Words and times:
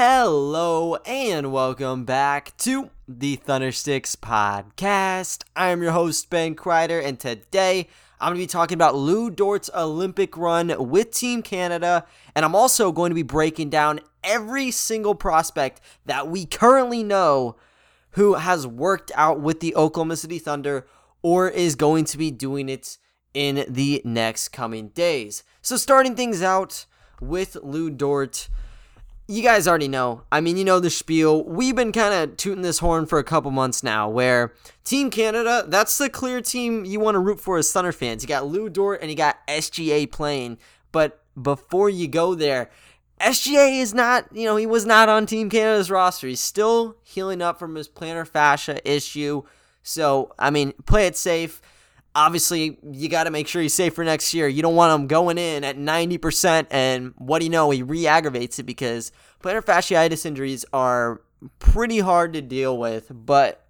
Hello 0.00 0.94
and 1.04 1.50
welcome 1.50 2.04
back 2.04 2.56
to 2.58 2.90
the 3.08 3.36
Thundersticks 3.36 4.14
podcast. 4.14 5.42
I 5.56 5.70
am 5.70 5.82
your 5.82 5.90
host, 5.90 6.30
Ben 6.30 6.54
Kreider, 6.54 7.04
and 7.04 7.18
today 7.18 7.88
I'm 8.20 8.28
going 8.28 8.38
to 8.38 8.42
be 8.44 8.46
talking 8.46 8.76
about 8.76 8.94
Lou 8.94 9.28
Dort's 9.28 9.68
Olympic 9.74 10.36
run 10.36 10.72
with 10.88 11.10
Team 11.10 11.42
Canada, 11.42 12.06
and 12.36 12.44
I'm 12.44 12.54
also 12.54 12.92
going 12.92 13.10
to 13.10 13.16
be 13.16 13.24
breaking 13.24 13.70
down 13.70 13.98
every 14.22 14.70
single 14.70 15.16
prospect 15.16 15.80
that 16.06 16.28
we 16.28 16.46
currently 16.46 17.02
know 17.02 17.56
who 18.10 18.34
has 18.34 18.68
worked 18.68 19.10
out 19.16 19.40
with 19.40 19.58
the 19.58 19.74
Oklahoma 19.74 20.14
City 20.14 20.38
Thunder 20.38 20.86
or 21.22 21.48
is 21.48 21.74
going 21.74 22.04
to 22.04 22.16
be 22.16 22.30
doing 22.30 22.68
it 22.68 22.98
in 23.34 23.64
the 23.68 24.00
next 24.04 24.50
coming 24.50 24.90
days. 24.90 25.42
So, 25.60 25.76
starting 25.76 26.14
things 26.14 26.40
out 26.40 26.86
with 27.20 27.56
Lou 27.64 27.90
Dort 27.90 28.48
you 29.28 29.42
guys 29.42 29.68
already 29.68 29.88
know. 29.88 30.22
I 30.32 30.40
mean, 30.40 30.56
you 30.56 30.64
know 30.64 30.80
the 30.80 30.88
spiel. 30.88 31.44
We've 31.44 31.76
been 31.76 31.92
kind 31.92 32.14
of 32.14 32.38
tooting 32.38 32.62
this 32.62 32.78
horn 32.78 33.04
for 33.04 33.18
a 33.18 33.24
couple 33.24 33.50
months 33.50 33.82
now, 33.82 34.08
where 34.08 34.54
Team 34.84 35.10
Canada, 35.10 35.64
that's 35.68 35.98
the 35.98 36.08
clear 36.08 36.40
team 36.40 36.86
you 36.86 36.98
want 36.98 37.14
to 37.14 37.18
root 37.18 37.38
for 37.38 37.58
as 37.58 37.70
Thunder 37.70 37.92
fans. 37.92 38.22
You 38.22 38.28
got 38.28 38.46
Lou 38.46 38.70
Dort 38.70 39.02
and 39.02 39.10
you 39.10 39.16
got 39.16 39.46
SGA 39.46 40.10
playing. 40.10 40.56
But 40.92 41.22
before 41.40 41.90
you 41.90 42.08
go 42.08 42.34
there, 42.34 42.70
SGA 43.20 43.82
is 43.82 43.92
not, 43.92 44.34
you 44.34 44.46
know, 44.46 44.56
he 44.56 44.66
was 44.66 44.86
not 44.86 45.10
on 45.10 45.26
Team 45.26 45.50
Canada's 45.50 45.90
roster. 45.90 46.26
He's 46.26 46.40
still 46.40 46.96
healing 47.02 47.42
up 47.42 47.58
from 47.58 47.74
his 47.74 47.88
plantar 47.88 48.26
fascia 48.26 48.80
issue. 48.90 49.42
So, 49.82 50.32
I 50.38 50.50
mean, 50.50 50.72
play 50.86 51.06
it 51.06 51.16
safe 51.16 51.60
obviously 52.14 52.78
you 52.90 53.08
got 53.08 53.24
to 53.24 53.30
make 53.30 53.48
sure 53.48 53.62
he's 53.62 53.74
safe 53.74 53.94
for 53.94 54.04
next 54.04 54.34
year. 54.34 54.48
You 54.48 54.62
don't 54.62 54.74
want 54.74 55.00
him 55.00 55.06
going 55.06 55.38
in 55.38 55.64
at 55.64 55.76
90% 55.76 56.66
and 56.70 57.14
what 57.16 57.38
do 57.38 57.44
you 57.44 57.50
know, 57.50 57.70
he 57.70 57.82
re-aggravates 57.82 58.58
it 58.58 58.64
because 58.64 59.12
plantar 59.42 59.64
fasciitis 59.64 60.26
injuries 60.26 60.64
are 60.72 61.20
pretty 61.58 62.00
hard 62.00 62.32
to 62.32 62.42
deal 62.42 62.76
with, 62.76 63.06
but 63.10 63.64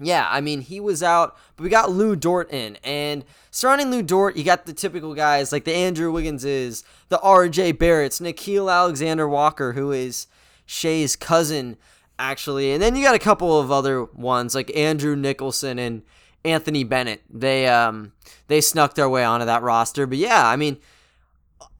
yeah, 0.00 0.26
I 0.30 0.40
mean, 0.40 0.62
he 0.62 0.80
was 0.80 1.02
out, 1.02 1.36
but 1.56 1.64
we 1.64 1.70
got 1.70 1.90
Lou 1.90 2.16
Dort 2.16 2.52
in. 2.52 2.76
And 2.82 3.24
surrounding 3.50 3.90
Lou 3.90 4.02
Dort, 4.02 4.36
you 4.36 4.42
got 4.42 4.66
the 4.66 4.72
typical 4.72 5.14
guys 5.14 5.52
like 5.52 5.64
the 5.64 5.74
Andrew 5.74 6.12
Wigginses, 6.12 6.82
the 7.08 7.18
RJ 7.18 7.74
Barretts, 7.74 8.20
Nickeil 8.20 8.72
Alexander 8.72 9.28
Walker, 9.28 9.74
who 9.74 9.92
is 9.92 10.26
Shay's 10.66 11.14
cousin, 11.14 11.76
actually. 12.18 12.72
And 12.72 12.82
then 12.82 12.96
you 12.96 13.04
got 13.04 13.14
a 13.14 13.20
couple 13.20 13.60
of 13.60 13.70
other 13.70 14.04
ones 14.04 14.54
like 14.54 14.74
Andrew 14.76 15.14
Nicholson 15.14 15.78
and 15.78 16.02
Anthony 16.44 16.84
Bennett. 16.84 17.22
They 17.30 17.66
um 17.68 18.12
they 18.48 18.60
snuck 18.60 18.94
their 18.94 19.08
way 19.08 19.24
onto 19.24 19.46
that 19.46 19.62
roster. 19.62 20.06
But 20.06 20.18
yeah, 20.18 20.46
I 20.46 20.56
mean, 20.56 20.78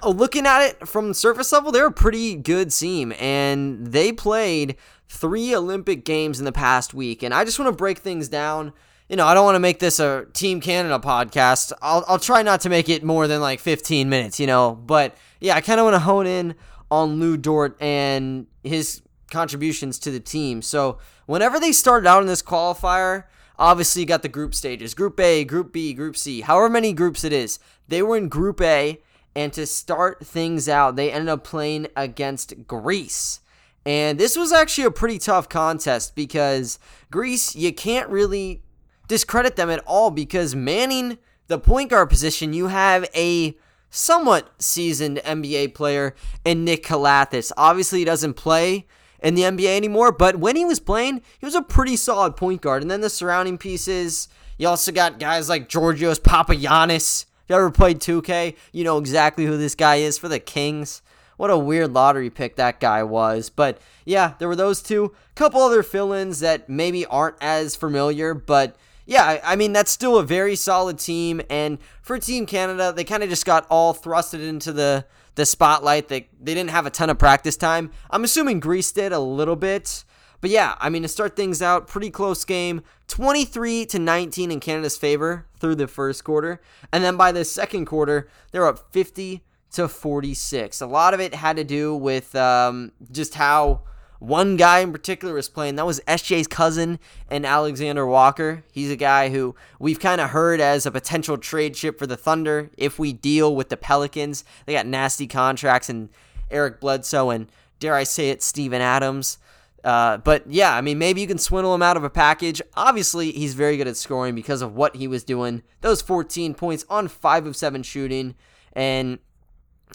uh, 0.03 0.11
looking 0.11 0.47
at 0.47 0.63
it 0.63 0.89
from 0.89 1.15
surface 1.15 1.53
level, 1.53 1.73
they're 1.73 1.87
a 1.87 1.93
pretty 1.93 2.35
good 2.35 2.71
team, 2.71 3.13
and 3.19 3.89
they 3.89 4.13
played 4.13 4.77
three 5.09 5.55
Olympic 5.55 6.05
games 6.05 6.39
in 6.39 6.45
the 6.45 6.53
past 6.53 6.95
week. 6.95 7.23
And 7.23 7.35
I 7.35 7.45
just 7.45 7.59
want 7.59 7.71
to 7.71 7.77
break 7.77 7.99
things 7.99 8.29
down. 8.29 8.73
You 9.09 9.17
know, 9.17 9.27
I 9.27 9.35
don't 9.35 9.45
want 9.45 9.57
to 9.57 9.61
make 9.61 9.79
this 9.79 10.01
a 10.01 10.27
Team 10.33 10.61
Canada 10.61 10.99
podcast. 10.99 11.73
I'll, 11.83 12.03
I'll 12.09 12.19
try 12.19 12.43
not 12.43 12.63
to 12.63 12.71
make 12.71 12.89
it 12.89 13.05
more 13.05 13.29
than 13.29 13.43
like 13.43 13.61
15 13.61 14.09
minutes, 14.09 14.41
you 14.41 14.47
know. 14.47 14.75
But 14.75 15.15
yeah, 15.39 15.55
I 15.55 15.61
kind 15.61 15.79
of 15.79 15.85
want 15.85 15.95
to 15.95 16.01
hone 16.01 16.27
in 16.27 16.55
on 16.91 17.21
Lou 17.21 17.37
Dort 17.37 17.77
and 17.81 18.47
his 18.65 19.03
contributions 19.31 19.99
to 19.99 20.11
the 20.11 20.21
team. 20.21 20.63
So 20.63 20.99
whenever 21.27 21.61
they 21.61 21.73
started 21.73 22.07
out 22.07 22.23
in 22.23 22.29
this 22.29 22.43
qualifier, 22.43 23.25
Obviously, 23.63 24.03
you 24.03 24.07
got 24.07 24.23
the 24.23 24.29
group 24.29 24.57
stages 24.57 24.93
Group 24.93 25.21
A, 25.21 25.45
Group 25.45 25.73
B, 25.73 25.95
Group 25.95 26.17
C, 26.17 26.41
however 26.41 26.69
many 26.69 26.93
groups 26.93 27.23
it 27.23 27.33
is. 27.33 27.61
They 27.87 28.03
were 28.03 28.17
in 28.17 28.29
Group 28.29 28.61
A, 28.61 29.01
and 29.37 29.53
to 29.53 29.67
start 29.67 30.27
things 30.27 30.69
out, 30.69 30.97
they 30.97 31.13
ended 31.13 31.29
up 31.29 31.45
playing 31.45 31.87
against 31.95 32.67
Greece. 32.67 33.39
And 33.87 34.19
this 34.19 34.37
was 34.37 34.53
actually 34.53 34.83
a 34.85 34.91
pretty 34.91 35.17
tough 35.21 35.49
contest 35.49 36.17
because 36.17 36.81
Greece, 37.13 37.55
you 37.55 37.73
can't 37.73 38.09
really 38.09 38.65
discredit 39.07 39.55
them 39.55 39.71
at 39.71 39.85
all 39.87 40.11
because 40.11 40.57
Manning, 40.57 41.19
the 41.47 41.61
point 41.61 41.91
guard 41.91 42.11
position, 42.11 42.53
you 42.53 42.67
have 42.67 43.09
a 43.15 43.57
somewhat 43.91 44.61
seasoned 44.61 45.19
NBA 45.19 45.73
player 45.75 46.17
in 46.45 46.65
Nick 46.65 46.83
Calathes. 46.83 47.53
Obviously, 47.57 48.01
he 48.01 48.05
doesn't 48.05 48.35
play 48.35 48.89
in 49.23 49.35
the 49.35 49.43
NBA 49.43 49.77
anymore, 49.77 50.13
but 50.13 50.37
when 50.37 50.57
he 50.57 50.65
was 50.65 50.81
playing, 50.81 51.23
he 51.39 51.47
was 51.47 51.55
a 51.55 51.63
pretty 51.63 51.97
solid 51.97 52.37
point 52.37 52.61
guard. 52.61 52.83
And 52.83 52.91
then 52.91 53.01
the 53.01 53.11
surrounding 53.11 53.59
pieces, 53.59 54.29
you 54.59 54.69
also 54.69 54.93
got 54.93 55.19
guys 55.19 55.49
like 55.49 55.69
Georgios 55.69 56.19
Papagiannis. 56.19 57.25
If 57.25 57.51
you 57.51 57.57
ever 57.57 57.71
played 57.71 58.01
2K, 58.01 58.57
you 58.73 58.85
know 58.85 58.99
exactly 58.99 59.47
who 59.47 59.57
this 59.57 59.75
guy 59.75 59.97
is 59.97 60.19
for 60.19 60.29
the 60.29 60.41
Kings. 60.41 61.03
What 61.37 61.51
a 61.51 61.59
weird 61.59 61.93
lottery 61.93 62.31
pick 62.31 62.57
that 62.57 62.79
guy 62.79 63.03
was. 63.03 63.51
But 63.51 63.79
yeah, 64.05 64.35
there 64.39 64.49
were 64.49 64.57
those 64.57 64.83
two. 64.83 65.15
Couple 65.35 65.61
other 65.61 65.83
fill 65.83 66.13
ins 66.13 66.41
that 66.41 66.69
maybe 66.69 67.07
aren't 67.07 67.37
as 67.41 67.75
familiar, 67.75 68.35
but 68.35 68.77
yeah, 69.07 69.41
I 69.43 69.57
mean, 69.57 69.73
that's 69.73 69.91
still 69.91 70.19
a 70.19 70.23
very 70.23 70.55
solid 70.55 70.99
team. 70.99 71.43
And 71.51 71.79
for 72.03 72.19
Team 72.19 72.47
Canada, 72.47 72.93
they 72.95 73.05
kind 73.05 73.23
of 73.23 73.29
just 73.29 73.45
got 73.45 73.67
all 73.69 73.95
thrusted 73.95 74.47
into 74.47 74.73
the 74.73 75.05
the 75.35 75.47
spotlight. 75.47 76.09
They 76.09 76.29
they 76.41 76.55
didn't 76.55 76.71
have 76.71 76.87
a 76.87 76.91
ton 76.91 77.11
of 77.11 77.19
practice 77.19 77.57
time. 77.57 77.91
I'm 78.11 78.25
assuming 78.25 78.61
Greece 78.61 78.93
did 78.93 79.13
a 79.13 79.21
little 79.21 79.57
bit. 79.57 80.05
But 80.41 80.51
yeah, 80.51 80.75
I 80.81 80.91
mean 80.91 81.03
to 81.03 81.09
start 81.09 81.37
things 81.37 81.63
out, 81.63 81.87
pretty 81.87 82.11
close 82.11 82.45
game, 82.45 82.83
23 83.07 83.87
to 83.87 83.99
19 84.01 84.51
in 84.51 84.59
Canada's 84.59 84.99
favor 84.99 85.47
through 85.61 85.77
the 85.77 85.87
first 85.87 86.25
quarter, 86.25 86.61
and 86.93 87.05
then 87.05 87.17
by 87.17 87.31
the 87.31 87.45
second 87.45 87.87
quarter, 87.87 88.29
they're 88.51 88.67
up 88.67 88.93
50 88.93 89.45
to 89.73 89.89
46. 89.89 90.81
A 90.81 90.87
lot 90.87 91.15
of 91.15 91.21
it 91.21 91.35
had 91.35 91.57
to 91.57 91.65
do 91.65 91.95
with 91.95 92.35
um, 92.35 92.91
just 93.13 93.35
how 93.35 93.83
one 94.23 94.57
guy 94.57 94.79
in 94.79 94.93
particular 94.93 95.35
was 95.35 95.49
playing. 95.49 95.75
That 95.75 95.87
was 95.87 96.01
SJ's 96.07 96.47
cousin 96.47 97.01
and 97.29 97.45
Alexander 97.45 98.07
Walker. 98.07 98.63
He's 98.71 98.91
a 98.91 98.97
guy 98.97 99.31
who 99.31 99.57
we've 99.81 99.99
kind 99.99 100.21
of 100.21 100.31
heard 100.31 100.61
as 100.61 100.87
a 100.87 100.93
potential 100.93 101.37
trade 101.37 101.75
chip 101.75 101.99
for 101.99 102.07
the 102.07 102.17
Thunder 102.17 102.71
if 102.79 103.01
we 103.01 103.13
deal 103.13 103.57
with 103.57 103.69
the 103.69 103.77
Pelicans. 103.77 104.45
They 104.65 104.75
got 104.75 104.87
nasty 104.87 105.27
contracts 105.27 105.89
and 105.89 106.09
Eric 106.53 106.81
Bledsoe 106.81 107.31
and 107.31 107.51
dare 107.81 107.97
I 107.97 108.05
say 108.05 108.31
it, 108.31 108.45
Steven 108.45 108.81
Adams. 108.81 109.39
Uh, 109.83 110.19
but 110.19 110.49
yeah, 110.49 110.73
I 110.73 110.83
mean, 110.83 110.99
maybe 110.99 111.21
you 111.21 111.27
can 111.27 111.39
swindle 111.39 111.75
him 111.75 111.83
out 111.83 111.97
of 111.97 112.05
a 112.05 112.11
package. 112.11 112.63
Obviously, 112.77 113.33
he's 113.33 113.55
very 113.55 113.77
good 113.77 113.89
at 113.89 113.97
scoring 113.97 114.37
because 114.37 114.63
of 114.63 114.77
what 114.77 114.95
he 114.95 115.09
was 115.09 115.25
doing. 115.25 115.65
Those 115.81 116.01
14 116.01 116.55
points 116.55 116.85
on 116.89 117.09
5 117.09 117.47
of 117.47 117.57
7 117.57 117.83
shooting. 117.83 118.37
And 118.73 119.19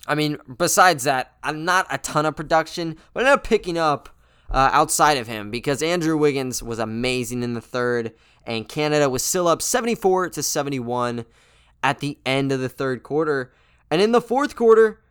I 0.05 0.15
mean, 0.15 0.37
besides 0.57 1.05
that, 1.05 1.37
I'm 1.43 1.63
not 1.63 1.87
a 1.89 1.97
ton 1.97 2.25
of 2.25 2.35
production, 2.35 2.97
but 3.13 3.23
I 3.23 3.27
ended 3.27 3.39
up 3.39 3.43
picking 3.45 3.77
up 3.77 4.09
uh, 4.49 4.69
outside 4.71 5.17
of 5.17 5.27
him 5.27 5.51
because 5.51 5.81
Andrew 5.81 6.17
Wiggins 6.17 6.63
was 6.63 6.79
amazing 6.79 7.43
in 7.43 7.53
the 7.53 7.61
third, 7.61 8.13
and 8.45 8.67
Canada 8.67 9.09
was 9.09 9.23
still 9.23 9.47
up 9.47 9.61
74 9.61 10.29
to 10.29 10.43
71 10.43 11.25
at 11.83 11.99
the 11.99 12.17
end 12.25 12.51
of 12.51 12.59
the 12.59 12.69
third 12.69 13.03
quarter. 13.03 13.53
And 13.89 14.01
in 14.01 14.11
the 14.11 14.21
fourth 14.21 14.55
quarter, 14.55 15.01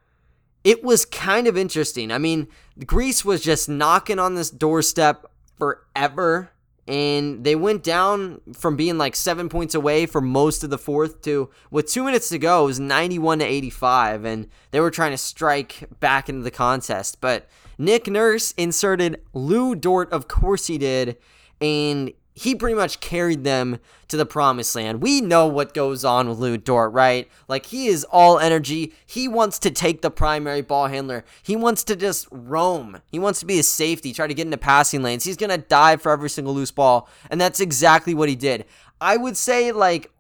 it 0.65 0.83
was 0.83 1.05
kind 1.05 1.47
of 1.47 1.57
interesting. 1.57 2.11
I 2.11 2.19
mean, 2.19 2.49
Greece 2.85 3.25
was 3.25 3.43
just 3.43 3.69
knocking 3.69 4.19
on 4.19 4.35
this 4.35 4.51
doorstep 4.51 5.25
forever. 5.57 6.51
And 6.89 7.43
they 7.43 7.57
went 7.57 7.83
down 7.83 8.41
from 8.53 8.77
being 8.77 8.97
like 8.97 9.17
seven 9.17 9.49
points 9.49 9.75
away 9.75 10.07
for 10.07 10.21
most 10.21 10.63
of 10.63 10.71
the 10.71 10.79
fourth 10.79 11.23
to 11.23 11.51
with 11.71 11.91
two 11.91 12.05
minutes 12.05 12.29
to 12.29 12.39
go, 12.39 12.63
it 12.63 12.67
was 12.67 12.81
91 12.81 13.41
to 13.41 13.45
85. 13.45 14.25
And 14.25 14.49
they 14.71 14.81
were 14.81 14.91
trying 14.91 15.11
to 15.11 15.19
strike 15.19 15.85
back 15.99 16.29
into 16.29 16.43
the 16.43 16.51
contest. 16.51 17.21
But 17.21 17.49
Nick 17.79 18.07
Nurse 18.07 18.53
inserted 18.53 19.21
Lou 19.33 19.75
Dort, 19.75 20.13
of 20.13 20.29
course 20.29 20.67
he 20.67 20.79
did, 20.79 21.17
and 21.61 22.13
he 22.39 22.55
pretty 22.55 22.77
much 22.77 23.01
carried 23.01 23.45
them 23.45 23.79
to 24.09 24.17
the 24.17 24.27
promised 24.27 24.77
land. 24.77 25.01
We 25.01 25.23
know 25.23 25.47
what 25.47 25.73
goes 25.73 26.05
on 26.05 26.29
with 26.29 26.39
Lou 26.39 26.59
Dort, 26.59 26.93
right? 26.93 27.31
Like 27.49 27.67
he 27.67 27.87
is 27.87 28.05
all 28.05 28.39
energy. 28.39 28.93
He 29.07 29.27
wants 29.27 29.59
to 29.61 29.71
take 29.71 30.03
the 30.03 30.11
primary 30.11 30.61
ball 30.61 30.89
handler. 30.89 31.25
He 31.43 31.57
wants 31.57 31.83
to 31.85 31.97
just 31.97 32.29
roam. 32.31 33.01
He 33.11 33.19
wants 33.19 33.41
to 33.41 33.47
be 33.47 33.59
a 33.59 33.63
safety, 33.63 34.13
try 34.13 34.27
to 34.27 34.35
get 34.35 34.47
into 34.47 34.59
passing 34.59 35.03
lanes. 35.03 35.25
He's 35.25 35.39
gonna 35.39 35.57
dive 35.57 36.03
for 36.03 36.13
every 36.13 36.29
single 36.29 36.55
loose 36.55 36.71
ball, 36.71 37.09
and 37.31 37.41
that's 37.41 37.59
exactly 37.59 38.13
what 38.13 38.29
he 38.29 38.37
did. 38.37 38.67
I 39.01 39.17
would 39.17 39.39
say 39.39 39.73
like 39.73 40.11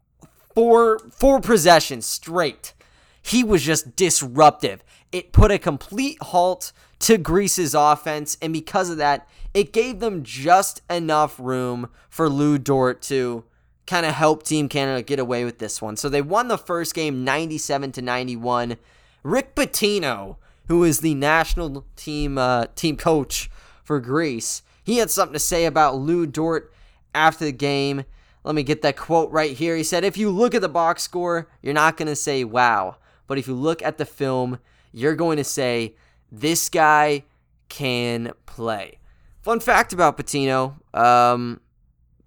four 0.54 0.98
four 1.10 1.40
possessions 1.40 2.06
straight. 2.06 2.72
He 3.20 3.44
was 3.44 3.62
just 3.62 3.94
disruptive. 3.94 4.82
It 5.12 5.32
put 5.32 5.50
a 5.50 5.58
complete 5.58 6.16
halt 6.22 6.72
to 7.00 7.18
Greece's 7.18 7.74
offense, 7.74 8.36
and 8.40 8.52
because 8.52 8.90
of 8.90 8.96
that, 8.96 9.28
it 9.54 9.72
gave 9.72 10.00
them 10.00 10.22
just 10.22 10.82
enough 10.90 11.38
room 11.38 11.88
for 12.08 12.28
Lou 12.28 12.58
Dort 12.58 13.02
to 13.02 13.44
kind 13.86 14.04
of 14.04 14.14
help 14.14 14.42
Team 14.42 14.68
Canada 14.68 15.02
get 15.02 15.18
away 15.18 15.44
with 15.44 15.58
this 15.58 15.80
one. 15.80 15.96
So 15.96 16.08
they 16.08 16.22
won 16.22 16.48
the 16.48 16.58
first 16.58 16.94
game 16.94 17.24
97 17.24 17.92
to 17.92 18.02
91. 18.02 18.76
Rick 19.22 19.54
Pitino, 19.54 20.36
who 20.68 20.84
is 20.84 21.00
the 21.00 21.14
national 21.14 21.84
team 21.94 22.38
uh, 22.38 22.66
team 22.74 22.96
coach 22.96 23.50
for 23.84 24.00
Greece, 24.00 24.62
he 24.82 24.98
had 24.98 25.10
something 25.10 25.32
to 25.34 25.38
say 25.38 25.64
about 25.64 25.96
Lou 25.96 26.26
Dort 26.26 26.72
after 27.14 27.44
the 27.44 27.52
game. 27.52 28.04
Let 28.44 28.54
me 28.54 28.62
get 28.62 28.82
that 28.82 28.96
quote 28.96 29.30
right 29.32 29.56
here. 29.56 29.76
He 29.76 29.82
said, 29.82 30.04
If 30.04 30.16
you 30.16 30.30
look 30.30 30.54
at 30.54 30.62
the 30.62 30.68
box 30.68 31.02
score, 31.02 31.48
you're 31.62 31.74
not 31.74 31.96
going 31.96 32.08
to 32.08 32.16
say 32.16 32.44
wow. 32.44 32.96
But 33.26 33.38
if 33.38 33.48
you 33.48 33.54
look 33.54 33.82
at 33.82 33.98
the 33.98 34.04
film, 34.04 34.60
you're 34.92 35.16
going 35.16 35.36
to 35.38 35.44
say, 35.44 35.96
this 36.40 36.68
guy 36.68 37.24
can 37.68 38.32
play. 38.44 38.98
Fun 39.42 39.60
fact 39.60 39.92
about 39.92 40.18
Pitino. 40.18 40.74
Um, 40.94 41.60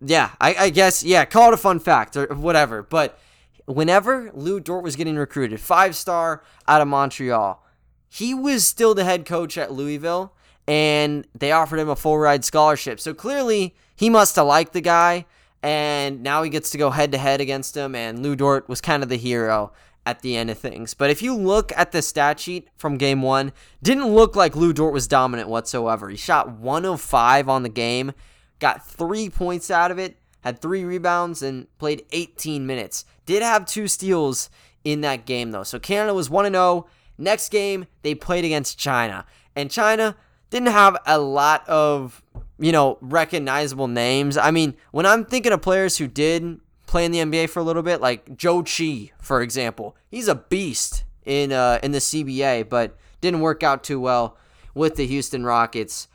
yeah, 0.01 0.31
I, 0.39 0.55
I 0.55 0.69
guess, 0.69 1.03
yeah, 1.03 1.25
call 1.25 1.49
it 1.49 1.53
a 1.53 1.57
fun 1.57 1.79
fact 1.79 2.15
or 2.15 2.27
whatever. 2.27 2.81
But 2.83 3.19
whenever 3.65 4.31
Lou 4.33 4.59
Dort 4.59 4.83
was 4.83 4.95
getting 4.95 5.15
recruited, 5.15 5.59
five 5.59 5.95
star 5.95 6.43
out 6.67 6.81
of 6.81 6.87
Montreal, 6.87 7.63
he 8.09 8.33
was 8.33 8.65
still 8.65 8.95
the 8.95 9.03
head 9.03 9.25
coach 9.25 9.57
at 9.57 9.71
Louisville 9.71 10.33
and 10.67 11.27
they 11.35 11.51
offered 11.51 11.79
him 11.79 11.89
a 11.89 11.95
full 11.95 12.17
ride 12.17 12.43
scholarship. 12.45 12.99
So 12.99 13.13
clearly 13.13 13.75
he 13.95 14.09
must 14.09 14.35
have 14.35 14.47
liked 14.47 14.73
the 14.73 14.81
guy 14.81 15.25
and 15.61 16.23
now 16.23 16.41
he 16.41 16.49
gets 16.49 16.71
to 16.71 16.77
go 16.77 16.89
head 16.89 17.11
to 17.11 17.17
head 17.17 17.41
against 17.41 17.75
him 17.75 17.93
and 17.93 18.23
Lou 18.23 18.35
Dort 18.35 18.69
was 18.69 18.81
kind 18.81 19.03
of 19.03 19.09
the 19.09 19.17
hero 19.17 19.71
at 20.09 20.21
the 20.21 20.35
end 20.35 20.49
of 20.49 20.57
things. 20.57 20.95
But 20.95 21.11
if 21.11 21.21
you 21.21 21.35
look 21.35 21.71
at 21.75 21.91
the 21.91 22.01
stat 22.01 22.39
sheet 22.39 22.67
from 22.75 22.97
game 22.97 23.21
1, 23.21 23.53
didn't 23.83 24.07
look 24.07 24.35
like 24.35 24.55
Lou 24.55 24.73
Dort 24.73 24.91
was 24.91 25.07
dominant 25.07 25.49
whatsoever. 25.49 26.09
He 26.09 26.17
shot 26.17 26.49
105 26.49 27.47
on 27.47 27.61
the 27.61 27.69
game, 27.69 28.13
got 28.57 28.85
3 28.87 29.29
points 29.29 29.69
out 29.69 29.91
of 29.91 29.99
it, 29.99 30.17
had 30.41 30.61
3 30.61 30.83
rebounds 30.83 31.43
and 31.43 31.67
played 31.77 32.05
18 32.11 32.65
minutes. 32.65 33.05
Did 33.27 33.43
have 33.43 33.65
2 33.65 33.87
steals 33.87 34.49
in 34.83 35.01
that 35.01 35.27
game 35.27 35.51
though. 35.51 35.63
So 35.63 35.77
Canada 35.77 36.15
was 36.15 36.27
1 36.27 36.51
0 36.51 36.87
Next 37.19 37.49
game, 37.49 37.85
they 38.01 38.15
played 38.15 38.45
against 38.45 38.79
China. 38.79 39.25
And 39.55 39.69
China 39.69 40.15
didn't 40.49 40.69
have 40.69 40.97
a 41.05 41.19
lot 41.19 41.67
of, 41.67 42.23
you 42.57 42.71
know, 42.71 42.97
recognizable 43.01 43.89
names. 43.89 44.37
I 44.37 44.49
mean, 44.49 44.73
when 44.91 45.05
I'm 45.05 45.25
thinking 45.25 45.51
of 45.51 45.61
players 45.61 45.97
who 45.97 46.07
did 46.07 46.61
play 46.89 47.05
in 47.05 47.11
the 47.11 47.19
NBA 47.19 47.49
for 47.49 47.59
a 47.59 47.63
little 47.63 47.83
bit, 47.83 48.01
like 48.01 48.25
Zhou 48.37 48.63
Qi, 48.63 49.11
for 49.21 49.41
example, 49.41 49.95
he's 50.09 50.27
a 50.27 50.35
beast 50.35 51.03
in 51.25 51.51
uh, 51.51 51.79
in 51.83 51.91
the 51.91 51.99
CBA, 51.99 52.67
but 52.67 52.97
didn't 53.21 53.41
work 53.41 53.63
out 53.63 53.83
too 53.83 53.99
well 53.99 54.37
with 54.73 54.95
the 54.95 55.05
Houston 55.05 55.45
Rockets. 55.45 56.07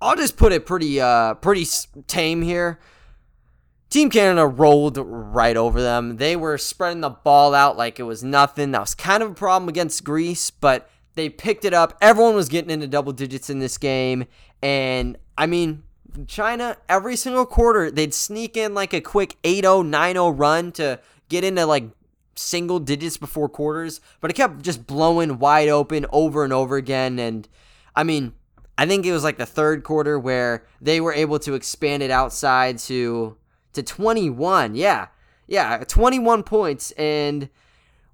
I'll 0.00 0.16
just 0.16 0.36
put 0.36 0.52
it 0.52 0.66
pretty 0.66 1.00
uh 1.00 1.34
pretty 1.34 1.66
tame 2.06 2.42
here. 2.42 2.78
Team 3.88 4.08
Canada 4.08 4.46
rolled 4.46 4.98
right 4.98 5.56
over 5.56 5.82
them. 5.82 6.18
They 6.18 6.36
were 6.36 6.58
spreading 6.58 7.00
the 7.00 7.10
ball 7.10 7.54
out 7.54 7.76
like 7.76 7.98
it 7.98 8.04
was 8.04 8.22
nothing. 8.22 8.70
That 8.70 8.80
was 8.80 8.94
kind 8.94 9.20
of 9.22 9.32
a 9.32 9.34
problem 9.34 9.68
against 9.68 10.04
Greece, 10.04 10.50
but 10.50 10.88
they 11.16 11.28
picked 11.28 11.64
it 11.64 11.74
up. 11.74 11.98
Everyone 12.00 12.36
was 12.36 12.48
getting 12.48 12.70
into 12.70 12.86
double 12.86 13.12
digits 13.12 13.50
in 13.50 13.58
this 13.58 13.78
game. 13.78 14.26
And 14.62 15.18
I 15.36 15.46
mean, 15.46 15.82
China, 16.26 16.76
every 16.88 17.16
single 17.16 17.46
quarter, 17.46 17.90
they'd 17.90 18.14
sneak 18.14 18.56
in 18.56 18.74
like 18.74 18.92
a 18.92 19.00
quick 19.00 19.36
8 19.44 19.64
0, 19.64 19.82
9 19.82 20.14
0 20.14 20.28
run 20.30 20.72
to 20.72 21.00
get 21.28 21.44
into 21.44 21.66
like 21.66 21.84
single 22.34 22.78
digits 22.80 23.16
before 23.16 23.48
quarters, 23.48 24.00
but 24.20 24.30
it 24.30 24.34
kept 24.34 24.62
just 24.62 24.86
blowing 24.86 25.38
wide 25.38 25.68
open 25.68 26.06
over 26.10 26.44
and 26.44 26.52
over 26.52 26.76
again. 26.76 27.18
And 27.18 27.48
I 27.94 28.02
mean, 28.02 28.34
I 28.78 28.86
think 28.86 29.04
it 29.04 29.12
was 29.12 29.24
like 29.24 29.36
the 29.36 29.46
third 29.46 29.84
quarter 29.84 30.18
where 30.18 30.66
they 30.80 31.00
were 31.00 31.12
able 31.12 31.38
to 31.40 31.54
expand 31.54 32.02
it 32.02 32.10
outside 32.10 32.78
to 32.80 33.36
to 33.74 33.82
21. 33.82 34.74
Yeah. 34.74 35.08
Yeah, 35.46 35.84
21 35.86 36.44
points. 36.44 36.92
And 36.92 37.48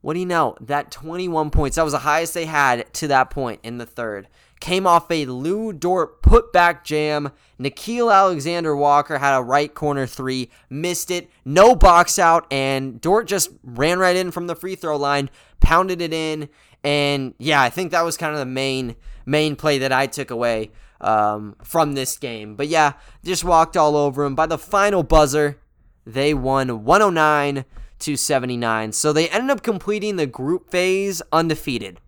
what 0.01 0.15
do 0.15 0.21
you 0.21 0.27
know? 0.27 0.57
That 0.61 0.91
21 0.91 1.51
points, 1.51 1.77
that 1.77 1.83
was 1.83 1.93
the 1.93 2.01
highest 2.01 2.35
they 2.35 2.47
had 2.47 2.93
to 2.95 3.09
that 3.09 3.31
point 3.31 3.61
in 3.63 3.79
the 3.79 3.87
third. 3.87 4.29
Came 4.61 4.87
off 4.87 5.11
a 5.11 5.27
Lu 5.27 5.73
Dort 5.73 6.23
putback 6.23 6.83
jam. 6.83 7.31
Nickeil 7.61 8.13
Alexander 8.13 8.75
Walker 8.75 9.19
had 9.19 9.37
a 9.37 9.43
right 9.43 9.73
corner 9.73 10.07
three, 10.07 10.51
missed 10.71 11.11
it, 11.11 11.31
no 11.45 11.75
box 11.75 12.19
out, 12.19 12.47
and 12.51 13.01
Dort 13.01 13.27
just 13.27 13.51
ran 13.63 13.99
right 13.99 14.17
in 14.17 14.31
from 14.31 14.47
the 14.47 14.57
free 14.57 14.75
throw 14.75 14.97
line, 14.97 15.31
pounded 15.61 16.01
it 16.01 16.13
in, 16.13 16.49
and 16.85 17.35
yeah, 17.39 17.61
I 17.61 17.71
think 17.71 17.91
that 17.91 18.05
was 18.05 18.17
kind 18.17 18.33
of 18.33 18.39
the 18.39 18.47
main 18.47 18.97
main 19.27 19.57
play 19.57 19.79
that 19.79 19.93
I 19.93 20.07
took 20.07 20.31
away 20.31 20.71
um, 21.01 21.57
from 21.63 21.95
this 21.95 22.17
game. 22.17 22.55
But 22.57 22.69
yeah, 22.69 22.93
just 23.25 23.45
walked 23.45 23.77
all 23.77 23.97
over 23.97 24.25
him. 24.25 24.35
By 24.35 24.47
the 24.47 24.59
final 24.59 25.03
buzzer, 25.03 25.59
they 26.07 26.33
won 26.33 26.85
109 26.85 27.65
to 27.99 28.17
79. 28.17 28.93
So 28.93 29.13
they 29.13 29.29
ended 29.29 29.51
up 29.51 29.63
completing 29.63 30.17
the 30.17 30.27
group 30.27 30.71
phase 30.71 31.23
undefeated. 31.33 32.01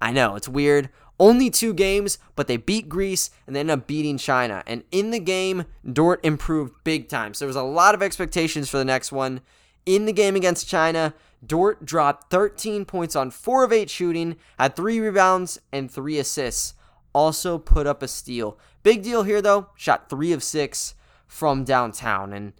I 0.00 0.12
know, 0.12 0.36
it's 0.36 0.48
weird. 0.48 0.90
Only 1.18 1.48
two 1.48 1.72
games, 1.72 2.18
but 2.34 2.48
they 2.48 2.56
beat 2.56 2.88
Greece 2.88 3.30
and 3.46 3.54
they 3.54 3.60
ended 3.60 3.78
up 3.78 3.86
beating 3.86 4.18
China. 4.18 4.62
And 4.66 4.82
in 4.90 5.10
the 5.10 5.20
game, 5.20 5.64
Dort 5.90 6.24
improved 6.24 6.72
big 6.82 7.08
time. 7.08 7.34
So 7.34 7.44
there 7.44 7.48
was 7.48 7.56
a 7.56 7.62
lot 7.62 7.94
of 7.94 8.02
expectations 8.02 8.68
for 8.68 8.78
the 8.78 8.84
next 8.84 9.12
one. 9.12 9.40
In 9.86 10.06
the 10.06 10.12
game 10.12 10.34
against 10.34 10.68
China, 10.68 11.14
Dort 11.46 11.84
dropped 11.84 12.30
13 12.30 12.84
points 12.84 13.14
on 13.14 13.30
4 13.30 13.64
of 13.64 13.72
8 13.72 13.88
shooting, 13.90 14.36
had 14.58 14.74
3 14.74 14.98
rebounds, 14.98 15.60
and 15.72 15.90
3 15.90 16.18
assists 16.18 16.74
also 17.14 17.56
put 17.56 17.86
up 17.86 18.02
a 18.02 18.08
steal. 18.08 18.58
Big 18.82 19.02
deal 19.02 19.22
here, 19.22 19.40
though, 19.40 19.68
shot 19.76 20.10
three 20.10 20.32
of 20.32 20.42
six 20.42 20.94
from 21.26 21.64
downtown. 21.64 22.32
And 22.32 22.52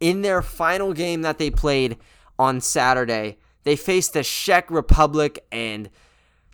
in 0.00 0.20
their 0.22 0.42
final 0.42 0.92
game 0.92 1.22
that 1.22 1.38
they 1.38 1.50
played 1.50 1.96
on 2.38 2.60
Saturday, 2.60 3.38
they 3.62 3.76
faced 3.76 4.12
the 4.12 4.22
Czech 4.22 4.70
Republic, 4.70 5.46
and 5.50 5.88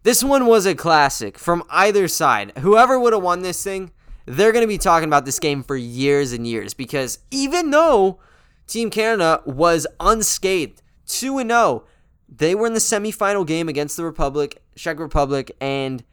this 0.06 0.22
one 0.22 0.46
was 0.46 0.66
a 0.66 0.74
classic 0.76 1.36
from 1.36 1.64
either 1.68 2.06
side. 2.06 2.52
Whoever 2.58 2.96
would 2.96 3.12
have 3.12 3.24
won 3.24 3.42
this 3.42 3.64
thing, 3.64 3.90
they're 4.24 4.52
going 4.52 4.62
to 4.62 4.68
be 4.68 4.78
talking 4.78 5.08
about 5.08 5.24
this 5.24 5.40
game 5.40 5.64
for 5.64 5.74
years 5.74 6.32
and 6.32 6.46
years 6.46 6.74
because 6.74 7.18
even 7.32 7.72
though 7.72 8.20
Team 8.68 8.88
Canada 8.88 9.42
was 9.44 9.84
unscathed, 9.98 10.80
2 11.08 11.38
and 11.38 11.50
0, 11.50 11.82
they 12.28 12.54
were 12.54 12.68
in 12.68 12.74
the 12.74 12.78
semifinal 12.78 13.44
game 13.44 13.68
against 13.68 13.96
the 13.96 14.04
Republic, 14.04 14.62
Czech 14.76 15.00
Republic, 15.00 15.50
and 15.60 16.04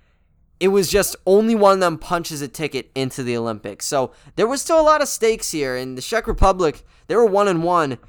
it 0.59 0.69
was 0.69 0.89
just 0.89 1.15
only 1.27 1.53
one 1.53 1.73
of 1.73 1.79
them 1.79 1.99
punches 1.99 2.41
a 2.41 2.47
ticket 2.47 2.89
into 2.95 3.21
the 3.21 3.37
Olympics. 3.37 3.85
So 3.85 4.11
there 4.37 4.47
was 4.47 4.59
still 4.59 4.79
a 4.79 4.81
lot 4.81 5.03
of 5.03 5.07
stakes 5.07 5.51
here. 5.51 5.77
In 5.77 5.93
the 5.93 6.01
Czech 6.01 6.25
Republic, 6.25 6.83
they 7.05 7.15
were 7.15 7.27
one 7.27 7.47
and 7.47 7.63
one 7.63 7.99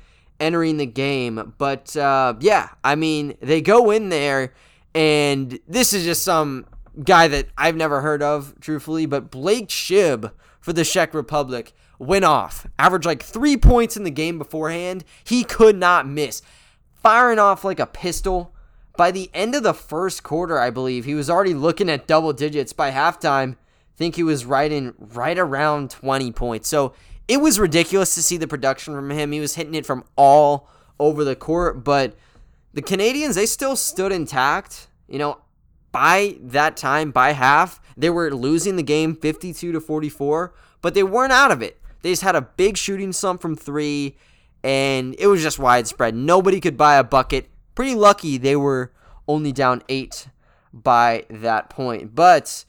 entering 0.40 0.78
the 0.78 0.86
game. 0.86 1.52
But 1.58 1.94
uh, 1.94 2.36
yeah, 2.40 2.70
I 2.82 2.94
mean, 2.94 3.36
they 3.42 3.60
go 3.60 3.90
in 3.90 4.08
there, 4.08 4.54
and 4.94 5.58
this 5.67 5.93
is 5.93 6.05
just 6.05 6.23
some 6.23 6.67
guy 7.02 7.29
that 7.29 7.49
I've 7.58 7.76
never 7.76 8.00
heard 8.00 8.23
of, 8.23 8.55
truthfully. 8.61 9.06
But 9.06 9.31
Blake 9.31 9.69
Schilb 9.69 10.32
for 10.61 10.73
the 10.73 10.85
Czech 10.85 11.14
Republic 11.14 11.73
went 11.99 12.25
off, 12.25 12.67
averaged 12.79 13.06
like 13.06 13.23
three 13.23 13.56
points 13.56 13.96
in 13.96 14.05
the 14.05 14.11
game 14.11 14.38
beforehand. 14.38 15.05
He 15.25 15.44
could 15.44 15.76
not 15.76 16.06
miss, 16.06 16.43
firing 16.94 17.38
off 17.38 17.64
like 17.64 17.81
a 17.81 17.87
pistol 17.87 18.55
by 18.96 19.10
the 19.10 19.31
end 19.34 19.55
of 19.55 19.63
the 19.63 19.74
first 19.74 20.22
quarter, 20.22 20.58
I 20.58 20.70
believe, 20.70 21.05
he 21.05 21.15
was 21.15 21.29
already 21.29 21.55
looking 21.55 21.91
at 21.91 22.06
double 22.06 22.32
digits. 22.32 22.72
By 22.72 22.91
halftime, 22.91 23.55
I 23.55 23.96
think 23.96 24.17
he 24.17 24.22
was 24.22 24.44
right 24.44 24.70
in 24.70 24.94
right 24.98 25.39
around 25.39 25.91
20 25.91 26.32
points. 26.32 26.69
So 26.69 26.94
it 27.27 27.39
was 27.39 27.58
ridiculous 27.58 28.15
to 28.15 28.22
see 28.22 28.36
the 28.36 28.46
production 28.46 28.94
from 28.94 29.10
him. 29.10 29.32
He 29.32 29.41
was 29.41 29.56
hitting 29.56 29.74
it 29.74 29.86
from 29.86 30.05
all 30.17 30.69
over 31.01 31.24
the 31.24 31.36
court, 31.36 31.82
but 31.82 32.17
the 32.74 32.82
Canadians, 32.82 33.34
they 33.36 33.46
still 33.46 33.76
stood 33.76 34.12
intact. 34.12 34.88
You 35.08 35.19
know, 35.19 35.38
by 35.90 36.36
that 36.43 36.76
time, 36.76 37.10
by 37.10 37.32
half, 37.32 37.81
they 37.96 38.10
were 38.10 38.34
losing 38.34 38.76
the 38.76 38.82
game 38.82 39.16
52 39.16 39.72
to 39.72 39.81
44, 39.81 40.54
but 40.82 40.93
they 40.94 41.02
weren't 41.02 41.32
out 41.32 41.50
of 41.50 41.62
it. 41.62 41.81
They 42.02 42.10
just 42.10 42.22
had 42.22 42.36
a 42.36 42.43
big 42.43 42.76
shooting 42.76 43.12
slump 43.12 43.40
from 43.40 43.56
three, 43.56 44.16
and 44.62 45.14
it 45.19 45.26
was 45.28 45.43
just 45.43 45.58
widespread. 45.58 46.14
Nobody 46.14 46.60
could 46.60 46.76
buy 46.76 46.96
a 46.96 47.04
bucket 47.04 47.48
pretty 47.74 47.94
lucky 47.94 48.38
they 48.38 48.56
were 48.56 48.93
only 49.26 49.52
down 49.52 49.82
eight 49.88 50.28
by 50.72 51.24
that 51.31 51.70
point. 51.70 52.14
But 52.14 52.64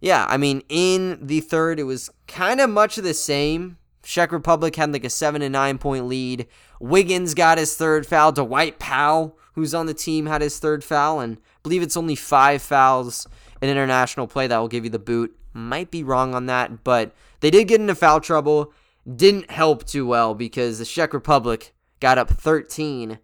yeah, 0.00 0.26
I 0.28 0.36
mean, 0.36 0.62
in 0.68 1.18
the 1.26 1.40
third, 1.40 1.78
it 1.78 1.84
was 1.84 2.10
kind 2.26 2.60
of 2.60 2.70
much 2.70 2.98
of 2.98 3.04
the 3.04 3.14
same. 3.14 3.78
Czech 4.02 4.32
Republic 4.32 4.76
had 4.76 4.92
like 4.92 5.04
a 5.04 5.10
seven 5.10 5.42
and 5.42 5.52
nine 5.52 5.78
point 5.78 6.06
lead. 6.06 6.46
Wiggins 6.80 7.34
got 7.34 7.58
his 7.58 7.76
third 7.76 8.06
foul. 8.06 8.32
Dwight 8.32 8.78
Powell, 8.78 9.36
who's 9.54 9.74
on 9.74 9.86
the 9.86 9.94
team, 9.94 10.26
had 10.26 10.42
his 10.42 10.58
third 10.58 10.84
foul, 10.84 11.20
and 11.20 11.36
I 11.36 11.40
believe 11.62 11.82
it's 11.82 11.96
only 11.96 12.14
five 12.14 12.62
fouls 12.62 13.26
in 13.60 13.68
international 13.68 14.26
play 14.26 14.46
that 14.46 14.58
will 14.58 14.68
give 14.68 14.84
you 14.84 14.90
the 14.90 14.98
boot. 14.98 15.36
Might 15.52 15.90
be 15.90 16.02
wrong 16.02 16.34
on 16.34 16.46
that, 16.46 16.84
but 16.84 17.12
they 17.40 17.50
did 17.50 17.68
get 17.68 17.80
into 17.80 17.94
foul 17.94 18.20
trouble. 18.20 18.72
Didn't 19.16 19.50
help 19.50 19.84
too 19.84 20.06
well 20.06 20.34
because 20.34 20.78
the 20.78 20.84
Czech 20.84 21.12
Republic 21.12 21.74
got 22.00 22.18
up 22.18 22.30
13 22.30 23.18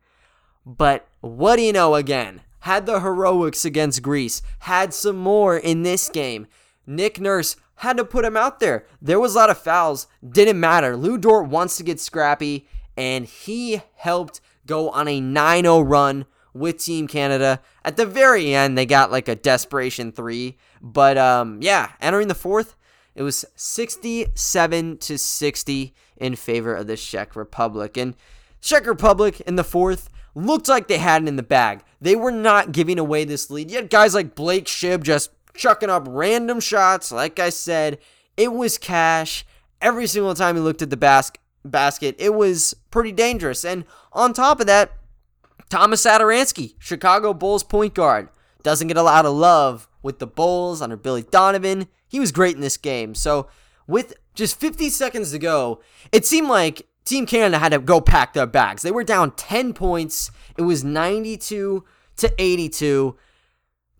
but 0.66 1.06
what 1.20 1.56
do 1.56 1.62
you 1.62 1.72
know 1.72 1.94
again? 1.94 2.42
Had 2.60 2.86
the 2.86 2.98
heroics 2.98 3.64
against 3.64 4.02
Greece, 4.02 4.42
had 4.60 4.92
some 4.92 5.16
more 5.16 5.56
in 5.56 5.84
this 5.84 6.08
game. 6.08 6.48
Nick 6.84 7.20
Nurse 7.20 7.54
had 7.76 7.96
to 7.98 8.04
put 8.04 8.24
him 8.24 8.36
out 8.36 8.58
there. 8.58 8.84
There 9.00 9.20
was 9.20 9.34
a 9.34 9.38
lot 9.38 9.50
of 9.50 9.58
fouls, 9.58 10.08
didn't 10.28 10.58
matter. 10.58 10.96
Lu 10.96 11.18
Dort 11.18 11.48
wants 11.48 11.76
to 11.76 11.84
get 11.84 12.00
scrappy, 12.00 12.66
and 12.96 13.26
he 13.26 13.82
helped 13.94 14.40
go 14.66 14.90
on 14.90 15.08
a 15.08 15.20
9 15.20 15.62
0 15.64 15.80
run 15.80 16.26
with 16.52 16.78
Team 16.78 17.06
Canada. 17.06 17.60
At 17.84 17.96
the 17.96 18.06
very 18.06 18.54
end, 18.54 18.76
they 18.76 18.86
got 18.86 19.10
like 19.10 19.28
a 19.28 19.34
desperation 19.34 20.12
three. 20.12 20.56
But 20.82 21.18
um, 21.18 21.60
yeah, 21.62 21.92
entering 22.00 22.28
the 22.28 22.34
fourth, 22.34 22.76
it 23.14 23.22
was 23.22 23.44
67 23.54 24.98
to 24.98 25.18
60 25.18 25.94
in 26.16 26.36
favor 26.36 26.74
of 26.74 26.86
the 26.86 26.96
Czech 26.96 27.36
Republic. 27.36 27.96
And 27.96 28.14
Czech 28.60 28.86
Republic 28.86 29.40
in 29.42 29.56
the 29.56 29.64
fourth, 29.64 30.10
looked 30.36 30.68
like 30.68 30.86
they 30.86 30.98
had 30.98 31.22
it 31.22 31.28
in 31.28 31.36
the 31.36 31.42
bag. 31.42 31.82
They 32.00 32.14
were 32.14 32.30
not 32.30 32.70
giving 32.70 32.98
away 32.98 33.24
this 33.24 33.50
lead. 33.50 33.70
You 33.70 33.78
had 33.78 33.90
guys 33.90 34.14
like 34.14 34.34
Blake 34.34 34.66
Schilb 34.66 35.02
just 35.02 35.30
chucking 35.54 35.90
up 35.90 36.04
random 36.06 36.60
shots. 36.60 37.10
Like 37.10 37.38
I 37.40 37.48
said, 37.48 37.98
it 38.36 38.52
was 38.52 38.76
cash. 38.76 39.46
Every 39.80 40.06
single 40.06 40.34
time 40.34 40.54
he 40.54 40.60
looked 40.60 40.82
at 40.82 40.90
the 40.90 40.96
bas- 40.96 41.32
basket, 41.66 42.16
it 42.18 42.34
was 42.34 42.74
pretty 42.90 43.12
dangerous. 43.12 43.64
And 43.64 43.84
on 44.12 44.32
top 44.32 44.60
of 44.60 44.66
that, 44.66 44.92
Thomas 45.68 46.04
Satoransky, 46.04 46.74
Chicago 46.78 47.34
Bulls 47.34 47.64
point 47.64 47.94
guard, 47.94 48.28
doesn't 48.62 48.88
get 48.88 48.96
a 48.96 49.02
lot 49.02 49.26
of 49.26 49.34
love 49.34 49.88
with 50.02 50.18
the 50.18 50.26
Bulls 50.26 50.80
under 50.80 50.96
Billy 50.96 51.22
Donovan. 51.22 51.88
He 52.08 52.20
was 52.20 52.32
great 52.32 52.54
in 52.54 52.60
this 52.60 52.76
game. 52.76 53.14
So, 53.14 53.48
with 53.86 54.14
just 54.34 54.58
50 54.58 54.90
seconds 54.90 55.30
to 55.32 55.38
go, 55.38 55.80
it 56.12 56.24
seemed 56.24 56.48
like 56.48 56.86
Team 57.04 57.26
Canada 57.26 57.58
had 57.58 57.72
to 57.72 57.78
go 57.78 58.00
pack 58.00 58.32
their 58.32 58.46
bags. 58.46 58.82
They 58.82 58.90
were 58.90 59.04
down 59.04 59.32
10 59.32 59.72
points. 59.72 60.30
It 60.56 60.62
was 60.62 60.82
92 60.84 61.84
to 62.16 62.34
82. 62.38 63.16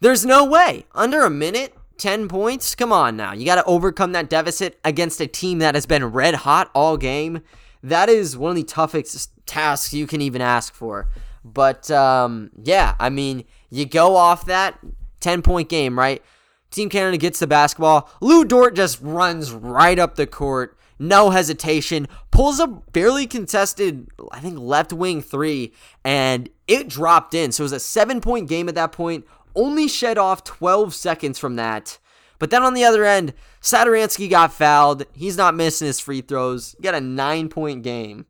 There's 0.00 0.26
no 0.26 0.44
way. 0.44 0.86
Under 0.94 1.24
a 1.24 1.30
minute, 1.30 1.74
10 1.98 2.28
points? 2.28 2.74
Come 2.74 2.92
on 2.92 3.16
now. 3.16 3.32
You 3.32 3.44
got 3.44 3.56
to 3.56 3.64
overcome 3.64 4.12
that 4.12 4.30
deficit 4.30 4.78
against 4.84 5.20
a 5.20 5.26
team 5.26 5.58
that 5.58 5.74
has 5.74 5.86
been 5.86 6.04
red 6.06 6.34
hot 6.34 6.70
all 6.74 6.96
game. 6.96 7.40
That 7.82 8.08
is 8.08 8.36
one 8.36 8.50
of 8.50 8.56
the 8.56 8.64
toughest 8.64 9.30
tasks 9.46 9.92
you 9.92 10.06
can 10.06 10.20
even 10.20 10.42
ask 10.42 10.74
for. 10.74 11.08
But 11.44 11.90
um, 11.90 12.50
yeah, 12.62 12.96
I 12.98 13.10
mean, 13.10 13.44
you 13.70 13.86
go 13.86 14.16
off 14.16 14.46
that 14.46 14.78
10 15.20 15.42
point 15.42 15.68
game, 15.68 15.98
right? 15.98 16.22
Team 16.70 16.88
Canada 16.88 17.16
gets 17.16 17.38
the 17.38 17.46
basketball. 17.46 18.10
Lou 18.20 18.44
Dort 18.44 18.74
just 18.74 19.00
runs 19.00 19.52
right 19.52 19.98
up 19.98 20.16
the 20.16 20.26
court, 20.26 20.76
no 20.98 21.30
hesitation, 21.30 22.08
pulls 22.30 22.58
a 22.58 22.82
fairly 22.92 23.26
contested, 23.26 24.08
I 24.32 24.40
think, 24.40 24.58
left 24.58 24.92
wing 24.92 25.22
three, 25.22 25.72
and 26.04 26.48
it 26.66 26.88
dropped 26.88 27.34
in. 27.34 27.52
So 27.52 27.62
it 27.62 27.66
was 27.66 27.72
a 27.72 27.80
seven 27.80 28.20
point 28.20 28.48
game 28.48 28.68
at 28.68 28.74
that 28.74 28.92
point 28.92 29.24
only 29.56 29.88
shed 29.88 30.18
off 30.18 30.44
12 30.44 30.94
seconds 30.94 31.38
from 31.38 31.56
that. 31.56 31.98
But 32.38 32.50
then 32.50 32.62
on 32.62 32.74
the 32.74 32.84
other 32.84 33.04
end, 33.04 33.32
Satoransky 33.62 34.28
got 34.28 34.52
fouled. 34.52 35.04
He's 35.12 35.36
not 35.36 35.54
missing 35.54 35.86
his 35.86 36.00
free 36.00 36.20
throws. 36.20 36.74
He 36.78 36.82
got 36.82 36.94
a 36.94 37.00
nine 37.00 37.48
point 37.48 37.82
game. 37.82 38.26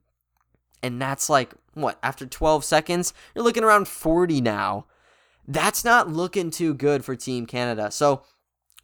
And 0.83 1.03
that's 1.03 1.29
like, 1.29 1.53
what, 1.75 1.99
after 2.03 2.27
12 2.27 2.65
seconds? 2.65 3.13
You're 3.35 3.45
looking 3.45 3.65
around 3.65 3.89
40 3.89 4.41
now. 4.41 4.87
That's 5.49 5.85
not 5.85 6.09
looking 6.09 6.51
too 6.51 6.75
good 6.75 7.05
for 7.05 7.17
Team 7.17 7.47
Canada. 7.47 7.91
So 7.91 8.23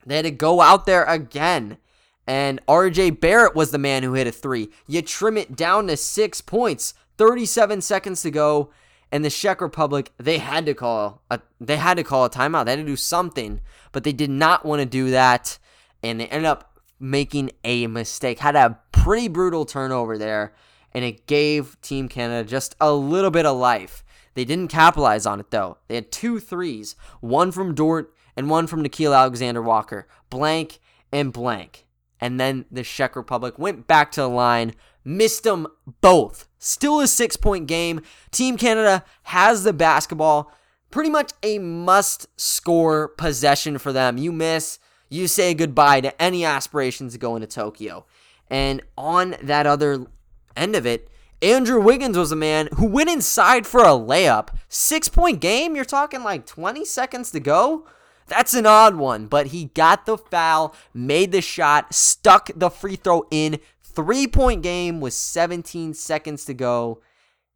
they 0.04 0.16
had 0.16 0.25
to 0.25 0.30
go 0.30 0.61
out 0.61 0.87
there 0.87 1.04
again. 1.04 1.78
And 2.26 2.64
RJ 2.66 3.20
Barrett 3.20 3.54
was 3.54 3.70
the 3.70 3.78
man 3.78 4.02
who 4.02 4.14
hit 4.14 4.26
a 4.26 4.32
three. 4.32 4.70
You 4.87 5.02
trim 5.02 5.37
it 5.37 5.56
down 5.56 5.88
to 5.88 5.96
six 5.96 6.40
points, 6.40 6.94
37 7.18 7.80
seconds 7.80 8.22
to 8.22 8.30
go 8.30 8.70
and 9.12 9.25
the 9.25 9.31
Czech 9.31 9.61
Republic 9.61 10.11
they 10.16 10.38
had 10.38 10.66
to 10.66 10.75
call 10.75 11.23
a 11.31 11.40
they 11.61 11.76
had 11.76 11.99
to 11.99 12.02
call 12.02 12.25
a 12.25 12.31
timeout. 12.31 12.64
They 12.64 12.73
had 12.73 12.81
to 12.81 12.85
do 12.85 12.97
something, 12.97 13.61
but 13.92 14.02
they 14.02 14.12
did 14.12 14.31
not 14.31 14.64
want 14.64 14.81
to 14.81 14.87
do 14.87 15.11
that, 15.11 15.59
and 16.02 16.19
they 16.19 16.26
ended 16.26 16.47
up 16.47 16.81
making 16.99 17.50
a 17.62 17.87
mistake. 17.87 18.38
Had 18.38 18.57
a 18.57 18.78
pretty 18.90 19.28
brutal 19.28 19.66
turnover 19.66 20.16
there, 20.16 20.54
and 20.92 21.04
it 21.04 21.26
gave 21.26 21.81
Team 21.83 22.09
Canada 22.09 22.49
just 22.49 22.75
a 22.81 22.92
little 22.92 23.31
bit 23.31 23.47
of 23.47 23.57
life. 23.57 24.02
They 24.35 24.47
didn't 24.47 24.69
capitalize 24.69 25.26
on 25.26 25.40
it 25.40 25.50
though. 25.50 25.76
They 25.88 25.97
had 25.97 26.11
two 26.11 26.40
threes, 26.40 26.97
one 27.21 27.52
from 27.52 27.75
Dort 27.75 28.14
and 28.35 28.49
one 28.49 28.66
from 28.66 28.83
Nickeil 28.83 29.14
Alexander 29.14 29.61
Walker, 29.61 30.09
blank 30.31 30.81
and 31.12 31.33
blank. 31.33 31.87
And 32.19 32.40
then 32.40 32.64
the 32.71 32.83
Czech 32.83 33.14
Republic 33.14 33.59
went 33.59 33.87
back 33.87 34.12
to 34.12 34.23
the 34.23 34.28
line, 34.28 34.75
missed 35.04 35.44
them 35.44 35.66
both. 36.00 36.49
Still 36.59 37.00
a 37.00 37.06
six 37.06 37.37
point 37.37 37.66
game. 37.66 38.02
Team 38.30 38.56
Canada 38.56 39.04
has 39.25 39.64
the 39.64 39.73
basketball. 39.73 40.52
Pretty 40.90 41.11
much 41.11 41.32
a 41.42 41.59
must 41.59 42.26
score 42.38 43.09
possession 43.09 43.78
for 43.78 43.92
them. 43.92 44.18
You 44.18 44.30
miss, 44.30 44.78
you 45.09 45.26
say 45.26 45.54
goodbye 45.54 46.00
to 46.02 46.23
any 46.23 46.44
aspirations 46.44 47.12
to 47.12 47.18
go 47.18 47.35
into 47.35 47.47
Tokyo. 47.47 48.06
And 48.49 48.82
on 48.97 49.37
that 49.42 49.66
other 49.66 50.06
end 50.54 50.76
of 50.76 50.87
it, 50.87 51.09
Andrew 51.40 51.80
Wiggins 51.80 52.16
was 52.16 52.30
a 52.30 52.37
man 52.37 52.68
who 52.76 52.87
went 52.87 53.11
inside 53.11 53.66
for 53.66 53.80
a 53.80 53.88
layup. 53.88 54.50
Six 54.68 55.09
point 55.09 55.40
game? 55.40 55.75
You're 55.75 55.85
talking 55.85 56.23
like 56.23 56.47
20 56.47 56.85
seconds 56.85 57.30
to 57.32 57.40
go? 57.40 57.87
That's 58.28 58.54
an 58.54 58.66
odd 58.66 58.94
one, 58.94 59.26
but 59.26 59.49
he 59.49 59.66
got 59.66 60.06
the 60.06 60.16
foul, 60.16 60.75
made 60.94 61.32
the 61.32 61.42
shot, 61.42 61.92
stuck 61.92 62.50
the 62.54 62.71
free 62.71 62.97
throw 62.97 63.26
in, 63.30 63.59
three 63.94 64.26
point 64.26 64.62
game 64.62 65.00
with 65.00 65.14
17 65.14 65.94
seconds 65.94 66.44
to 66.46 66.54
go. 66.54 67.00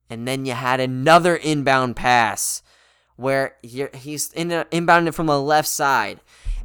And 0.09 0.27
then 0.27 0.47
you 0.47 0.53
had 0.53 0.81
another 0.81 1.37
inbound 1.37 1.97
pass 1.97 2.63
where 3.17 3.57
he's 3.63 4.33
in 4.33 4.49
inbounding 4.49 5.09
it 5.09 5.15
from 5.15 5.27
the 5.27 5.41
left 5.41 5.69
side. 5.69 6.21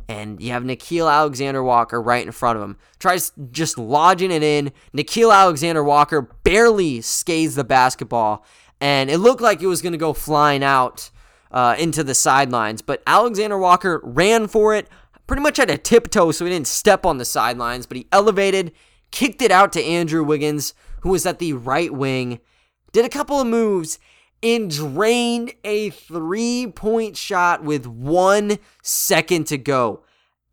And 0.08 0.42
you 0.42 0.52
have 0.52 0.64
Nickeil 0.64 1.12
Alexander 1.12 1.64
Walker 1.64 2.02
right 2.02 2.26
in 2.26 2.32
front 2.34 2.58
of 2.58 2.64
him. 2.64 2.78
Tries 3.00 3.32
just 3.52 3.78
lodging 3.78 4.32
it 4.32 4.44
in. 4.44 4.74
Nickeil 4.94 5.34
Alexander 5.34 5.84
Walker 5.84 6.22
barely 6.44 7.02
skates 7.02 7.56
the 7.56 7.64
basketball. 7.64 8.46
And 8.82 9.10
it 9.10 9.20
looked 9.20 9.42
like 9.42 9.62
it 9.62 9.68
was 9.68 9.82
going 9.82 9.94
to 9.94 9.98
go 9.98 10.12
flying 10.12 10.64
out 10.64 11.12
uh, 11.52 11.76
into 11.80 12.04
the 12.04 12.16
sidelines. 12.16 12.82
But 12.82 13.02
Alexander 13.08 13.58
Walker 13.58 14.02
ran 14.04 14.48
for 14.48 14.76
it. 14.76 14.90
Pretty 15.28 15.44
much 15.44 15.58
had 15.58 15.70
a 15.70 15.78
tiptoe 15.78 16.32
so 16.32 16.44
he 16.44 16.52
didn't 16.52 16.68
step 16.68 17.06
on 17.06 17.18
the 17.18 17.26
sidelines. 17.26 17.86
But 17.86 17.98
he 17.98 18.08
elevated 18.12 18.74
kicked 19.12 19.42
it 19.42 19.52
out 19.52 19.74
to 19.74 19.84
Andrew 19.84 20.24
Wiggins, 20.24 20.74
who 21.02 21.10
was 21.10 21.26
at 21.26 21.40
the 21.40 21.54
right 21.54 21.94
wing, 21.94 22.40
did 22.92 23.06
a 23.06 23.10
couple 23.10 23.40
of 23.40 23.48
moves, 23.48 24.00
and 24.44 24.72
drained 24.72 25.54
a 25.64 25.90
three 25.92 26.68
point 26.68 27.16
shot 27.16 27.64
with 27.64 27.86
one 27.86 28.58
second 28.82 29.48
to 29.48 29.58
go. 29.58 30.04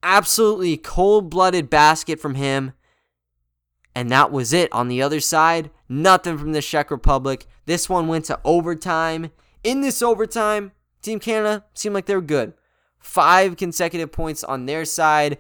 Absolutely 0.03 0.77
cold 0.77 1.31
blooded 1.31 1.71
basket 1.71 2.21
from 2.21 2.35
him. 2.35 2.73
And 3.95 4.11
that 4.11 4.31
was 4.31 4.53
it. 4.53 4.73
On 4.73 4.89
the 4.89 5.03
other 5.03 5.21
side, 5.21 5.71
nothing 5.89 6.39
from 6.39 6.53
the 6.53 6.63
Czech 6.63 6.91
Republic. 6.91 7.47
This 7.67 7.89
one 7.89 8.07
went 8.07 8.27
to 8.27 8.39
overtime. 8.45 9.31
In 9.65 9.81
this 9.81 10.03
overtime, 10.03 10.73
Team 11.03 11.19
Canada 11.19 11.65
seemed 11.75 11.95
like 11.95 12.07
they 12.07 12.15
were 12.15 12.21
good. 12.21 12.53
Five 13.01 13.57
consecutive 13.57 14.13
points 14.13 14.45
on 14.45 14.67
their 14.67 14.85
side 14.85 15.39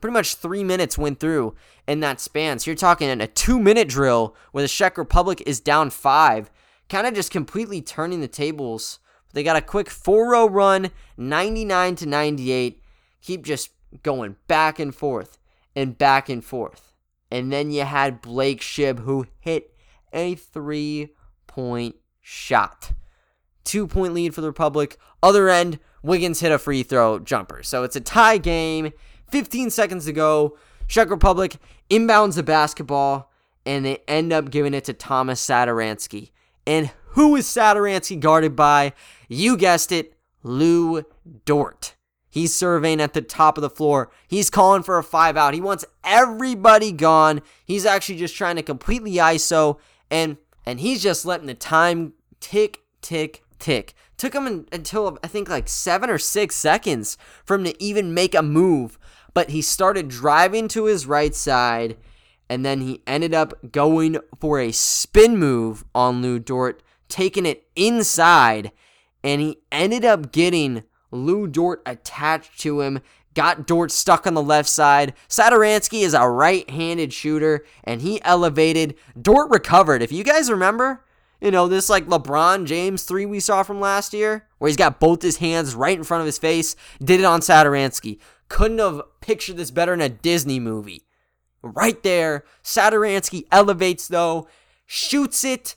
pretty 0.00 0.12
much 0.12 0.34
three 0.34 0.64
minutes 0.64 0.98
went 0.98 1.20
through 1.20 1.54
in 1.86 2.00
that 2.00 2.20
span. 2.20 2.58
So 2.58 2.70
you're 2.70 2.76
talking 2.76 3.08
a 3.08 3.26
two 3.26 3.58
minute 3.58 3.88
drill 3.88 4.34
where 4.52 4.62
the 4.62 4.68
Czech 4.68 4.98
Republic 4.98 5.42
is 5.46 5.60
down 5.60 5.90
five, 5.90 6.50
kind 6.88 7.06
of 7.06 7.14
just 7.14 7.30
completely 7.30 7.82
turning 7.82 8.20
the 8.20 8.28
tables. 8.28 8.98
They 9.32 9.42
got 9.42 9.56
a 9.56 9.62
quick 9.62 9.90
4 9.90 10.30
0 10.30 10.48
run, 10.48 10.90
99 11.16 11.96
to 11.96 12.06
98. 12.06 12.82
Keep 13.22 13.44
just 13.44 13.70
going 14.02 14.36
back 14.48 14.78
and 14.78 14.94
forth 14.94 15.38
and 15.76 15.96
back 15.96 16.28
and 16.28 16.44
forth. 16.44 16.92
And 17.30 17.52
then 17.52 17.70
you 17.70 17.84
had 17.84 18.20
Blake 18.20 18.60
Schilb 18.60 19.00
who 19.00 19.26
hit 19.38 19.74
a 20.12 20.34
three 20.34 21.10
point 21.46 21.96
shot. 22.20 22.92
Two 23.64 23.86
point 23.86 24.14
lead 24.14 24.34
for 24.34 24.40
the 24.40 24.48
Republic. 24.48 24.98
Other 25.22 25.48
end, 25.48 25.78
Wiggins 26.02 26.40
hit 26.40 26.50
a 26.50 26.58
free 26.58 26.82
throw 26.82 27.18
jumper. 27.18 27.62
So 27.62 27.84
it's 27.84 27.96
a 27.96 28.00
tie 28.00 28.38
game. 28.38 28.92
15 29.30 29.70
seconds 29.70 30.04
to 30.06 30.12
go. 30.12 30.56
Czech 30.88 31.10
Republic 31.10 31.56
inbounds 31.88 32.34
the 32.34 32.42
basketball, 32.42 33.30
and 33.64 33.84
they 33.84 33.98
end 34.08 34.32
up 34.32 34.50
giving 34.50 34.74
it 34.74 34.84
to 34.84 34.92
Thomas 34.92 35.44
Satoransky. 35.44 36.30
And 36.66 36.90
who 37.10 37.36
is 37.36 37.46
Satoransky 37.46 38.18
guarded 38.18 38.56
by? 38.56 38.92
You 39.28 39.56
guessed 39.56 39.92
it, 39.92 40.14
Lou 40.42 41.04
Dort. 41.44 41.94
He's 42.28 42.54
surveying 42.54 43.00
at 43.00 43.12
the 43.12 43.22
top 43.22 43.58
of 43.58 43.62
the 43.62 43.70
floor. 43.70 44.10
He's 44.28 44.50
calling 44.50 44.84
for 44.84 44.98
a 44.98 45.02
five 45.02 45.36
out. 45.36 45.52
He 45.52 45.60
wants 45.60 45.84
everybody 46.04 46.92
gone. 46.92 47.42
He's 47.64 47.84
actually 47.84 48.18
just 48.18 48.36
trying 48.36 48.56
to 48.56 48.62
completely 48.62 49.14
ISO, 49.14 49.78
and 50.10 50.36
and 50.64 50.78
he's 50.78 51.02
just 51.02 51.26
letting 51.26 51.48
the 51.48 51.54
time 51.54 52.12
tick, 52.38 52.82
tick, 53.02 53.42
tick. 53.58 53.94
Took 54.16 54.34
him 54.34 54.66
until 54.70 55.18
I 55.24 55.26
think 55.26 55.48
like 55.48 55.68
seven 55.68 56.08
or 56.08 56.18
six 56.18 56.54
seconds 56.54 57.18
for 57.44 57.56
him 57.56 57.64
to 57.64 57.82
even 57.82 58.14
make 58.14 58.34
a 58.36 58.42
move 58.42 58.96
but 59.34 59.50
he 59.50 59.62
started 59.62 60.08
driving 60.08 60.68
to 60.68 60.84
his 60.84 61.06
right 61.06 61.34
side 61.34 61.96
and 62.50 62.66
then 62.66 62.80
he 62.80 63.00
ended 63.06 63.32
up 63.32 63.70
going 63.70 64.18
for 64.40 64.58
a 64.58 64.72
spin 64.72 65.38
move 65.38 65.84
on 65.94 66.20
Lu 66.20 66.40
Dort, 66.40 66.82
taking 67.08 67.46
it 67.46 67.68
inside, 67.76 68.72
and 69.22 69.40
he 69.40 69.58
ended 69.70 70.04
up 70.04 70.32
getting 70.32 70.82
Lu 71.12 71.46
Dort 71.46 71.80
attached 71.86 72.58
to 72.62 72.80
him, 72.80 73.02
got 73.34 73.68
Dort 73.68 73.92
stuck 73.92 74.26
on 74.26 74.34
the 74.34 74.42
left 74.42 74.68
side. 74.68 75.14
Satoransky 75.28 76.02
is 76.02 76.12
a 76.12 76.28
right 76.28 76.68
handed 76.68 77.12
shooter, 77.12 77.64
and 77.84 78.02
he 78.02 78.20
elevated. 78.24 78.96
Dort 79.20 79.48
recovered. 79.50 80.02
If 80.02 80.10
you 80.10 80.24
guys 80.24 80.50
remember, 80.50 81.04
you 81.40 81.52
know, 81.52 81.68
this 81.68 81.88
like 81.88 82.06
LeBron 82.06 82.66
James 82.66 83.04
three 83.04 83.26
we 83.26 83.38
saw 83.38 83.62
from 83.62 83.78
last 83.78 84.12
year, 84.12 84.48
where 84.58 84.68
he's 84.68 84.76
got 84.76 84.98
both 84.98 85.22
his 85.22 85.36
hands 85.36 85.76
right 85.76 85.96
in 85.96 86.02
front 86.02 86.22
of 86.22 86.26
his 86.26 86.38
face, 86.38 86.74
did 86.98 87.20
it 87.20 87.24
on 87.24 87.42
Satoransky. 87.42 88.18
Couldn't 88.50 88.80
have 88.80 89.02
pictured 89.20 89.56
this 89.56 89.70
better 89.70 89.94
in 89.94 90.00
a 90.00 90.08
Disney 90.08 90.58
movie. 90.58 91.06
Right 91.62 92.02
there, 92.02 92.44
Satoransky 92.64 93.44
elevates 93.52 94.08
though, 94.08 94.48
shoots 94.84 95.44
it, 95.44 95.76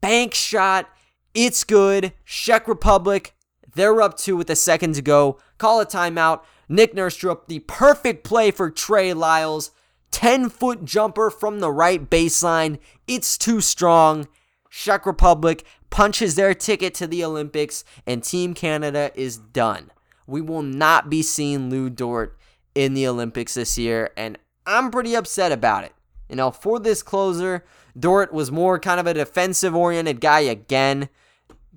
bank 0.00 0.32
shot. 0.32 0.88
It's 1.34 1.64
good. 1.64 2.14
Czech 2.24 2.66
Republic, 2.66 3.34
They're 3.74 4.00
up 4.00 4.16
two 4.16 4.36
with 4.36 4.48
a 4.48 4.56
second 4.56 4.94
to 4.94 5.02
go. 5.02 5.38
Call 5.58 5.80
a 5.82 5.86
timeout. 5.86 6.40
Nick 6.66 6.94
Nurse 6.94 7.16
drew 7.16 7.30
up 7.30 7.46
the 7.46 7.58
perfect 7.60 8.24
play 8.24 8.50
for 8.50 8.70
Trey 8.70 9.12
Lyles. 9.12 9.70
10 10.10 10.48
foot 10.48 10.86
jumper 10.86 11.30
from 11.30 11.60
the 11.60 11.70
right 11.70 12.08
baseline. 12.08 12.78
It's 13.06 13.36
too 13.36 13.60
strong. 13.60 14.26
Czech 14.70 15.04
Republic 15.04 15.62
punches 15.90 16.36
their 16.36 16.54
ticket 16.54 16.94
to 16.94 17.06
the 17.06 17.22
Olympics, 17.22 17.84
and 18.06 18.24
Team 18.24 18.54
Canada 18.54 19.10
is 19.14 19.36
done. 19.36 19.90
We 20.28 20.42
will 20.42 20.62
not 20.62 21.08
be 21.08 21.22
seeing 21.22 21.70
Lou 21.70 21.88
Dort 21.88 22.38
in 22.74 22.94
the 22.94 23.08
Olympics 23.08 23.54
this 23.54 23.78
year, 23.78 24.10
and 24.16 24.38
I'm 24.66 24.90
pretty 24.90 25.14
upset 25.16 25.50
about 25.50 25.84
it. 25.84 25.94
You 26.28 26.36
know, 26.36 26.50
for 26.50 26.78
this 26.78 27.02
closer, 27.02 27.64
Dort 27.98 28.32
was 28.32 28.52
more 28.52 28.78
kind 28.78 29.00
of 29.00 29.06
a 29.06 29.14
defensive 29.14 29.74
oriented 29.74 30.20
guy 30.20 30.40
again. 30.40 31.08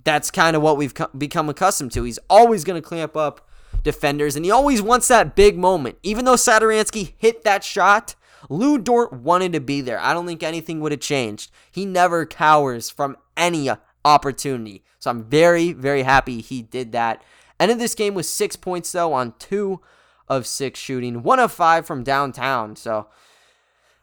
That's 0.03 0.29
kind 0.29 0.57
of 0.57 0.61
what 0.61 0.75
we've 0.75 0.93
become 1.17 1.47
accustomed 1.47 1.93
to. 1.93 2.03
He's 2.03 2.19
always 2.29 2.65
going 2.65 2.79
to 2.79 2.87
clamp 2.87 3.15
up 3.15 3.47
defenders, 3.83 4.35
and 4.35 4.43
he 4.43 4.51
always 4.51 4.81
wants 4.81 5.07
that 5.07 5.33
big 5.33 5.57
moment. 5.57 5.97
Even 6.03 6.25
though 6.25 6.35
Satoransky 6.35 7.13
hit 7.17 7.43
that 7.45 7.63
shot, 7.63 8.15
Lou 8.49 8.77
Dort 8.77 9.13
wanted 9.13 9.53
to 9.53 9.61
be 9.61 9.79
there. 9.79 9.99
I 9.99 10.13
don't 10.13 10.27
think 10.27 10.43
anything 10.43 10.81
would 10.81 10.91
have 10.91 10.99
changed. 10.99 11.51
He 11.71 11.85
never 11.85 12.25
cowers 12.25 12.89
from 12.89 13.15
any 13.37 13.69
opportunity. 14.03 14.83
So 14.99 15.09
I'm 15.09 15.23
very, 15.23 15.71
very 15.71 16.03
happy 16.03 16.41
he 16.41 16.61
did 16.61 16.91
that. 16.91 17.23
Ended 17.61 17.77
this 17.77 17.93
game 17.93 18.15
with 18.15 18.25
six 18.25 18.55
points, 18.55 18.91
though, 18.91 19.13
on 19.13 19.35
two 19.37 19.81
of 20.27 20.47
six 20.47 20.79
shooting, 20.79 21.21
one 21.21 21.37
of 21.37 21.51
five 21.51 21.85
from 21.85 22.03
downtown. 22.03 22.75
So, 22.75 23.05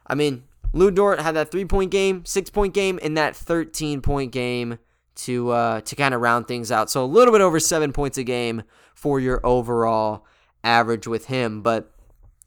I 0.06 0.14
mean, 0.14 0.44
Lu 0.72 0.92
Dort 0.92 1.20
had 1.20 1.34
that 1.34 1.50
three 1.50 1.64
point 1.64 1.90
game, 1.90 2.24
six 2.24 2.50
point 2.50 2.72
game, 2.72 3.00
and 3.02 3.16
that 3.16 3.34
13 3.34 4.00
point 4.00 4.30
game 4.30 4.78
to 5.16 5.50
uh, 5.50 5.80
to 5.80 5.96
kind 5.96 6.14
of 6.14 6.20
round 6.20 6.46
things 6.46 6.70
out. 6.70 6.88
So 6.88 7.04
a 7.04 7.06
little 7.06 7.32
bit 7.32 7.40
over 7.40 7.58
seven 7.58 7.92
points 7.92 8.16
a 8.16 8.22
game 8.22 8.62
for 8.94 9.18
your 9.18 9.44
overall 9.44 10.24
average 10.62 11.08
with 11.08 11.26
him. 11.26 11.60
But 11.60 11.92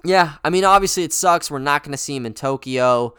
yeah, 0.05 0.35
I 0.45 0.49
mean, 0.49 0.63
obviously 0.63 1.03
it 1.03 1.11
sucks. 1.11 1.51
We're 1.51 1.59
not 1.59 1.83
going 1.83 1.91
to 1.91 1.97
see 1.97 2.15
him 2.15 2.25
in 2.25 2.33
Tokyo. 2.33 3.15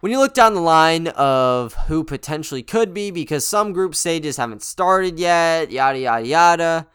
When 0.00 0.10
you 0.10 0.18
look 0.18 0.34
down 0.34 0.54
the 0.54 0.60
line 0.60 1.06
of 1.06 1.74
who 1.86 2.02
potentially 2.02 2.64
could 2.64 2.92
be, 2.92 3.12
because 3.12 3.46
some 3.46 3.72
group 3.72 3.94
stages 3.94 4.36
haven't 4.36 4.62
started 4.64 5.20
yet, 5.20 5.70
yada, 5.70 6.00
yada, 6.00 6.26
yada, 6.26 6.86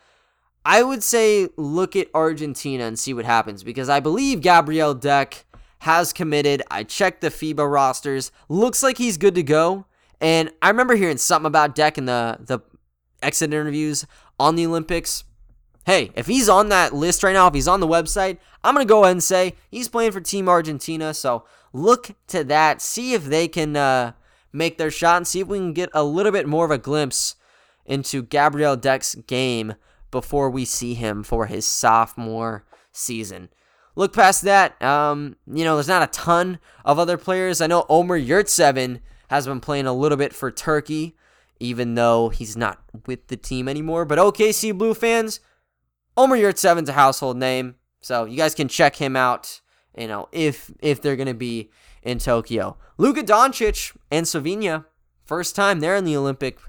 I 0.67 0.83
would 0.83 1.01
say 1.01 1.47
look 1.55 1.95
at 1.95 2.09
Argentina 2.13 2.83
and 2.83 2.99
see 2.99 3.13
what 3.13 3.23
happens, 3.23 3.63
because 3.63 3.87
I 3.87 4.01
believe 4.01 4.41
Gabriel 4.41 4.93
Deck 4.93 5.45
has 5.79 6.11
committed. 6.11 6.61
I 6.69 6.83
checked 6.83 7.21
the 7.21 7.29
FIBA 7.29 7.71
rosters. 7.71 8.33
Looks 8.49 8.83
like 8.83 8.97
he's 8.97 9.17
good 9.17 9.35
to 9.35 9.43
go. 9.43 9.85
And 10.19 10.51
I 10.61 10.67
remember 10.67 10.95
hearing 10.95 11.17
something 11.17 11.47
about 11.47 11.73
Deck 11.73 11.97
in 11.97 12.03
the, 12.03 12.37
the 12.41 12.59
exit 13.23 13.53
interviews 13.53 14.05
on 14.37 14.57
the 14.57 14.65
Olympics 14.65 15.23
hey, 15.87 16.11
if 16.15 16.27
he's 16.27 16.49
on 16.49 16.67
that 16.67 16.93
list 16.93 17.23
right 17.23 17.31
now, 17.31 17.47
if 17.47 17.53
he's 17.53 17.67
on 17.67 17.79
the 17.79 17.87
website, 17.87 18.37
I'm 18.61 18.75
going 18.75 18.85
to 18.85 18.89
go 18.89 19.05
ahead 19.05 19.13
and 19.13 19.23
say 19.23 19.55
he's 19.71 19.87
playing 19.87 20.11
for 20.11 20.19
Team 20.19 20.49
Argentina. 20.49 21.13
So 21.13 21.45
look 21.71 22.11
to 22.27 22.43
that. 22.43 22.81
See 22.81 23.13
if 23.13 23.23
they 23.23 23.47
can 23.47 23.77
uh, 23.77 24.11
make 24.51 24.77
their 24.77 24.91
shot 24.91 25.15
and 25.15 25.25
see 25.25 25.39
if 25.39 25.47
we 25.47 25.59
can 25.59 25.71
get 25.71 25.89
a 25.93 26.03
little 26.03 26.33
bit 26.33 26.45
more 26.45 26.65
of 26.65 26.71
a 26.71 26.77
glimpse 26.77 27.35
into 27.85 28.21
Gabriel 28.21 28.75
Deck's 28.75 29.15
game 29.15 29.75
before 30.11 30.49
we 30.49 30.65
see 30.65 30.93
him 30.93 31.23
for 31.23 31.47
his 31.47 31.65
sophomore 31.65 32.65
season. 32.91 33.49
Look 33.95 34.13
past 34.13 34.43
that, 34.43 34.79
um, 34.81 35.37
you 35.51 35.63
know, 35.63 35.75
there's 35.75 35.87
not 35.87 36.03
a 36.03 36.11
ton 36.11 36.59
of 36.85 36.99
other 36.99 37.17
players. 37.17 37.61
I 37.61 37.67
know 37.67 37.85
Omer 37.89 38.19
Yurtseven 38.19 39.01
has 39.29 39.47
been 39.47 39.59
playing 39.59 39.87
a 39.87 39.93
little 39.93 40.17
bit 40.17 40.33
for 40.33 40.51
Turkey, 40.51 41.15
even 41.59 41.95
though 41.95 42.29
he's 42.29 42.55
not 42.55 42.79
with 43.07 43.27
the 43.27 43.37
team 43.37 43.67
anymore. 43.67 44.05
But 44.05 44.19
OKC 44.19 44.77
Blue 44.77 44.93
fans, 44.93 45.39
Omer 46.15 46.37
Yurtseven's 46.37 46.89
a 46.89 46.93
household 46.93 47.37
name, 47.37 47.75
so 47.99 48.25
you 48.25 48.37
guys 48.37 48.55
can 48.55 48.67
check 48.67 48.95
him 48.95 49.15
out. 49.15 49.61
You 49.97 50.07
know, 50.07 50.29
if 50.31 50.71
if 50.79 51.01
they're 51.01 51.15
gonna 51.15 51.33
be 51.33 51.71
in 52.03 52.19
Tokyo, 52.19 52.77
Luka 52.97 53.23
Doncic 53.23 53.97
and 54.11 54.25
Slovenia, 54.25 54.85
first 55.25 55.55
time 55.55 55.79
they're 55.79 55.95
in 55.95 56.05
the 56.05 56.15
Olympic 56.15 56.59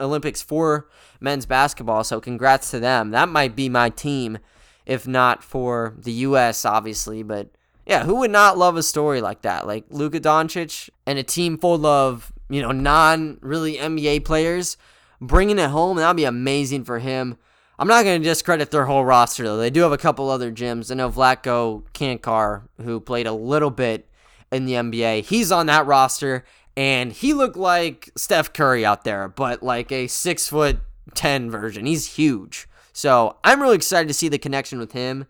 Olympics 0.00 0.42
for 0.42 0.88
men's 1.20 1.46
basketball. 1.46 2.04
So 2.04 2.20
congrats 2.20 2.70
to 2.70 2.80
them. 2.80 3.10
That 3.10 3.28
might 3.28 3.54
be 3.54 3.68
my 3.68 3.90
team, 3.90 4.38
if 4.86 5.06
not 5.06 5.44
for 5.44 5.94
the 5.98 6.12
U.S. 6.12 6.64
obviously, 6.64 7.22
but 7.22 7.50
yeah, 7.86 8.04
who 8.04 8.16
would 8.16 8.30
not 8.30 8.58
love 8.58 8.76
a 8.76 8.82
story 8.82 9.20
like 9.20 9.42
that? 9.42 9.66
Like 9.66 9.84
Luka 9.90 10.20
Doncic 10.20 10.90
and 11.06 11.18
a 11.18 11.22
team 11.22 11.58
full 11.58 11.84
of 11.86 12.32
you 12.48 12.62
know 12.62 12.72
non 12.72 13.38
really 13.40 13.76
NBA 13.76 14.24
players 14.24 14.76
bringing 15.20 15.58
it 15.58 15.70
home. 15.70 15.96
That'd 15.96 16.16
be 16.16 16.24
amazing 16.24 16.84
for 16.84 16.98
him. 16.98 17.36
I'm 17.78 17.88
not 17.88 18.04
going 18.04 18.20
to 18.20 18.28
discredit 18.28 18.70
their 18.70 18.84
whole 18.84 19.06
roster, 19.06 19.42
though. 19.44 19.56
They 19.56 19.70
do 19.70 19.80
have 19.80 19.92
a 19.92 19.98
couple 19.98 20.28
other 20.28 20.52
gyms. 20.52 20.90
I 20.90 20.96
know 20.96 21.10
Vlatko 21.10 21.82
Cancar, 21.94 22.64
who 22.82 23.00
played 23.00 23.26
a 23.26 23.32
little 23.32 23.70
bit 23.70 24.06
in 24.52 24.66
the 24.66 24.74
NBA, 24.74 25.24
he's 25.24 25.50
on 25.50 25.66
that 25.66 25.86
roster, 25.86 26.44
and 26.80 27.12
he 27.12 27.34
looked 27.34 27.58
like 27.58 28.08
Steph 28.16 28.54
Curry 28.54 28.86
out 28.86 29.04
there, 29.04 29.28
but 29.28 29.62
like 29.62 29.92
a 29.92 30.06
six 30.06 30.48
foot 30.48 30.78
ten 31.12 31.50
version. 31.50 31.84
He's 31.84 32.14
huge. 32.14 32.66
So 32.94 33.36
I'm 33.44 33.60
really 33.60 33.76
excited 33.76 34.08
to 34.08 34.14
see 34.14 34.28
the 34.28 34.38
connection 34.38 34.78
with 34.78 34.92
him. 34.92 35.26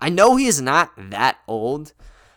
I 0.00 0.08
know 0.08 0.36
he 0.36 0.46
is 0.46 0.58
not 0.58 0.92
that 0.96 1.36
old. 1.46 1.92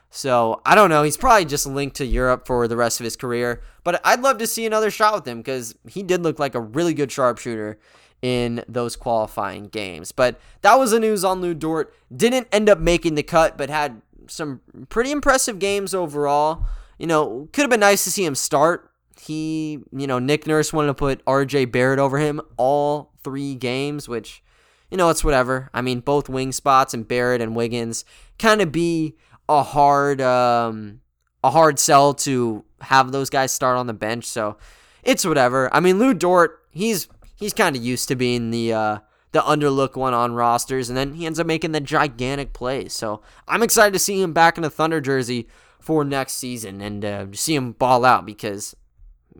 So 0.10 0.62
I 0.65 0.76
don't 0.76 0.89
know. 0.89 1.04
He's 1.04 1.15
probably 1.15 1.45
just 1.45 1.65
linked 1.65 1.95
to 1.98 2.06
Europe 2.06 2.45
for 2.48 2.67
the 2.67 2.76
rest 2.76 3.00
of 3.00 3.06
his 3.06 3.15
career. 3.15 3.62
But 3.86 4.02
I'd 4.04 4.19
love 4.19 4.39
to 4.39 4.48
see 4.48 4.65
another 4.65 4.91
shot 4.91 5.15
with 5.15 5.26
him 5.26 5.38
because 5.38 5.74
he 5.88 6.04
did 6.04 6.24
look 6.24 6.38
like 6.38 6.54
a 6.54 6.60
really 6.60 6.93
good 6.93 7.13
sharpshooter 7.13 7.80
in 8.22 8.65
those 8.67 8.98
qualifying 8.98 9.69
games. 9.69 10.12
But 10.12 10.38
that 10.63 10.78
was 10.78 10.91
the 10.91 11.00
news 11.00 11.24
on 11.24 11.39
Lu 11.39 11.54
Dort. 11.54 11.95
Didn't 12.13 12.50
end 12.52 12.67
up 12.67 12.80
making 12.80 13.15
the 13.15 13.24
cut, 13.24 13.58
but 13.58 13.69
had 13.69 14.02
some 14.28 14.60
pretty 14.89 15.12
impressive 15.12 15.60
games 15.60 15.93
overall. 15.93 16.65
You 16.99 17.07
know, 17.07 17.49
could 17.51 17.62
have 17.62 17.69
been 17.71 17.79
nice 17.79 18.03
to 18.03 18.12
see 18.12 18.23
him 18.23 18.35
start. 18.35 18.91
He, 19.19 19.79
you 19.91 20.05
know, 20.05 20.19
Nick 20.19 20.45
Nurse 20.45 20.71
wanted 20.71 20.89
to 20.89 20.93
put 20.93 21.25
RJ 21.25 21.71
Barrett 21.71 21.99
over 21.99 22.19
him 22.19 22.41
all 22.57 23.13
three 23.23 23.55
games, 23.55 24.07
which, 24.07 24.43
you 24.91 24.97
know, 24.97 25.09
it's 25.09 25.23
whatever. 25.23 25.69
I 25.73 25.81
mean, 25.81 26.01
both 26.01 26.29
wing 26.29 26.51
spots 26.51 26.93
and 26.93 27.07
Barrett 27.07 27.41
and 27.41 27.55
Wiggins 27.55 28.05
kind 28.38 28.62
of 28.62 28.71
be 28.71 29.15
a 29.47 29.63
hard, 29.63 30.21
um, 30.21 31.01
a 31.43 31.49
hard 31.49 31.79
sell 31.79 32.13
to 32.13 32.63
have 32.81 33.12
those 33.12 33.29
guys 33.29 33.51
start 33.51 33.77
on 33.77 33.88
the 33.88 33.93
bench. 33.93 34.25
So 34.25 34.57
it's 35.03 35.25
whatever. 35.25 35.73
I 35.73 35.79
mean, 35.79 35.99
Lou 35.99 36.13
Dort, 36.13 36.65
he's 36.71 37.07
he's 37.35 37.53
kind 37.53 37.75
of 37.75 37.83
used 37.83 38.07
to 38.09 38.15
being 38.15 38.51
the 38.51 38.73
uh, 38.73 38.97
the 39.31 39.41
underlook 39.41 39.95
one 39.95 40.13
on 40.13 40.33
rosters, 40.33 40.89
and 40.89 40.97
then 40.97 41.13
he 41.13 41.25
ends 41.25 41.39
up 41.39 41.47
making 41.47 41.71
the 41.71 41.81
gigantic 41.81 42.53
plays. 42.53 42.93
So 42.93 43.21
I'm 43.47 43.63
excited 43.63 43.93
to 43.93 43.99
see 43.99 44.21
him 44.21 44.33
back 44.33 44.57
in 44.57 44.63
a 44.63 44.69
Thunder 44.69 45.01
jersey 45.01 45.47
for 45.79 46.03
next 46.03 46.33
season 46.33 46.81
and 46.81 47.05
uh, 47.05 47.25
see 47.33 47.55
him 47.55 47.71
ball 47.71 48.05
out 48.05 48.25
because 48.25 48.75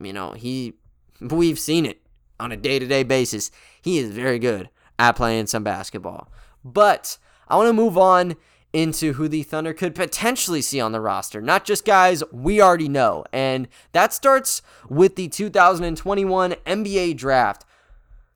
you 0.02 0.14
know 0.14 0.32
he 0.32 0.74
we've 1.22 1.60
seen 1.60 1.86
it 1.86 2.02
on 2.40 2.52
a 2.52 2.58
day 2.58 2.80
to 2.80 2.88
day 2.88 3.04
basis. 3.04 3.52
He 3.82 4.00
is 4.00 4.12
very 4.12 4.40
good 4.40 4.70
at 4.98 5.16
playing 5.16 5.48
some 5.48 5.64
basketball. 5.64 6.32
But 6.64 7.18
I 7.48 7.56
want 7.56 7.68
to 7.68 7.74
move 7.74 7.98
on 7.98 8.36
into 8.72 9.14
who 9.14 9.28
the 9.28 9.44
Thunder 9.44 9.74
could 9.74 9.96
potentially 9.96 10.62
see 10.62 10.80
on 10.80 10.92
the 10.92 11.02
roster. 11.02 11.42
Not 11.42 11.66
just 11.66 11.86
guys 11.86 12.24
we 12.32 12.62
already 12.62 12.90
know. 12.90 13.26
And 13.34 13.68
that 13.94 14.14
starts 14.14 14.62
with 14.88 15.16
the 15.16 15.28
2021 15.28 16.52
NBA 16.52 17.18
draft. 17.18 17.66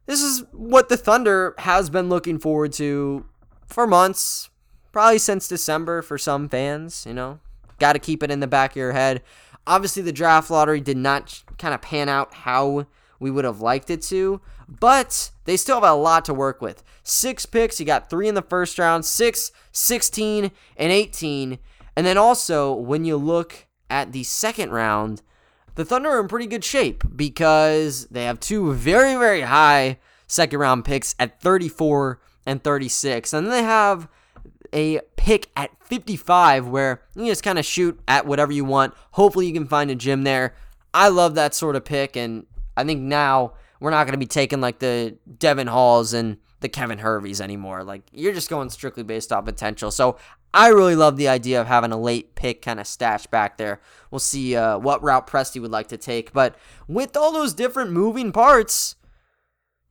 This 0.06 0.22
is 0.22 0.44
what 0.52 0.90
the 0.90 0.98
Thunder 0.98 1.54
has 1.60 1.90
been 1.90 2.10
looking 2.10 2.40
forward 2.40 2.74
to 2.74 3.26
for 3.68 3.88
months, 3.88 4.50
probably 4.92 5.18
since 5.18 5.48
December 5.48 6.02
for 6.02 6.18
some 6.18 6.50
fans, 6.50 7.06
you 7.08 7.14
know. 7.14 7.40
Got 7.80 7.94
to 7.94 8.00
keep 8.00 8.24
it 8.24 8.32
in 8.32 8.40
the 8.40 8.48
back 8.48 8.72
of 8.72 8.78
your 8.78 8.94
head. 8.94 9.22
Obviously, 9.66 10.04
the 10.04 10.12
draft 10.12 10.50
lottery 10.50 10.82
did 10.82 10.98
not 10.98 11.44
kind 11.58 11.74
of 11.74 11.82
pan 11.82 12.10
out 12.10 12.34
how 12.34 12.86
we 13.20 13.32
would 13.32 13.46
have 13.46 13.62
liked 13.62 13.90
it 13.90 14.02
to, 14.02 14.42
but 14.68 15.32
they 15.46 15.56
still 15.56 15.78
have 15.78 15.90
a 15.90 15.94
lot 15.94 16.26
to 16.26 16.34
work 16.34 16.62
with. 16.62 16.84
Six 17.04 17.46
picks, 17.46 17.80
you 17.80 17.86
got 17.86 18.10
three 18.10 18.28
in 18.28 18.36
the 18.36 18.42
first 18.42 18.78
round, 18.78 19.06
six, 19.06 19.52
16, 19.72 20.52
and 20.78 20.92
18. 20.92 21.60
And 21.96 22.06
then 22.06 22.18
also, 22.18 22.74
when 22.74 23.06
you 23.06 23.16
look 23.16 23.68
at 23.90 24.12
the 24.12 24.24
second 24.24 24.72
round, 24.72 25.22
the 25.76 25.86
Thunder 25.86 26.10
are 26.10 26.20
in 26.20 26.28
pretty 26.28 26.48
good 26.48 26.64
shape 26.64 27.04
because 27.16 28.08
they 28.08 28.26
have 28.26 28.40
two 28.40 28.74
very, 28.74 29.16
very 29.16 29.42
high 29.42 30.00
second 30.28 30.60
round 30.60 30.86
picks 30.86 31.16
at 31.20 31.40
34 31.42 32.20
and 32.46 32.64
36. 32.64 33.34
And 33.34 33.52
they 33.52 33.64
have 33.64 34.08
a 34.74 35.00
pick 35.16 35.50
at 35.56 35.72
55 35.86 36.68
where 36.68 37.02
you 37.16 37.26
just 37.28 37.44
kind 37.44 37.60
of 37.60 37.66
shoot 37.66 38.00
at 38.08 38.26
whatever 38.26 38.52
you 38.52 38.66
want. 38.66 38.94
Hopefully, 39.12 39.48
you 39.48 39.54
can 39.54 39.68
find 39.68 39.92
a 39.92 39.96
gym 39.96 40.24
there. 40.24 40.56
I 40.94 41.10
love 41.10 41.36
that 41.36 41.54
sort 41.54 41.76
of 41.76 41.86
pick. 41.86 42.16
And 42.16 42.46
I 42.76 42.84
think 42.84 43.02
now 43.02 43.54
we're 43.80 43.92
not 43.92 44.06
going 44.06 44.14
to 44.14 44.18
be 44.18 44.26
taking 44.26 44.62
like 44.62 44.80
the 44.80 45.18
Devon 45.38 45.68
Halls 45.68 46.14
and 46.14 46.38
the 46.60 46.70
Kevin 46.70 47.00
Herveys 47.00 47.42
anymore. 47.42 47.84
Like, 47.84 48.04
you're 48.12 48.34
just 48.34 48.50
going 48.50 48.70
strictly 48.70 49.04
based 49.04 49.32
off 49.32 49.46
potential. 49.46 49.92
So 49.92 50.18
I 50.54 50.68
really 50.68 50.96
love 50.96 51.18
the 51.18 51.28
idea 51.28 51.60
of 51.60 51.68
having 51.68 51.92
a 51.92 52.00
late 52.00 52.36
pick 52.36 52.62
kind 52.62 52.80
of 52.80 52.88
stash 52.88 53.26
back 53.28 53.58
there. 53.58 53.82
We'll 54.12 54.20
see 54.20 54.56
uh, 54.56 54.78
what 54.78 55.02
route 55.02 55.28
Presti 55.28 55.60
would 55.60 55.72
like 55.72 55.88
to 55.88 55.98
take. 55.98 56.32
But 56.32 56.56
with 56.88 57.18
all 57.18 57.32
those 57.32 57.54
different 57.54 57.92
moving 57.92 58.32
parts, 58.32 58.96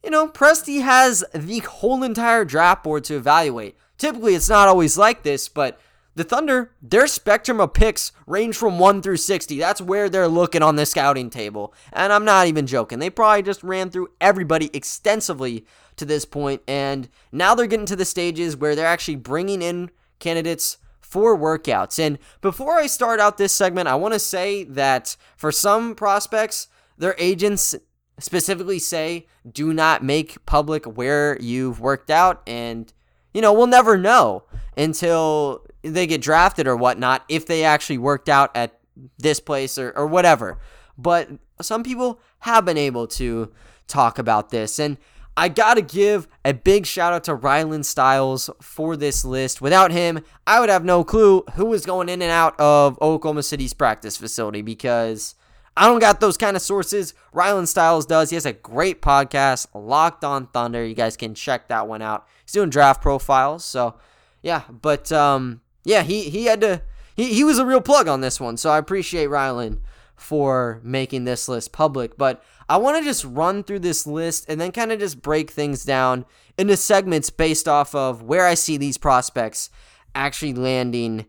you 0.04 0.10
know, 0.10 0.28
Presti 0.28 0.82
has 0.82 1.24
the 1.34 1.60
whole 1.60 2.02
entire 2.02 2.44
draft 2.44 2.84
board 2.84 3.04
to 3.04 3.16
evaluate. 3.16 3.76
Typically, 4.02 4.34
it's 4.34 4.48
not 4.48 4.66
always 4.66 4.98
like 4.98 5.22
this, 5.22 5.48
but 5.48 5.78
the 6.16 6.24
Thunder, 6.24 6.72
their 6.82 7.06
spectrum 7.06 7.60
of 7.60 7.72
picks 7.72 8.10
range 8.26 8.56
from 8.56 8.80
1 8.80 9.00
through 9.00 9.18
60. 9.18 9.56
That's 9.60 9.80
where 9.80 10.08
they're 10.08 10.26
looking 10.26 10.60
on 10.60 10.74
the 10.74 10.86
scouting 10.86 11.30
table. 11.30 11.72
And 11.92 12.12
I'm 12.12 12.24
not 12.24 12.48
even 12.48 12.66
joking. 12.66 12.98
They 12.98 13.10
probably 13.10 13.44
just 13.44 13.62
ran 13.62 13.90
through 13.90 14.08
everybody 14.20 14.70
extensively 14.74 15.64
to 15.94 16.04
this 16.04 16.24
point, 16.24 16.62
and 16.66 17.08
now 17.30 17.54
they're 17.54 17.68
getting 17.68 17.86
to 17.86 17.94
the 17.94 18.04
stages 18.04 18.56
where 18.56 18.74
they're 18.74 18.88
actually 18.88 19.14
bringing 19.14 19.62
in 19.62 19.88
candidates 20.18 20.78
for 21.00 21.38
workouts. 21.38 22.00
And 22.00 22.18
before 22.40 22.80
I 22.80 22.88
start 22.88 23.20
out 23.20 23.38
this 23.38 23.52
segment, 23.52 23.86
I 23.86 23.94
want 23.94 24.14
to 24.14 24.18
say 24.18 24.64
that 24.64 25.16
for 25.36 25.52
some 25.52 25.94
prospects, 25.94 26.66
their 26.98 27.14
agents 27.18 27.76
specifically 28.18 28.80
say 28.80 29.28
do 29.48 29.72
not 29.72 30.02
make 30.02 30.44
public 30.44 30.86
where 30.86 31.40
you've 31.40 31.78
worked 31.78 32.10
out 32.10 32.42
and 32.48 32.92
you 33.34 33.40
know 33.40 33.52
we'll 33.52 33.66
never 33.66 33.96
know 33.96 34.44
until 34.76 35.64
they 35.82 36.06
get 36.06 36.20
drafted 36.20 36.66
or 36.66 36.76
whatnot 36.76 37.24
if 37.28 37.46
they 37.46 37.64
actually 37.64 37.98
worked 37.98 38.28
out 38.28 38.50
at 38.56 38.78
this 39.18 39.40
place 39.40 39.78
or, 39.78 39.90
or 39.92 40.06
whatever 40.06 40.58
but 40.96 41.28
some 41.60 41.82
people 41.82 42.20
have 42.40 42.64
been 42.64 42.78
able 42.78 43.06
to 43.06 43.52
talk 43.86 44.18
about 44.18 44.50
this 44.50 44.78
and 44.78 44.96
I 45.34 45.48
gotta 45.48 45.80
give 45.80 46.28
a 46.44 46.52
big 46.52 46.84
shout 46.84 47.14
out 47.14 47.24
to 47.24 47.36
Rylan 47.36 47.86
Stiles 47.86 48.50
for 48.60 48.98
this 48.98 49.24
list. 49.24 49.62
Without 49.62 49.90
him, 49.90 50.22
I 50.46 50.60
would 50.60 50.68
have 50.68 50.84
no 50.84 51.04
clue 51.04 51.42
who 51.54 51.64
was 51.64 51.86
going 51.86 52.10
in 52.10 52.20
and 52.20 52.30
out 52.30 52.58
of 52.60 53.00
Oklahoma 53.00 53.42
City's 53.42 53.72
practice 53.72 54.18
facility 54.18 54.60
because 54.60 55.34
I 55.76 55.86
don't 55.86 56.00
got 56.00 56.20
those 56.20 56.36
kind 56.36 56.56
of 56.56 56.62
sources. 56.62 57.14
Rylan 57.34 57.66
Stiles 57.66 58.04
does. 58.04 58.30
He 58.30 58.36
has 58.36 58.44
a 58.44 58.52
great 58.52 59.00
podcast, 59.00 59.68
Locked 59.74 60.22
on 60.22 60.46
Thunder. 60.48 60.84
You 60.84 60.94
guys 60.94 61.16
can 61.16 61.34
check 61.34 61.68
that 61.68 61.88
one 61.88 62.02
out. 62.02 62.26
He's 62.44 62.52
doing 62.52 62.70
draft 62.70 63.00
profiles. 63.00 63.64
So, 63.64 63.96
yeah, 64.42 64.62
but 64.70 65.10
um, 65.12 65.62
yeah, 65.84 66.02
he 66.02 66.28
he 66.28 66.44
had 66.44 66.60
to 66.60 66.82
he, 67.16 67.32
he 67.34 67.44
was 67.44 67.58
a 67.58 67.66
real 67.66 67.80
plug 67.80 68.08
on 68.08 68.20
this 68.20 68.40
one. 68.40 68.56
So 68.56 68.70
I 68.70 68.78
appreciate 68.78 69.28
Rylan 69.28 69.80
for 70.14 70.80
making 70.82 71.24
this 71.24 71.48
list 71.48 71.72
public. 71.72 72.16
But 72.16 72.42
I 72.68 72.76
want 72.76 72.98
to 72.98 73.04
just 73.04 73.24
run 73.24 73.64
through 73.64 73.80
this 73.80 74.06
list 74.06 74.46
and 74.48 74.60
then 74.60 74.72
kind 74.72 74.92
of 74.92 74.98
just 74.98 75.20
break 75.20 75.50
things 75.50 75.84
down 75.84 76.24
into 76.56 76.76
segments 76.76 77.30
based 77.30 77.66
off 77.66 77.94
of 77.94 78.22
where 78.22 78.46
I 78.46 78.54
see 78.54 78.76
these 78.76 78.98
prospects 78.98 79.70
actually 80.14 80.54
landing 80.54 81.26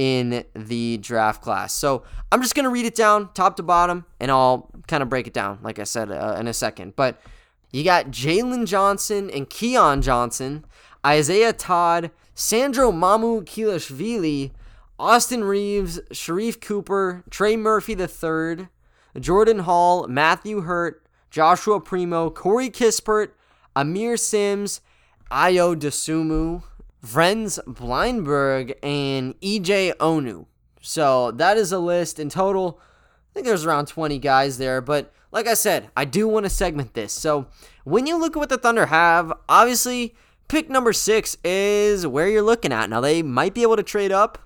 in 0.00 0.46
the 0.54 0.96
draft 0.96 1.42
class. 1.42 1.74
So 1.74 2.04
I'm 2.32 2.40
just 2.40 2.54
going 2.54 2.64
to 2.64 2.70
read 2.70 2.86
it 2.86 2.94
down 2.94 3.28
top 3.34 3.56
to 3.56 3.62
bottom 3.62 4.06
and 4.18 4.30
I'll 4.30 4.70
kind 4.86 5.02
of 5.02 5.10
break 5.10 5.26
it 5.26 5.34
down, 5.34 5.58
like 5.62 5.78
I 5.78 5.84
said, 5.84 6.10
uh, 6.10 6.38
in 6.40 6.48
a 6.48 6.54
second. 6.54 6.96
But 6.96 7.20
you 7.70 7.84
got 7.84 8.06
Jalen 8.06 8.64
Johnson 8.66 9.28
and 9.28 9.50
Keon 9.50 10.00
Johnson, 10.00 10.64
Isaiah 11.04 11.52
Todd, 11.52 12.12
Sandro 12.34 12.90
Mamukelashvili, 12.90 14.52
Austin 14.98 15.44
Reaves, 15.44 16.00
Sharife 16.14 16.62
Cooper, 16.62 17.22
Trey 17.28 17.54
Murphy 17.54 17.92
III, 17.92 18.68
Jordan 19.20 19.58
Hall, 19.60 20.08
Matthew 20.08 20.62
Hurt, 20.62 21.04
Joshua 21.30 21.78
Primo, 21.78 22.30
Corey 22.30 22.70
Kispert, 22.70 23.32
Aamir 23.76 24.18
Simms, 24.18 24.80
Ayo 25.30 25.76
Dosunmu, 25.76 26.62
Vrenz 27.04 27.58
Bleijenbergh, 27.64 28.74
and 28.82 29.38
EJ 29.40 29.94
Onu. 29.96 30.46
So 30.80 31.30
that 31.32 31.56
is 31.56 31.72
a 31.72 31.78
list 31.78 32.18
in 32.18 32.28
total. 32.28 32.80
I 33.30 33.34
think 33.34 33.46
there's 33.46 33.64
around 33.64 33.86
20 33.86 34.18
guys 34.18 34.58
there, 34.58 34.80
but 34.80 35.12
like 35.32 35.46
I 35.46 35.54
said, 35.54 35.90
I 35.96 36.04
do 36.04 36.26
want 36.26 36.44
to 36.46 36.50
segment 36.50 36.94
this. 36.94 37.12
So 37.12 37.46
when 37.84 38.06
you 38.06 38.18
look 38.18 38.36
at 38.36 38.38
what 38.40 38.48
the 38.48 38.58
Thunder 38.58 38.86
have, 38.86 39.32
obviously 39.48 40.14
pick 40.48 40.68
number 40.68 40.92
six 40.92 41.36
is 41.44 42.06
where 42.06 42.28
you're 42.28 42.42
looking 42.42 42.72
at. 42.72 42.90
Now 42.90 43.00
they 43.00 43.22
might 43.22 43.54
be 43.54 43.62
able 43.62 43.76
to 43.76 43.82
trade 43.82 44.12
up, 44.12 44.38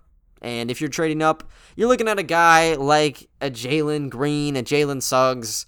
and 0.42 0.70
if 0.70 0.80
you're 0.80 0.90
trading 0.90 1.22
up, 1.22 1.48
you're 1.76 1.88
looking 1.88 2.08
at 2.08 2.18
a 2.18 2.24
guy 2.24 2.74
like 2.74 3.28
a 3.40 3.50
Jalen 3.50 4.10
Green, 4.10 4.56
a 4.56 4.62
Jalen 4.62 5.02
Suggs, 5.02 5.64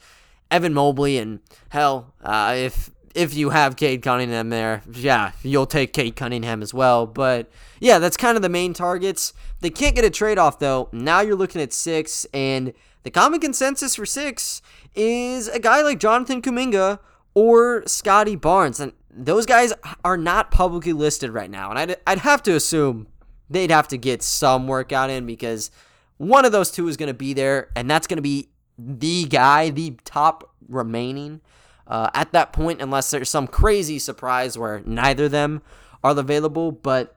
Evan 0.51 0.75
Mobley, 0.75 1.17
and 1.19 1.41
hell, 1.71 2.15
uh, 2.23 2.55
if 2.57 2.91
if 3.17 3.35
you 3.35 3.51
have 3.51 3.77
Cade 3.77 4.03
Cunningham 4.03 4.51
there, 4.51 4.83
yeah, 4.93 5.33
you'll 5.43 5.67
take 5.67 5.93
Cade 5.93 6.17
Cunningham 6.17 6.63
as 6.63 6.75
well. 6.75 7.07
But 7.07 7.51
yeah, 7.81 7.99
that's 7.99 8.17
kind 8.17 8.37
of 8.37 8.43
the 8.43 8.49
main 8.49 8.75
targets. 8.75 9.33
They 9.61 9.71
can't 9.71 9.97
get 9.97 10.05
a 10.05 10.11
trade 10.11 10.39
off 10.39 10.59
though. 10.59 10.89
Now 10.93 11.21
you're 11.21 11.35
looking 11.35 11.61
at 11.63 11.73
six, 11.73 12.27
and 12.35 12.75
the 13.03 13.11
common 13.11 13.41
consensus 13.41 13.97
for 13.97 14.07
six 14.07 14.61
is 14.95 15.49
a 15.49 15.59
guy 15.59 15.83
like 15.83 15.99
Jonathan 15.99 16.43
Kuminga 16.43 16.99
or 17.35 17.83
Scottie 17.87 18.37
Barnes. 18.37 18.81
And 18.81 18.93
those 19.11 19.47
guys 19.47 19.73
are 20.05 20.17
not 20.17 20.51
publicly 20.51 20.93
listed 20.93 21.31
right 21.31 21.51
now. 21.51 21.71
And 21.71 21.79
I'd, 21.79 21.97
I'd 22.07 22.19
have 22.19 22.43
to 22.45 22.55
assume 22.55 23.07
they'd 23.49 23.71
have 23.71 23.89
to 23.89 23.99
get 23.99 24.23
some 24.23 24.67
workout 24.67 25.09
in 25.09 25.25
because 25.25 25.71
one 26.19 26.45
of 26.45 26.53
those 26.53 26.71
two 26.71 26.89
is 26.89 26.97
going 26.97 27.09
to 27.09 27.15
be 27.15 27.33
there, 27.33 27.71
and 27.75 27.91
that's 27.91 28.07
going 28.07 28.17
to 28.17 28.23
be 28.23 28.49
the 28.79 29.25
guy, 29.25 29.71
the 29.71 29.97
top 30.05 30.55
remaining 30.69 31.41
uh, 31.89 32.11
at 32.15 32.33
that 32.33 32.53
point, 32.53 32.81
unless 32.81 33.11
there's 33.11 33.31
some 33.31 33.47
crazy 33.47 33.99
surprise 33.99 34.59
where 34.59 34.83
neither 34.85 35.27
of 35.27 35.31
them 35.31 35.63
are 36.03 36.19
available. 36.19 36.73
But 36.73 37.17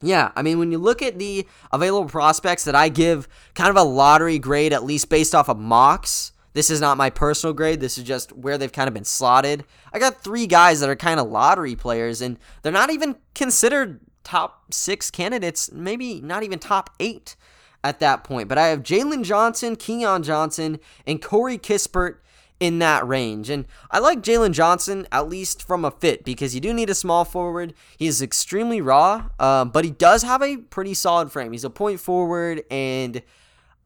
yeah, 0.00 0.32
I 0.36 0.42
mean, 0.42 0.58
when 0.58 0.70
you 0.70 0.78
look 0.78 1.02
at 1.02 1.18
the 1.18 1.46
available 1.72 2.08
prospects 2.08 2.64
that 2.64 2.74
I 2.74 2.88
give 2.88 3.28
kind 3.54 3.70
of 3.70 3.76
a 3.76 3.82
lottery 3.82 4.38
grade, 4.38 4.72
at 4.72 4.84
least 4.84 5.08
based 5.08 5.34
off 5.34 5.48
of 5.48 5.58
mocks, 5.58 6.32
this 6.52 6.70
is 6.70 6.80
not 6.80 6.96
my 6.96 7.10
personal 7.10 7.52
grade. 7.52 7.80
This 7.80 7.98
is 7.98 8.04
just 8.04 8.32
where 8.32 8.56
they've 8.56 8.70
kind 8.72 8.86
of 8.86 8.94
been 8.94 9.04
slotted. 9.04 9.64
I 9.92 9.98
got 9.98 10.22
three 10.22 10.46
guys 10.46 10.80
that 10.80 10.88
are 10.88 10.96
kind 10.96 11.18
of 11.18 11.28
lottery 11.28 11.74
players, 11.74 12.20
and 12.20 12.38
they're 12.62 12.72
not 12.72 12.90
even 12.90 13.16
considered 13.34 14.00
top 14.22 14.72
six 14.72 15.10
candidates, 15.10 15.72
maybe 15.72 16.20
not 16.20 16.42
even 16.42 16.58
top 16.58 16.90
eight 17.00 17.34
at 17.82 17.98
that 18.00 18.24
point. 18.24 18.48
But 18.48 18.58
I 18.58 18.68
have 18.68 18.82
Jalen 18.82 19.24
Johnson, 19.24 19.74
Keon 19.76 20.22
Johnson, 20.22 20.78
and 21.06 21.20
Corey 21.20 21.58
Kispert 21.58 22.16
in 22.60 22.78
that 22.78 23.06
range. 23.06 23.50
And 23.50 23.66
I 23.90 23.98
like 23.98 24.22
Jalen 24.22 24.52
Johnson, 24.52 25.06
at 25.10 25.28
least 25.28 25.66
from 25.66 25.84
a 25.84 25.90
fit, 25.90 26.24
because 26.24 26.54
you 26.54 26.60
do 26.60 26.72
need 26.72 26.90
a 26.90 26.94
small 26.94 27.24
forward. 27.24 27.74
He 27.96 28.06
is 28.06 28.22
extremely 28.22 28.80
raw, 28.80 29.30
um, 29.38 29.70
but 29.70 29.84
he 29.84 29.90
does 29.90 30.22
have 30.22 30.42
a 30.42 30.58
pretty 30.58 30.94
solid 30.94 31.30
frame. 31.32 31.52
He's 31.52 31.64
a 31.64 31.70
point 31.70 32.00
forward, 32.00 32.62
and 32.70 33.22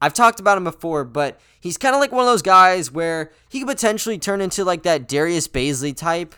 I've 0.01 0.15
talked 0.15 0.39
about 0.39 0.59
him 0.59 0.65
before, 0.65 1.05
but 1.05 1.41
he's 1.61 1.79
kind 1.79 1.95
of 1.95 2.01
like 2.01 2.13
one 2.13 2.21
of 2.21 2.27
those 2.27 2.43
guys 2.43 2.93
where 2.93 3.33
he 3.49 3.61
could 3.61 3.69
potentially 3.69 4.19
turn 4.19 4.41
into 4.41 4.65
like 4.65 4.83
that 4.85 5.09
Darius 5.09 5.49
Bazley 5.49 5.97
type 5.97 6.35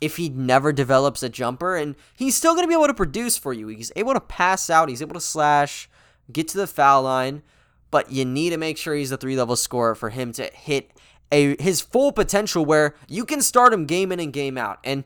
if 0.00 0.16
he 0.16 0.28
never 0.28 0.72
develops 0.72 1.22
a 1.22 1.28
jumper, 1.28 1.76
and 1.76 1.94
he's 2.16 2.36
still 2.36 2.54
going 2.54 2.64
to 2.64 2.68
be 2.68 2.74
able 2.74 2.88
to 2.88 2.94
produce 2.94 3.38
for 3.38 3.52
you. 3.52 3.68
He's 3.68 3.92
able 3.94 4.14
to 4.14 4.20
pass 4.20 4.68
out, 4.68 4.88
he's 4.88 5.02
able 5.02 5.14
to 5.14 5.20
slash, 5.20 5.88
get 6.32 6.48
to 6.48 6.58
the 6.58 6.66
foul 6.66 7.02
line, 7.02 7.42
but 7.90 8.10
you 8.10 8.24
need 8.24 8.50
to 8.50 8.56
make 8.56 8.76
sure 8.76 8.94
he's 8.94 9.12
a 9.12 9.16
three 9.16 9.36
level 9.36 9.54
scorer 9.54 9.94
for 9.94 10.10
him 10.10 10.32
to 10.32 10.50
hit 10.52 10.90
a 11.34 11.60
his 11.60 11.80
full 11.80 12.12
potential 12.12 12.64
where 12.64 12.94
you 13.08 13.24
can 13.24 13.42
start 13.42 13.72
him 13.72 13.86
game 13.86 14.12
in 14.12 14.20
and 14.20 14.32
game 14.32 14.56
out. 14.56 14.78
And 14.84 15.04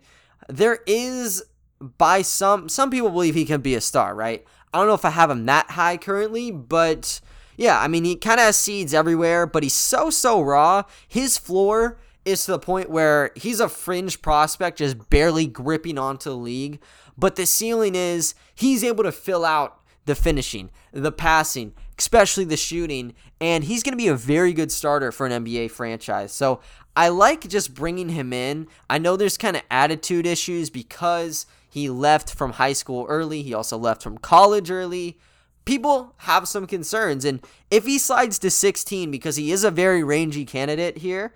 there 0.48 0.80
is 0.86 1.42
by 1.80 2.22
some 2.22 2.68
some 2.68 2.90
people 2.90 3.10
believe 3.10 3.34
he 3.34 3.46
can 3.46 3.60
be 3.60 3.74
a 3.74 3.80
star, 3.80 4.14
right? 4.14 4.44
I 4.72 4.78
don't 4.78 4.86
know 4.86 4.94
if 4.94 5.04
I 5.04 5.10
have 5.10 5.30
him 5.30 5.46
that 5.46 5.70
high 5.72 5.96
currently, 5.96 6.50
but 6.50 7.20
yeah, 7.56 7.80
I 7.80 7.88
mean 7.88 8.04
he 8.04 8.14
kind 8.14 8.38
of 8.38 8.46
has 8.46 8.56
seeds 8.56 8.92
everywhere, 8.92 9.46
but 9.46 9.62
he's 9.62 9.74
so 9.74 10.10
so 10.10 10.40
raw. 10.42 10.82
His 11.06 11.38
floor 11.38 11.98
is 12.24 12.44
to 12.44 12.52
the 12.52 12.58
point 12.58 12.90
where 12.90 13.30
he's 13.34 13.60
a 13.60 13.68
fringe 13.68 14.20
prospect 14.20 14.78
just 14.78 15.08
barely 15.08 15.46
gripping 15.46 15.96
onto 15.96 16.28
the 16.28 16.36
league, 16.36 16.78
but 17.16 17.36
the 17.36 17.46
ceiling 17.46 17.94
is 17.94 18.34
he's 18.54 18.84
able 18.84 19.04
to 19.04 19.12
fill 19.12 19.46
out 19.46 19.80
the 20.04 20.14
finishing, 20.14 20.70
the 20.92 21.12
passing, 21.12 21.72
especially 21.98 22.44
the 22.44 22.56
shooting, 22.56 23.14
and 23.40 23.64
he's 23.64 23.82
going 23.82 23.92
to 23.92 23.96
be 23.96 24.08
a 24.08 24.14
very 24.14 24.52
good 24.52 24.70
starter 24.70 25.10
for 25.10 25.26
an 25.26 25.44
NBA 25.44 25.70
franchise. 25.70 26.32
So 26.32 26.60
I 26.96 27.08
like 27.08 27.48
just 27.48 27.74
bringing 27.74 28.10
him 28.10 28.32
in. 28.32 28.68
I 28.88 28.98
know 28.98 29.16
there's 29.16 29.36
kind 29.36 29.56
of 29.56 29.62
attitude 29.70 30.26
issues 30.26 30.70
because 30.70 31.46
he 31.68 31.90
left 31.90 32.34
from 32.34 32.52
high 32.52 32.72
school 32.72 33.06
early, 33.08 33.42
he 33.42 33.52
also 33.52 33.76
left 33.76 34.02
from 34.02 34.18
college 34.18 34.70
early. 34.70 35.18
People 35.64 36.14
have 36.18 36.48
some 36.48 36.66
concerns, 36.66 37.26
and 37.26 37.40
if 37.70 37.84
he 37.84 37.98
slides 37.98 38.38
to 38.38 38.50
16 38.50 39.10
because 39.10 39.36
he 39.36 39.52
is 39.52 39.64
a 39.64 39.70
very 39.70 40.02
rangy 40.02 40.46
candidate 40.46 40.98
here, 40.98 41.34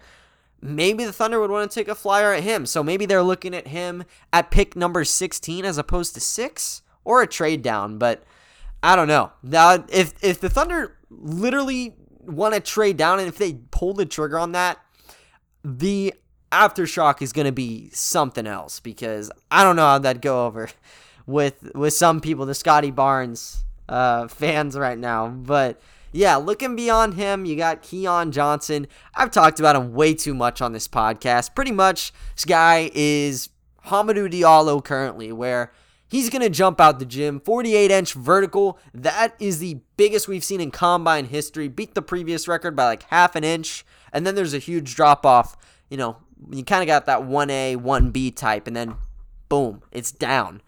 maybe 0.63 1.05
the 1.05 1.13
Thunder 1.13 1.39
would 1.39 1.51
want 1.51 1.71
to 1.71 1.75
take 1.75 1.89
a 1.89 1.95
flyer 1.95 2.33
at 2.33 2.43
him. 2.43 2.65
So 2.65 2.83
maybe 2.83 3.05
they're 3.05 3.23
looking 3.23 3.55
at 3.55 3.67
him 3.67 4.05
at 4.33 4.51
pick 4.51 4.75
number 4.75 5.05
16 5.05 5.67
as 5.67 5.77
opposed 5.77 6.15
to 6.15 6.21
6 6.21 6.83
or 7.05 7.21
a 7.21 7.27
trade 7.27 7.61
down, 7.63 7.99
but 7.99 8.23
I 8.83 8.97
don't 8.97 9.09
know. 9.09 9.33
Now, 9.43 9.85
if 9.89 10.15
if 10.23 10.41
the 10.41 10.49
Thunder 10.49 10.97
literally 11.11 11.95
want 12.21 12.55
to 12.55 12.61
trade 12.61 12.97
down, 12.97 13.19
and 13.19 13.29
if 13.29 13.39
they 13.39 13.55
pull 13.71 13.95
the 13.95 14.07
trigger 14.07 14.39
on 14.39 14.53
that, 14.53 14.79
the 15.65 16.15
aftershock 16.51 17.23
is 17.23 17.33
going 17.33 17.47
to 17.47 17.53
be 17.53 17.91
something 17.93 18.47
else 18.47 18.81
because 18.81 19.31
I 19.51 19.65
don't 19.65 19.77
know 19.77 19.83
how 19.83 19.99
that 19.99 20.21
go 20.21 20.47
over 20.47 20.69
with 21.27 21.71
with 21.75 21.95
some 21.95 22.21
people, 22.21 22.47
the 22.47 22.55
Scottie 22.55 22.91
Barnes 22.91 23.65
uh, 23.89 24.29
fans 24.29 24.77
right 24.77 24.99
now. 24.99 25.29
But 25.29 25.81
yeah, 26.13 26.37
looking 26.37 26.77
beyond 26.77 27.15
him, 27.15 27.45
you 27.45 27.57
got 27.57 27.83
Keon 27.83 28.33
Johnson. 28.33 28.87
I've 29.15 29.31
talked 29.31 29.61
about 29.61 29.77
him 29.77 29.95
way 29.95 30.15
too 30.15 30.35
much 30.35 30.61
on 30.61 30.73
this 30.73 30.89
podcast. 30.89 31.55
Pretty 31.55 31.73
much, 31.73 32.13
this 32.35 32.45
guy 32.45 32.91
is 32.95 33.49
Hamidou 33.87 34.31
Diallo 34.31 34.85
currently, 34.85 35.33
where 35.33 35.73
he's 36.13 36.29
going 36.29 36.43
to 36.43 36.51
jump 36.51 36.81
out 36.81 36.99
the 36.99 37.07
gym. 37.07 37.41
48 37.41 37.91
inch 37.91 38.13
vertical. 38.13 38.79
That 38.95 39.35
is 39.41 39.59
the 39.59 39.81
biggest 39.97 40.29
we've 40.29 40.45
seen 40.45 40.61
in 40.61 40.71
combine 40.71 41.25
history. 41.25 41.67
Beat 41.67 41.95
the 41.95 42.03
previous 42.03 42.47
record 42.47 42.77
by 42.77 42.85
like 42.85 43.05
half 43.05 43.35
an 43.35 43.43
inch. 43.43 43.85
And 44.13 44.27
then 44.27 44.35
there's 44.35 44.55
a 44.55 44.59
huge 44.59 44.95
drop 44.95 45.25
off. 45.25 45.57
You 45.89 45.97
know, 45.97 46.19
you 46.51 46.65
kind 46.65 46.83
of 46.83 46.87
got 46.87 47.07
that 47.07 47.21
1A, 47.21 47.77
1B 47.79 48.37
type, 48.37 48.67
and 48.67 48.77
then 48.77 48.95
boom, 49.49 49.83
it's 49.91 50.13
down 50.13 50.61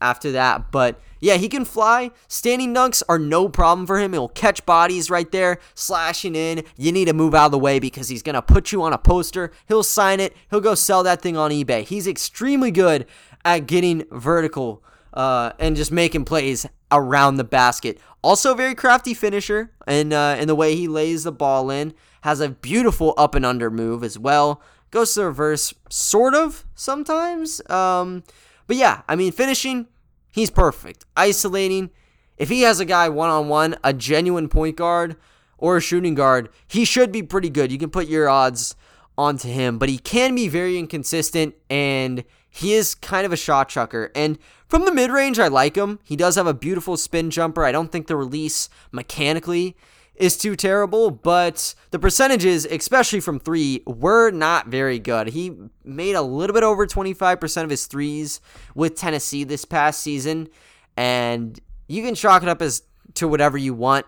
after 0.00 0.30
that. 0.32 0.70
But 0.70 1.00
yeah, 1.20 1.34
he 1.34 1.48
can 1.48 1.64
fly. 1.64 2.12
Standing 2.28 2.72
dunks 2.72 3.02
are 3.08 3.18
no 3.18 3.48
problem 3.48 3.86
for 3.86 3.98
him. 3.98 4.12
He'll 4.12 4.28
catch 4.28 4.64
bodies 4.64 5.10
right 5.10 5.30
there, 5.32 5.58
slashing 5.74 6.36
in. 6.36 6.64
You 6.76 6.92
need 6.92 7.06
to 7.06 7.12
move 7.12 7.34
out 7.34 7.46
of 7.46 7.52
the 7.52 7.58
way 7.58 7.80
because 7.80 8.08
he's 8.08 8.22
going 8.22 8.34
to 8.34 8.42
put 8.42 8.70
you 8.70 8.82
on 8.82 8.92
a 8.92 8.98
poster. 8.98 9.50
He'll 9.66 9.82
sign 9.82 10.20
it. 10.20 10.36
He'll 10.50 10.60
go 10.60 10.76
sell 10.76 11.02
that 11.02 11.22
thing 11.22 11.36
on 11.36 11.50
eBay. 11.50 11.84
He's 11.84 12.06
extremely 12.06 12.70
good 12.70 13.06
at 13.44 13.66
getting 13.66 14.04
vertical 14.10 14.82
uh, 15.12 15.52
and 15.58 15.76
just 15.76 15.92
making 15.92 16.24
plays 16.24 16.66
around 16.90 17.36
the 17.36 17.44
basket. 17.44 17.98
Also, 18.22 18.54
very 18.54 18.74
crafty 18.74 19.14
finisher 19.14 19.72
in, 19.86 20.12
uh, 20.12 20.36
in 20.38 20.48
the 20.48 20.54
way 20.54 20.76
he 20.76 20.88
lays 20.88 21.24
the 21.24 21.32
ball 21.32 21.70
in. 21.70 21.94
Has 22.22 22.40
a 22.40 22.50
beautiful 22.50 23.14
up 23.18 23.34
and 23.34 23.44
under 23.44 23.70
move 23.70 24.04
as 24.04 24.18
well. 24.18 24.62
Goes 24.90 25.14
to 25.14 25.20
the 25.20 25.26
reverse, 25.26 25.74
sort 25.88 26.34
of, 26.34 26.64
sometimes. 26.74 27.66
Um, 27.68 28.22
but 28.66 28.76
yeah, 28.76 29.02
I 29.08 29.16
mean, 29.16 29.32
finishing, 29.32 29.88
he's 30.30 30.50
perfect. 30.50 31.04
Isolating, 31.16 31.90
if 32.36 32.48
he 32.48 32.62
has 32.62 32.78
a 32.78 32.84
guy 32.84 33.08
one 33.08 33.30
on 33.30 33.48
one, 33.48 33.76
a 33.82 33.92
genuine 33.92 34.48
point 34.48 34.76
guard 34.76 35.16
or 35.58 35.76
a 35.76 35.80
shooting 35.80 36.14
guard, 36.14 36.48
he 36.68 36.84
should 36.84 37.10
be 37.10 37.22
pretty 37.22 37.50
good. 37.50 37.72
You 37.72 37.78
can 37.78 37.90
put 37.90 38.06
your 38.06 38.28
odds 38.28 38.76
onto 39.18 39.48
him, 39.48 39.78
but 39.78 39.88
he 39.88 39.98
can 39.98 40.34
be 40.34 40.48
very 40.48 40.78
inconsistent 40.78 41.54
and 41.68 42.24
he 42.54 42.74
is 42.74 42.94
kind 42.94 43.24
of 43.24 43.32
a 43.32 43.36
shot 43.36 43.70
chucker. 43.70 44.12
And 44.14 44.38
from 44.68 44.84
the 44.84 44.92
mid 44.92 45.10
range, 45.10 45.38
I 45.38 45.48
like 45.48 45.74
him. 45.74 45.98
He 46.04 46.16
does 46.16 46.36
have 46.36 46.46
a 46.46 46.52
beautiful 46.52 46.98
spin 46.98 47.30
jumper. 47.30 47.64
I 47.64 47.72
don't 47.72 47.90
think 47.90 48.06
the 48.06 48.16
release 48.16 48.68
mechanically 48.92 49.74
is 50.16 50.36
too 50.36 50.54
terrible, 50.54 51.10
but 51.10 51.74
the 51.92 51.98
percentages, 51.98 52.66
especially 52.66 53.20
from 53.20 53.40
three, 53.40 53.82
were 53.86 54.30
not 54.30 54.68
very 54.68 54.98
good. 54.98 55.28
He 55.28 55.56
made 55.82 56.14
a 56.14 56.20
little 56.20 56.52
bit 56.52 56.62
over 56.62 56.86
25% 56.86 57.64
of 57.64 57.70
his 57.70 57.86
threes 57.86 58.42
with 58.74 58.96
Tennessee 58.96 59.44
this 59.44 59.64
past 59.64 60.02
season, 60.02 60.48
and 60.94 61.58
you 61.88 62.02
can 62.02 62.14
chalk 62.14 62.42
it 62.42 62.50
up 62.50 62.60
as 62.60 62.82
to 63.14 63.26
whatever 63.26 63.56
you 63.56 63.72
want. 63.72 64.04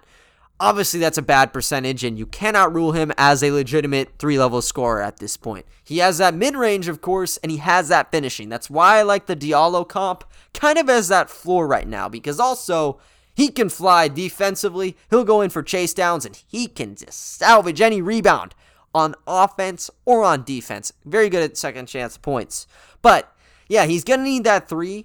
Obviously, 0.64 0.98
that's 0.98 1.18
a 1.18 1.22
bad 1.22 1.52
percentage, 1.52 2.04
and 2.04 2.18
you 2.18 2.24
cannot 2.24 2.74
rule 2.74 2.92
him 2.92 3.12
as 3.18 3.42
a 3.42 3.50
legitimate 3.50 4.12
three 4.18 4.38
level 4.38 4.62
scorer 4.62 5.02
at 5.02 5.18
this 5.18 5.36
point. 5.36 5.66
He 5.84 5.98
has 5.98 6.16
that 6.16 6.32
mid 6.32 6.56
range, 6.56 6.88
of 6.88 7.02
course, 7.02 7.36
and 7.36 7.52
he 7.52 7.58
has 7.58 7.88
that 7.88 8.10
finishing. 8.10 8.48
That's 8.48 8.70
why 8.70 8.96
I 8.96 9.02
like 9.02 9.26
the 9.26 9.36
Diallo 9.36 9.86
comp 9.86 10.24
kind 10.54 10.78
of 10.78 10.88
as 10.88 11.08
that 11.08 11.28
floor 11.28 11.66
right 11.66 11.86
now, 11.86 12.08
because 12.08 12.40
also 12.40 12.98
he 13.34 13.48
can 13.48 13.68
fly 13.68 14.08
defensively. 14.08 14.96
He'll 15.10 15.22
go 15.22 15.42
in 15.42 15.50
for 15.50 15.62
chase 15.62 15.92
downs 15.92 16.24
and 16.24 16.40
he 16.48 16.66
can 16.66 16.94
just 16.94 17.36
salvage 17.36 17.82
any 17.82 18.00
rebound 18.00 18.54
on 18.94 19.14
offense 19.26 19.90
or 20.06 20.24
on 20.24 20.44
defense. 20.44 20.94
Very 21.04 21.28
good 21.28 21.42
at 21.42 21.58
second 21.58 21.88
chance 21.88 22.16
points. 22.16 22.66
But 23.02 23.30
yeah, 23.68 23.84
he's 23.84 24.04
going 24.04 24.20
to 24.20 24.24
need 24.24 24.44
that 24.44 24.66
three. 24.66 25.04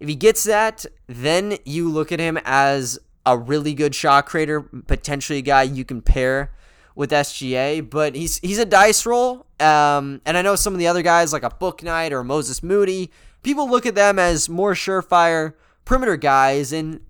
If 0.00 0.08
he 0.08 0.14
gets 0.14 0.44
that, 0.44 0.86
then 1.06 1.58
you 1.66 1.90
look 1.90 2.12
at 2.12 2.20
him 2.20 2.38
as 2.46 2.98
a 3.26 3.36
really 3.36 3.74
good 3.74 3.94
shot 3.94 4.24
creator, 4.26 4.62
potentially 4.62 5.40
a 5.40 5.42
guy 5.42 5.64
you 5.64 5.84
can 5.84 6.00
pair 6.00 6.52
with 6.94 7.10
SGA, 7.10 7.88
but 7.88 8.14
he's 8.14 8.38
he's 8.38 8.58
a 8.58 8.64
dice 8.64 9.04
roll. 9.04 9.44
Um, 9.60 10.22
and 10.24 10.36
I 10.38 10.42
know 10.42 10.56
some 10.56 10.72
of 10.72 10.78
the 10.78 10.86
other 10.86 11.02
guys 11.02 11.32
like 11.32 11.42
a 11.42 11.50
Bouknight 11.50 12.12
or 12.12 12.24
Moses 12.24 12.62
Moody, 12.62 13.10
people 13.42 13.68
look 13.68 13.84
at 13.84 13.94
them 13.94 14.18
as 14.18 14.48
more 14.48 14.72
surefire 14.72 15.54
perimeter 15.84 16.16
guys, 16.16 16.72
and 16.72 17.00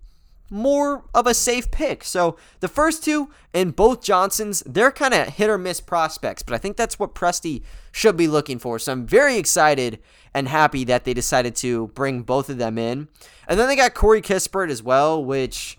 more 0.51 1.05
of 1.15 1.27
a 1.27 1.35
safe 1.35 1.71
pick. 1.71 2.05
So 2.05 2.37
the 2.61 2.69
first 2.69 3.03
two 3.03 3.31
and 3.53 3.75
both 3.75 4.03
Johnsons, 4.03 4.63
they're 4.67 4.93
kind 4.93 5.15
of 5.15 5.29
hit 5.29 5.51
or 5.51 5.59
miss 5.59 5.81
prospects, 5.81 6.43
but 6.43 6.55
I 6.55 6.59
think 6.59 6.77
that's 6.77 6.99
what 6.99 7.15
Presti 7.15 7.63
should 7.91 8.17
be 8.17 8.29
looking 8.29 8.59
for. 8.59 8.79
So 8.79 8.93
I'm 8.93 9.07
very 9.07 9.39
excited 9.39 9.99
and 10.35 10.49
happy 10.49 10.85
that 10.85 11.05
they 11.05 11.15
decided 11.15 11.57
to 11.57 11.89
bring 11.89 12.23
both 12.23 12.49
of 12.49 12.59
them 12.59 12.79
in. 12.79 13.09
And 13.49 13.59
then 13.59 13.69
they 13.69 13.77
got 13.77 13.95
Corey 13.95 14.23
Kispert 14.23 14.71
as 14.71 14.83
well, 14.83 15.25
which 15.25 15.79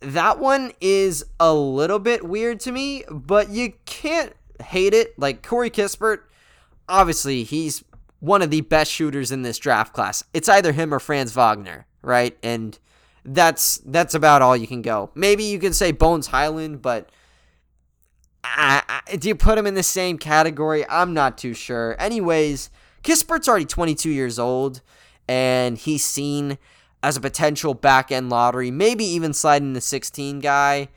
that 0.00 0.38
one 0.38 0.72
is 0.80 1.24
a 1.38 1.52
little 1.52 1.98
bit 1.98 2.24
weird 2.24 2.60
to 2.60 2.72
me, 2.72 3.04
but 3.10 3.50
you 3.50 3.74
can't 3.84 4.32
hate 4.62 4.94
it. 4.94 5.18
Like 5.18 5.46
Corey 5.46 5.70
Kispert, 5.70 6.20
obviously 6.88 7.44
he's 7.44 7.84
one 8.20 8.42
of 8.42 8.50
the 8.50 8.62
best 8.62 8.90
shooters 8.90 9.32
in 9.32 9.42
this 9.42 9.58
draft 9.58 9.92
class. 9.92 10.22
It's 10.34 10.48
either 10.48 10.72
him 10.72 10.92
or 10.92 11.00
Franz 11.00 11.32
Wagner, 11.32 11.86
right? 12.02 12.36
And 12.42 12.78
that's 13.24 13.78
that's 13.84 14.14
about 14.14 14.42
all 14.42 14.56
you 14.56 14.66
can 14.66 14.82
go. 14.82 15.10
Maybe 15.14 15.44
you 15.44 15.58
can 15.58 15.72
say 15.72 15.92
Bones 15.92 16.28
Hyland, 16.28 16.80
but 16.80 17.10
I, 18.42 18.82
I, 19.06 19.16
do 19.16 19.28
you 19.28 19.34
put 19.34 19.58
him 19.58 19.66
in 19.66 19.74
the 19.74 19.82
same 19.82 20.18
category? 20.18 20.88
I'm 20.88 21.12
not 21.12 21.36
too 21.36 21.52
sure. 21.52 21.94
Anyways, 21.98 22.70
Kispert's 23.02 23.48
already 23.48 23.66
22 23.66 24.10
years 24.10 24.38
old, 24.38 24.80
and 25.28 25.76
he's 25.76 26.04
seen 26.04 26.58
as 27.02 27.16
a 27.16 27.20
potential 27.20 27.74
back 27.74 28.12
end 28.12 28.30
lottery, 28.30 28.70
maybe 28.70 29.04
even 29.04 29.32
sliding 29.32 29.72
the 29.72 29.80
16 29.80 30.40
guy. 30.40 30.88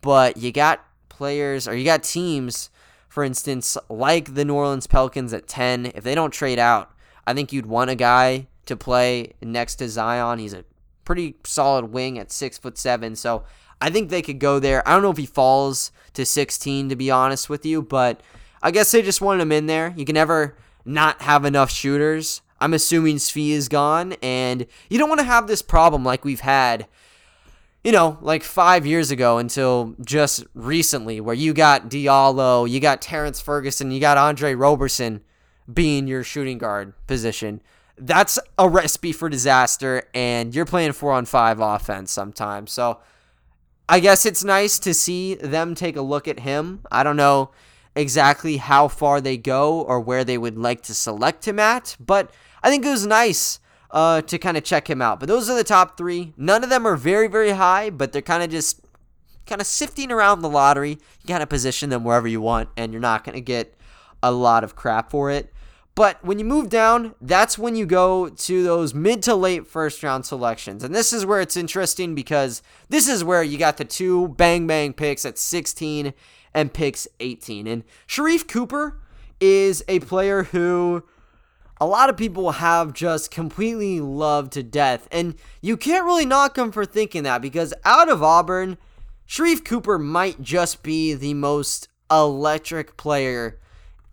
But 0.00 0.36
you 0.36 0.52
got 0.52 0.84
players 1.08 1.68
or 1.68 1.74
you 1.74 1.84
got 1.84 2.02
teams, 2.02 2.70
for 3.08 3.22
instance, 3.22 3.76
like 3.88 4.34
the 4.34 4.44
New 4.44 4.54
Orleans 4.54 4.86
Pelicans 4.86 5.32
at 5.32 5.46
10. 5.46 5.92
If 5.94 6.04
they 6.04 6.14
don't 6.14 6.32
trade 6.32 6.58
out, 6.58 6.90
I 7.26 7.34
think 7.34 7.52
you'd 7.52 7.66
want 7.66 7.90
a 7.90 7.94
guy 7.94 8.48
to 8.66 8.76
play 8.76 9.34
next 9.42 9.76
to 9.76 9.88
Zion. 9.88 10.38
He's 10.38 10.54
a 10.54 10.64
pretty 11.04 11.36
solid 11.44 11.86
wing 11.92 12.18
at 12.18 12.32
six 12.32 12.58
foot 12.58 12.78
seven. 12.78 13.16
So 13.16 13.44
I 13.80 13.90
think 13.90 14.08
they 14.08 14.22
could 14.22 14.38
go 14.38 14.58
there. 14.58 14.86
I 14.86 14.92
don't 14.92 15.02
know 15.02 15.10
if 15.10 15.16
he 15.16 15.26
falls 15.26 15.92
to 16.14 16.24
16 16.24 16.88
to 16.88 16.96
be 16.96 17.10
honest 17.10 17.48
with 17.48 17.66
you, 17.66 17.82
but 17.82 18.20
I 18.62 18.70
guess 18.70 18.92
they 18.92 19.02
just 19.02 19.20
wanted 19.20 19.42
him 19.42 19.52
in 19.52 19.66
there. 19.66 19.92
You 19.96 20.04
can 20.04 20.14
never 20.14 20.56
not 20.84 21.22
have 21.22 21.44
enough 21.44 21.70
shooters. 21.70 22.42
I'm 22.62 22.72
assuming 22.72 23.16
Svi 23.16 23.50
is 23.50 23.68
gone, 23.68 24.14
and 24.22 24.66
you 24.88 24.98
don't 24.98 25.08
want 25.08 25.20
to 25.20 25.26
have 25.26 25.46
this 25.46 25.60
problem 25.60 26.04
like 26.04 26.24
we've 26.24 26.40
had, 26.40 26.86
you 27.84 27.92
know, 27.92 28.16
like 28.22 28.42
five 28.42 28.86
years 28.86 29.10
ago 29.10 29.38
until 29.38 29.94
just 30.04 30.44
recently, 30.54 31.20
where 31.20 31.34
you 31.34 31.52
got 31.52 31.90
Diallo, 31.90 32.68
you 32.68 32.80
got 32.80 33.02
Terrance 33.02 33.40
Ferguson, 33.40 33.90
you 33.90 34.00
got 34.00 34.16
Andre 34.16 34.54
Roberson 34.54 35.20
being 35.72 36.06
your 36.06 36.24
shooting 36.24 36.58
guard 36.58 36.94
position 37.06 37.60
that's 37.98 38.38
a 38.58 38.68
recipe 38.68 39.12
for 39.12 39.28
disaster, 39.28 40.08
and 40.14 40.54
you're 40.54 40.64
playing 40.64 40.92
four 40.92 41.12
on 41.12 41.24
five 41.24 41.60
offense 41.60 42.10
sometimes. 42.10 42.72
So 42.72 43.00
I 43.88 44.00
guess 44.00 44.26
it's 44.26 44.44
nice 44.44 44.78
to 44.80 44.94
see 44.94 45.34
them 45.34 45.74
take 45.74 45.96
a 45.96 46.02
look 46.02 46.26
at 46.26 46.40
him. 46.40 46.80
I 46.90 47.02
don't 47.02 47.16
know 47.16 47.50
exactly 47.94 48.56
how 48.56 48.88
far 48.88 49.20
they 49.20 49.36
go 49.36 49.82
or 49.82 50.00
where 50.00 50.24
they 50.24 50.38
would 50.38 50.56
like 50.56 50.82
to 50.82 50.94
select 50.94 51.46
him 51.46 51.58
at, 51.58 51.96
but 52.00 52.30
I 52.62 52.70
think 52.70 52.84
it 52.84 52.90
was 52.90 53.06
nice 53.06 53.58
uh, 53.90 54.22
to 54.22 54.38
kind 54.38 54.56
of 54.56 54.64
check 54.64 54.88
him 54.88 55.02
out. 55.02 55.20
But 55.20 55.28
those 55.28 55.50
are 55.50 55.56
the 55.56 55.64
top 55.64 55.96
three. 55.96 56.32
None 56.36 56.64
of 56.64 56.70
them 56.70 56.86
are 56.86 56.96
very, 56.96 57.28
very 57.28 57.50
high, 57.50 57.90
but 57.90 58.12
they're 58.12 58.22
kind 58.22 58.42
of 58.42 58.50
just 58.50 58.80
kind 59.46 59.60
of 59.60 59.66
sifting 59.66 60.10
around 60.10 60.40
the 60.40 60.48
lottery. 60.48 60.90
You 60.90 61.28
kind 61.28 61.42
of 61.42 61.48
position 61.48 61.90
them 61.90 62.04
wherever 62.04 62.28
you 62.28 62.40
want, 62.40 62.70
and 62.76 62.92
you're 62.92 63.00
not 63.00 63.24
going 63.24 63.34
to 63.34 63.40
get 63.40 63.74
a 64.22 64.32
lot 64.32 64.64
of 64.64 64.76
crap 64.76 65.10
for 65.10 65.30
it. 65.30 65.52
But 65.94 66.24
when 66.24 66.38
you 66.38 66.44
move 66.46 66.70
down, 66.70 67.14
that's 67.20 67.58
when 67.58 67.76
you 67.76 67.84
go 67.84 68.30
to 68.30 68.62
those 68.62 68.94
mid 68.94 69.22
to 69.24 69.34
late 69.34 69.66
first 69.66 70.02
round 70.02 70.24
selections. 70.24 70.82
And 70.82 70.94
this 70.94 71.12
is 71.12 71.26
where 71.26 71.40
it's 71.40 71.56
interesting 71.56 72.14
because 72.14 72.62
this 72.88 73.08
is 73.08 73.22
where 73.22 73.42
you 73.42 73.58
got 73.58 73.76
the 73.76 73.84
two 73.84 74.28
bang 74.28 74.66
bang 74.66 74.94
picks 74.94 75.26
at 75.26 75.36
16 75.36 76.14
and 76.54 76.72
picks 76.72 77.06
18. 77.20 77.66
And 77.66 77.84
Sharife 78.08 78.48
Cooper 78.48 79.00
is 79.38 79.84
a 79.86 80.00
player 80.00 80.44
who 80.44 81.02
a 81.82 81.86
lot 81.86 82.08
of 82.08 82.16
people 82.16 82.52
have 82.52 82.92
just 82.92 83.32
completely 83.32 83.98
loved 83.98 84.52
to 84.52 84.62
death. 84.62 85.08
And 85.10 85.34
you 85.60 85.76
can't 85.76 86.04
really 86.04 86.24
knock 86.24 86.56
him 86.56 86.70
for 86.70 86.84
thinking 86.84 87.24
that 87.24 87.42
because 87.42 87.74
out 87.84 88.08
of 88.08 88.22
Auburn, 88.22 88.78
Sharife 89.26 89.64
Cooper 89.64 89.98
might 89.98 90.40
just 90.40 90.84
be 90.84 91.12
the 91.12 91.34
most 91.34 91.88
electric 92.08 92.96
player 92.96 93.58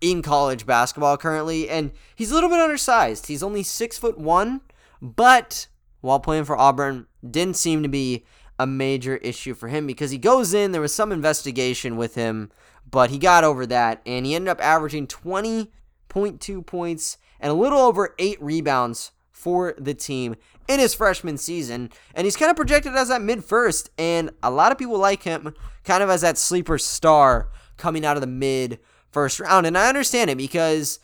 in 0.00 0.20
college 0.20 0.66
basketball 0.66 1.16
currently, 1.16 1.70
and 1.70 1.92
he's 2.16 2.32
a 2.32 2.34
little 2.34 2.50
bit 2.50 2.58
undersized. 2.58 3.28
He's 3.28 3.42
only 3.42 3.62
six 3.62 3.96
foot 3.96 4.18
one, 4.18 4.62
but 5.00 5.68
while 6.00 6.18
playing 6.18 6.46
for 6.46 6.58
Auburn, 6.58 7.06
didn't 7.24 7.56
seem 7.56 7.84
to 7.84 7.88
be 7.88 8.24
a 8.58 8.66
major 8.66 9.18
issue 9.18 9.54
for 9.54 9.68
him 9.68 9.86
because 9.86 10.10
he 10.10 10.18
goes 10.18 10.52
in. 10.52 10.72
There 10.72 10.80
was 10.80 10.92
some 10.92 11.12
investigation 11.12 11.96
with 11.96 12.16
him, 12.16 12.50
but 12.90 13.10
he 13.10 13.18
got 13.18 13.44
over 13.44 13.64
that, 13.66 14.02
and 14.04 14.26
he 14.26 14.34
ended 14.34 14.48
up 14.48 14.60
averaging 14.60 15.06
20.2 15.06 16.66
points 16.66 17.16
and 17.40 17.50
a 17.50 17.54
little 17.54 17.78
over 17.80 18.14
eight 18.18 18.40
rebounds 18.42 19.12
for 19.32 19.74
the 19.78 19.94
team 19.94 20.36
in 20.68 20.78
his 20.78 20.94
freshman 20.94 21.38
season. 21.38 21.90
And 22.14 22.24
he's 22.24 22.36
kind 22.36 22.50
of 22.50 22.56
projected 22.56 22.94
as 22.94 23.08
that 23.08 23.22
mid 23.22 23.44
first. 23.44 23.90
And 23.98 24.30
a 24.42 24.50
lot 24.50 24.72
of 24.72 24.78
people 24.78 24.98
like 24.98 25.22
him 25.22 25.54
kind 25.84 26.02
of 26.02 26.10
as 26.10 26.20
that 26.20 26.38
sleeper 26.38 26.78
star 26.78 27.48
coming 27.76 28.04
out 28.04 28.16
of 28.16 28.20
the 28.20 28.26
mid 28.26 28.78
first 29.10 29.40
round. 29.40 29.66
And 29.66 29.76
I 29.76 29.88
understand 29.88 30.30
it 30.30 30.36
because 30.36 31.00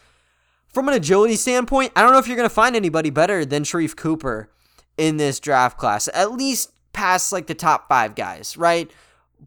from 0.68 0.88
an 0.88 0.94
agility 0.94 1.36
standpoint, 1.36 1.92
I 1.96 2.02
don't 2.02 2.12
know 2.12 2.18
if 2.18 2.28
you're 2.28 2.36
going 2.36 2.48
to 2.48 2.54
find 2.54 2.76
anybody 2.76 3.10
better 3.10 3.44
than 3.44 3.62
Sharife 3.62 3.96
Cooper 3.96 4.50
in 4.96 5.16
this 5.16 5.40
draft 5.40 5.78
class, 5.78 6.08
at 6.14 6.32
least 6.32 6.70
past 6.92 7.32
like 7.32 7.46
the 7.46 7.54
top 7.54 7.88
five 7.88 8.14
guys, 8.14 8.56
right? 8.56 8.90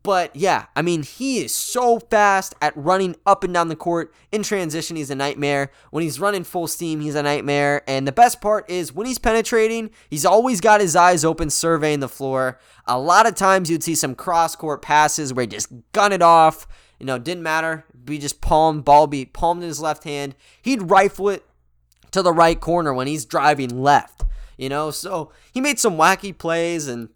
But 0.01 0.35
yeah, 0.35 0.67
I 0.75 0.81
mean, 0.81 1.03
he 1.03 1.39
is 1.39 1.53
so 1.53 1.99
fast 1.99 2.55
at 2.61 2.75
running 2.77 3.15
up 3.25 3.43
and 3.43 3.53
down 3.53 3.67
the 3.67 3.75
court. 3.75 4.13
In 4.31 4.43
transition, 4.43 4.95
he's 4.95 5.09
a 5.09 5.15
nightmare. 5.15 5.71
When 5.91 6.03
he's 6.03 6.19
running 6.19 6.43
full 6.43 6.67
steam, 6.67 7.01
he's 7.01 7.15
a 7.15 7.23
nightmare. 7.23 7.81
And 7.87 8.07
the 8.07 8.13
best 8.13 8.39
part 8.39 8.69
is 8.69 8.93
when 8.93 9.07
he's 9.07 9.19
penetrating, 9.19 9.89
he's 10.09 10.25
always 10.25 10.61
got 10.61 10.81
his 10.81 10.95
eyes 10.95 11.25
open, 11.25 11.49
surveying 11.49 11.99
the 11.99 12.07
floor. 12.07 12.59
A 12.85 12.97
lot 12.97 13.27
of 13.27 13.35
times 13.35 13.69
you'd 13.69 13.83
see 13.83 13.95
some 13.95 14.15
cross 14.15 14.55
court 14.55 14.81
passes 14.81 15.33
where 15.33 15.43
he 15.43 15.47
just 15.47 15.71
gun 15.91 16.13
it 16.13 16.21
off. 16.21 16.67
You 16.99 17.05
know, 17.05 17.17
didn't 17.17 17.43
matter. 17.43 17.85
Be 18.05 18.17
just 18.17 18.41
palm, 18.41 18.81
ball 18.81 19.07
be 19.07 19.25
palmed 19.25 19.63
in 19.63 19.67
his 19.67 19.81
left 19.81 20.03
hand. 20.03 20.35
He'd 20.61 20.89
rifle 20.89 21.29
it 21.29 21.45
to 22.11 22.21
the 22.21 22.33
right 22.33 22.59
corner 22.59 22.93
when 22.93 23.07
he's 23.07 23.25
driving 23.25 23.81
left. 23.81 24.23
You 24.57 24.69
know, 24.69 24.91
so 24.91 25.31
he 25.53 25.61
made 25.61 25.79
some 25.79 25.97
wacky 25.97 26.37
plays 26.37 26.87
and 26.87 27.09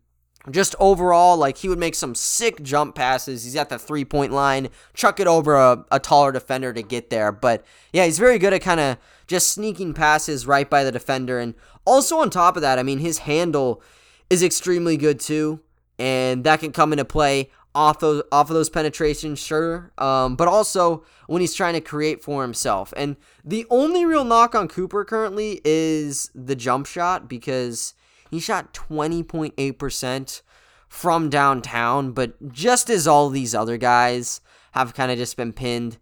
just 0.52 0.76
overall, 0.80 1.38
like 1.38 1.58
he 1.58 1.70
would 1.70 1.80
make 1.80 1.96
some 1.96 2.16
sick 2.16 2.62
jump 2.62 2.96
passes. 2.96 3.44
He's 3.44 3.56
at 3.56 3.70
the 3.70 3.80
three 3.80 4.06
point 4.06 4.34
line, 4.34 4.70
chuck 4.94 5.20
it 5.20 5.28
over 5.28 5.56
a, 5.56 5.86
a 5.92 6.00
taller 6.00 6.32
defender 6.32 6.74
to 6.74 6.82
get 6.82 7.10
there. 7.10 7.32
But 7.32 7.66
yeah, 7.94 8.06
he's 8.06 8.20
very 8.20 8.38
good 8.40 8.54
at 8.54 8.62
kind 8.62 8.80
of 8.80 8.98
just 9.28 9.52
sneaking 9.52 9.94
passes 9.94 10.46
right 10.46 10.70
by 10.70 10.84
the 10.84 10.92
defender. 10.92 11.40
And 11.40 11.56
also 11.86 12.18
on 12.18 12.30
top 12.30 12.56
of 12.56 12.62
that, 12.62 12.78
I 12.78 12.84
mean, 12.84 13.00
his 13.00 13.20
handle 13.20 13.82
is 14.30 14.44
extremely 14.44 14.98
good 14.98 15.20
too. 15.20 15.62
And 15.98 16.44
that 16.44 16.60
can 16.60 16.72
come 16.72 16.92
into 16.92 17.06
play 17.06 17.50
off 17.76 18.00
those 18.00 18.24
off 18.32 18.50
of 18.50 18.56
those 18.56 18.70
penetrations, 18.70 19.40
sure. 19.40 19.92
Um, 19.98 20.36
but 20.36 20.48
also 20.48 21.06
when 21.28 21.42
he's 21.42 21.54
trying 21.54 21.74
to 21.74 21.82
create 21.82 22.22
for 22.22 22.42
himself. 22.42 22.94
And 22.98 23.16
the 23.44 23.66
only 23.70 24.06
real 24.06 24.26
knock 24.26 24.56
on 24.56 24.68
Cooper 24.68 25.06
currently 25.06 25.62
is 25.64 26.30
the 26.36 26.56
jump 26.56 26.86
shot 26.86 27.30
because 27.30 27.94
he 28.34 28.40
shot 28.40 28.74
20.8% 28.74 30.42
from 30.88 31.30
downtown, 31.30 32.12
but 32.12 32.52
just 32.52 32.90
as 32.90 33.08
all 33.08 33.30
these 33.30 33.56
other 33.56 33.78
guys 33.78 34.42
have 34.74 34.94
kind 34.94 35.12
of 35.12 35.18
just 35.18 35.38
been 35.38 35.54
pinned, 35.54 35.98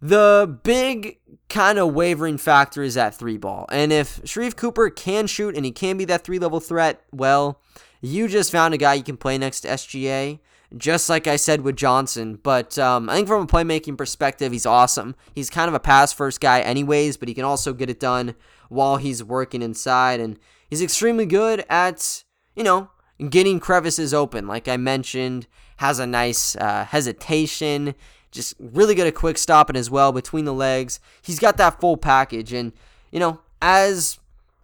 the 0.00 0.58
big 0.62 1.18
kind 1.48 1.78
of 1.78 1.94
wavering 1.94 2.38
factor 2.38 2.82
is 2.82 2.94
that 2.94 3.14
three 3.14 3.36
ball. 3.36 3.66
And 3.70 3.92
if 3.92 4.20
Sharife 4.22 4.56
Cooper 4.56 4.90
can 4.90 5.26
shoot 5.26 5.54
and 5.54 5.64
he 5.64 5.70
can 5.70 5.96
be 5.96 6.04
that 6.06 6.24
three 6.24 6.38
level 6.38 6.60
threat, 6.60 7.02
well, 7.12 7.60
you 8.00 8.28
just 8.28 8.50
found 8.50 8.74
a 8.74 8.78
guy 8.78 8.94
you 8.94 9.04
can 9.04 9.16
play 9.16 9.38
next 9.38 9.60
to 9.60 9.68
SGA 9.68 10.40
just 10.76 11.08
like 11.08 11.26
I 11.26 11.36
said 11.36 11.60
with 11.62 11.76
Johnson. 11.76 12.38
But 12.42 12.78
um, 12.78 13.08
I 13.08 13.14
think 13.14 13.28
from 13.28 13.42
a 13.42 13.46
playmaking 13.46 13.98
perspective, 13.98 14.52
he's 14.52 14.66
awesome. 14.66 15.14
He's 15.34 15.50
kind 15.50 15.68
of 15.68 15.74
a 15.74 15.80
pass 15.80 16.12
first 16.12 16.40
guy, 16.40 16.60
anyways, 16.60 17.16
but 17.16 17.28
he 17.28 17.34
can 17.34 17.44
also 17.44 17.72
get 17.72 17.90
it 17.90 18.00
done 18.00 18.34
while 18.68 18.96
he's 18.96 19.22
working 19.22 19.62
inside. 19.62 20.20
And 20.20 20.38
He's 20.72 20.80
extremely 20.80 21.26
good 21.26 21.66
at, 21.68 22.24
you 22.56 22.64
know, 22.64 22.88
getting 23.28 23.60
crevices 23.60 24.14
open. 24.14 24.46
Like 24.46 24.68
I 24.68 24.78
mentioned, 24.78 25.46
has 25.76 25.98
a 25.98 26.06
nice 26.06 26.56
uh, 26.56 26.86
hesitation, 26.86 27.94
just 28.30 28.54
really 28.58 28.94
good 28.94 29.06
at 29.06 29.14
quick 29.14 29.36
stopping 29.36 29.76
as 29.76 29.90
well 29.90 30.12
between 30.12 30.46
the 30.46 30.54
legs. 30.54 30.98
He's 31.20 31.38
got 31.38 31.58
that 31.58 31.78
full 31.78 31.98
package. 31.98 32.54
And, 32.54 32.72
you 33.10 33.20
know, 33.20 33.42
as 33.60 34.18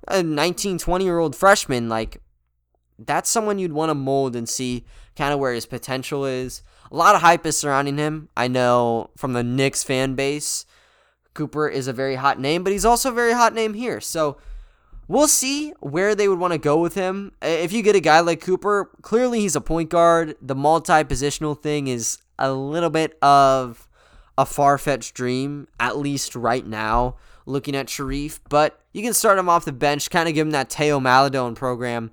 a 0.08 0.22
19, 0.22 0.78
20 0.78 1.04
year 1.04 1.18
old 1.18 1.36
freshman, 1.36 1.90
like, 1.90 2.22
that's 2.98 3.28
someone 3.28 3.58
you'd 3.58 3.74
want 3.74 3.90
to 3.90 3.94
mold 3.94 4.34
and 4.34 4.48
see 4.48 4.86
kind 5.14 5.34
of 5.34 5.40
where 5.40 5.52
his 5.52 5.66
potential 5.66 6.24
is. 6.24 6.62
A 6.90 6.96
lot 6.96 7.16
of 7.16 7.20
hype 7.20 7.44
is 7.44 7.58
surrounding 7.58 7.98
him. 7.98 8.30
I 8.34 8.48
know 8.48 9.10
from 9.14 9.34
the 9.34 9.44
Knicks 9.44 9.84
fan 9.84 10.14
base, 10.14 10.64
Cooper 11.34 11.68
is 11.68 11.86
a 11.86 11.92
very 11.92 12.14
hot 12.14 12.40
name, 12.40 12.64
but 12.64 12.72
he's 12.72 12.86
also 12.86 13.10
a 13.10 13.14
very 13.14 13.34
hot 13.34 13.52
name 13.52 13.74
here. 13.74 14.00
So 14.00 14.38
We'll 15.08 15.26
see 15.26 15.72
where 15.80 16.14
they 16.14 16.28
would 16.28 16.38
want 16.38 16.52
to 16.52 16.58
go 16.58 16.78
with 16.78 16.94
him. 16.94 17.32
If 17.40 17.72
you 17.72 17.82
get 17.82 17.96
a 17.96 18.00
guy 18.00 18.20
like 18.20 18.42
Cooper, 18.42 18.90
clearly 19.00 19.40
he's 19.40 19.56
a 19.56 19.60
point 19.60 19.88
guard. 19.88 20.36
The 20.42 20.54
multi 20.54 20.92
positional 20.92 21.58
thing 21.58 21.88
is 21.88 22.18
a 22.38 22.52
little 22.52 22.90
bit 22.90 23.16
of 23.22 23.88
a 24.36 24.44
far 24.44 24.76
fetched 24.76 25.14
dream, 25.14 25.66
at 25.80 25.96
least 25.96 26.36
right 26.36 26.64
now, 26.64 27.16
looking 27.46 27.74
at 27.74 27.86
Sharife. 27.86 28.40
But 28.50 28.78
you 28.92 29.02
can 29.02 29.14
start 29.14 29.38
him 29.38 29.48
off 29.48 29.64
the 29.64 29.72
bench, 29.72 30.10
kind 30.10 30.28
of 30.28 30.34
give 30.34 30.46
him 30.46 30.52
that 30.52 30.70
Theo 30.70 31.00
Maledon 31.00 31.54
program, 31.54 32.10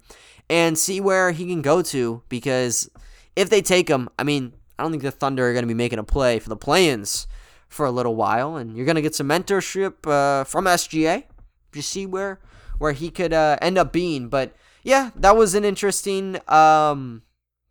and 0.49 0.77
see 0.77 1.01
where 1.01 1.31
he 1.31 1.45
can 1.45 1.62
go 1.62 1.81
to. 1.81 2.23
Because 2.29 2.89
if 3.36 3.49
they 3.49 3.62
take 3.62 3.89
him, 3.89 4.08
I 4.17 4.23
mean, 4.23 4.53
I 4.79 4.84
don't 4.84 4.91
think 4.91 5.03
the 5.03 5.12
Thunder 5.12 5.49
are 5.49 5.53
going 5.53 5.63
to 5.63 5.67
be 5.67 5.73
making 5.73 5.99
a 5.99 6.03
play 6.05 6.39
for 6.39 6.47
the 6.47 6.55
play 6.55 6.88
ins 6.88 7.27
for 7.67 7.86
a 7.86 7.91
little 7.91 8.15
while. 8.15 8.55
And 8.55 8.77
you're 8.77 8.86
going 8.86 8.95
to 8.95 9.01
get 9.01 9.15
some 9.15 9.27
mentorship 9.27 10.08
uh, 10.08 10.45
from 10.45 10.63
SGA. 10.63 11.25
Just 11.73 11.89
see 11.89 12.05
where 12.05 12.39
where 12.77 12.93
he 12.93 13.09
could 13.09 13.33
uh, 13.33 13.57
end 13.61 13.77
up 13.77 13.91
being. 13.91 14.29
But 14.29 14.55
yeah, 14.83 15.11
that 15.15 15.35
was 15.35 15.55
an 15.55 15.65
interesting 15.65 16.38
um, 16.47 17.23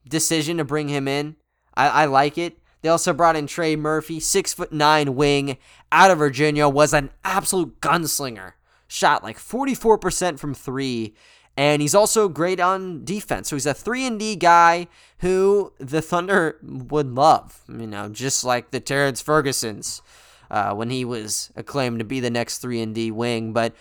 decision 0.08 0.58
to 0.58 0.64
bring 0.64 0.88
him 0.88 1.08
in. 1.08 1.36
I, 1.74 1.88
I 1.88 2.04
like 2.06 2.38
it. 2.38 2.58
They 2.82 2.90
also 2.90 3.14
brought 3.14 3.34
in 3.34 3.46
Trey 3.46 3.76
Murphy, 3.76 4.20
six 4.20 4.52
foot 4.52 4.70
nine 4.70 5.14
wing 5.14 5.56
out 5.90 6.10
of 6.10 6.18
Virginia, 6.18 6.68
was 6.68 6.92
an 6.92 7.08
absolute 7.24 7.80
gunslinger. 7.80 8.52
Shot 8.88 9.24
like 9.24 9.38
44% 9.38 10.38
from 10.38 10.52
three, 10.52 11.14
and 11.56 11.80
he's 11.80 11.94
also 11.94 12.28
great 12.28 12.60
on 12.60 13.02
defense. 13.02 13.48
So 13.48 13.56
he's 13.56 13.64
a 13.64 13.72
three 13.72 14.06
and 14.06 14.18
D 14.18 14.36
guy 14.36 14.88
who 15.20 15.72
the 15.78 16.02
Thunder 16.02 16.58
would 16.62 17.14
love. 17.14 17.62
You 17.68 17.86
know, 17.86 18.10
just 18.10 18.44
like 18.44 18.70
the 18.70 18.80
Terrance 18.80 19.22
Fergusons. 19.22 20.02
Uh, 20.50 20.74
when 20.74 20.90
he 20.90 21.06
was 21.06 21.50
acclaimed 21.56 21.98
to 21.98 22.04
be 22.04 22.20
the 22.20 22.30
next 22.30 22.58
3 22.58 22.82
and 22.82 22.94
D 22.94 23.10
wing. 23.10 23.54
But 23.54 23.74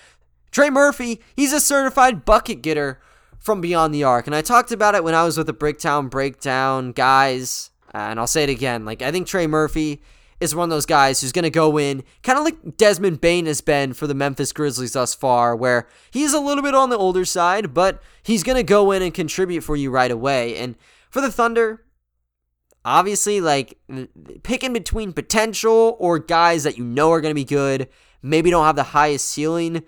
Trey 0.54 0.70
Murphy, 0.70 1.20
he's 1.36 1.52
a 1.52 1.60
certified 1.60 2.24
bucket 2.24 2.62
getter 2.62 3.02
from 3.40 3.60
beyond 3.60 3.94
the 3.94 4.06
arc. 4.06 4.28
And 4.28 4.36
I 4.36 4.42
talked 4.42 4.72
about 4.72 4.96
it 4.96 5.04
when 5.04 5.16
I 5.16 5.26
was 5.26 5.38
with 5.38 5.48
the 5.48 5.54
Bricktown 5.54 6.10
Breakdown 6.10 6.94
guys. 6.94 7.72
And 7.94 8.20
I'll 8.20 8.28
say 8.28 8.44
it 8.44 8.50
again. 8.50 8.86
Like, 8.86 9.02
I 9.02 9.12
think 9.12 9.28
Trey 9.28 9.48
Murphy 9.48 10.02
is 10.40 10.56
one 10.56 10.66
of 10.66 10.70
those 10.70 10.86
guys 10.86 11.22
who's 11.22 11.32
going 11.32 11.44
to 11.44 11.50
go 11.50 11.78
in, 11.78 12.04
kind 12.22 12.38
of 12.38 12.46
like 12.46 12.78
Desmond 12.78 13.20
Bane 13.20 13.46
has 13.46 13.62
been 13.62 13.94
for 13.94 14.08
the 14.08 14.14
Memphis 14.14 14.52
Grizzlies 14.52 14.94
thus 14.94 15.16
far, 15.16 15.56
where 15.56 15.88
he's 16.12 16.34
a 16.34 16.40
little 16.40 16.64
bit 16.64 16.76
on 16.76 16.90
the 16.90 16.98
older 16.98 17.26
side, 17.26 17.74
but 17.74 18.02
he's 18.24 18.44
going 18.44 18.58
to 18.58 18.64
go 18.64 18.92
in 18.92 19.02
and 19.02 19.14
contribute 19.14 19.62
for 19.62 19.76
you 19.76 19.90
right 19.90 20.12
away. 20.12 20.58
And 20.58 20.76
for 21.10 21.22
the 21.22 21.32
Thunder, 21.32 21.86
obviously, 22.84 23.42
like, 23.42 23.80
picking 24.44 24.74
between 24.74 25.14
potential 25.14 25.96
or 26.00 26.20
guys 26.20 26.64
that 26.64 26.78
you 26.78 26.84
know 26.84 27.12
are 27.12 27.22
going 27.22 27.32
to 27.32 27.36
be 27.36 27.46
good, 27.46 27.88
maybe 28.22 28.50
don't 28.50 28.66
have 28.66 28.76
the 28.76 28.84
highest 28.84 29.30
ceiling 29.30 29.84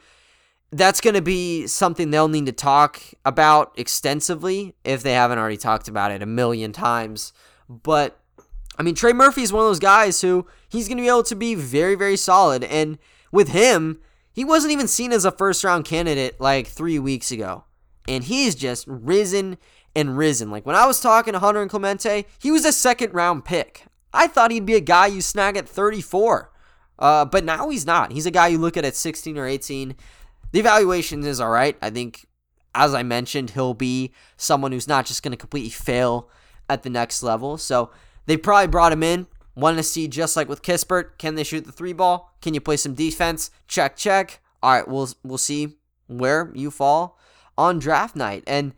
that's 0.78 1.00
going 1.00 1.14
to 1.14 1.22
be 1.22 1.68
something 1.68 2.12
they'll 2.12 2.28
need 2.28 2.48
to 2.48 2.52
talk 2.52 3.02
about 3.24 3.74
extensively 3.78 4.76
if 4.84 5.04
they 5.04 5.14
haven't 5.14 5.38
already 5.38 5.58
talked 5.58 5.88
about 5.88 6.12
it 6.12 6.22
a 6.22 6.26
million 6.26 6.74
times. 6.74 7.32
But 7.70 8.20
I 8.78 8.84
mean, 8.84 8.94
Trey 8.94 9.14
Murphy 9.14 9.42
is 9.42 9.54
one 9.54 9.64
of 9.64 9.70
those 9.70 9.80
guys 9.80 10.20
who 10.20 10.46
he's 10.68 10.90
going 10.90 10.98
to 10.98 11.04
be 11.04 11.08
able 11.08 11.24
to 11.24 11.36
be 11.36 11.56
very, 11.56 11.96
very 11.96 12.18
solid. 12.18 12.66
And 12.66 12.98
with 13.32 13.50
him, 13.50 14.02
he 14.34 14.44
wasn't 14.44 14.74
even 14.74 14.90
seen 14.90 15.14
as 15.14 15.24
a 15.24 15.32
first 15.32 15.64
round 15.64 15.86
candidate 15.86 16.42
like 16.42 16.68
three 16.68 17.00
weeks 17.00 17.32
ago. 17.32 17.64
And 18.08 18.26
he's 18.26 18.54
just 18.54 18.86
risen 18.86 19.58
and 19.96 20.18
risen. 20.18 20.52
Like 20.52 20.66
when 20.66 20.76
I 20.76 20.86
was 20.86 21.00
talking 21.00 21.34
to 21.34 21.40
Hunter 21.40 21.62
and 21.62 21.72
Clemente, 21.72 22.26
he 22.38 22.52
was 22.52 22.66
a 22.66 22.74
second 22.74 23.14
round 23.14 23.46
pick. 23.46 23.86
I 24.14 24.28
thought 24.28 24.52
he'd 24.52 24.66
be 24.66 24.76
a 24.76 24.82
guy 24.82 25.08
you 25.08 25.22
snag 25.22 25.56
at 25.56 25.70
34. 25.70 26.52
Uh, 27.00 27.26
but 27.26 27.44
now 27.46 27.70
he's 27.70 27.86
not. 27.86 28.12
He's 28.12 28.26
a 28.26 28.32
guy 28.32 28.48
you 28.48 28.58
look 28.58 28.78
at 28.78 28.86
at 28.86 28.96
16 28.96 29.38
or 29.38 29.48
18 29.48 29.96
the 30.56 30.62
evaluation 30.62 31.22
is 31.26 31.42
all 31.42 31.50
right. 31.50 31.76
I 31.82 31.90
think, 31.90 32.26
as 32.74 32.94
I 32.94 33.04
mentioned, 33.04 33.50
he'll 33.50 33.74
be 33.74 34.14
someone 34.38 34.72
who's 34.72 34.88
not 34.88 35.06
just 35.06 35.22
going 35.22 35.34
to 35.34 35.38
completely 35.38 35.70
fail 35.70 36.30
at 36.70 36.84
the 36.84 36.90
next 36.90 37.22
level. 37.22 37.58
So 37.58 37.92
they 38.26 38.38
probably 38.38 38.68
brought 38.68 38.94
him 38.94 39.04
in, 39.04 39.28
wanted 39.58 39.76
to 39.76 39.84
see 39.84 40.08
just 40.08 40.38
like 40.38 40.48
with 40.48 40.62
Kispert, 40.62 41.18
can 41.18 41.36
they 41.36 41.44
shoot 41.44 41.66
the 41.66 41.74
three 41.74 41.92
ball? 41.92 42.38
Can 42.42 42.54
you 42.54 42.62
play 42.62 42.78
some 42.78 42.94
defense? 42.94 43.52
Check, 43.68 43.98
check. 43.98 44.40
All 44.64 44.72
right, 44.72 44.88
we'll 44.88 45.10
we'll 45.26 45.38
see 45.38 45.76
where 46.08 46.54
you 46.56 46.72
fall 46.72 47.20
on 47.58 47.78
draft 47.78 48.16
night. 48.16 48.46
And 48.48 48.72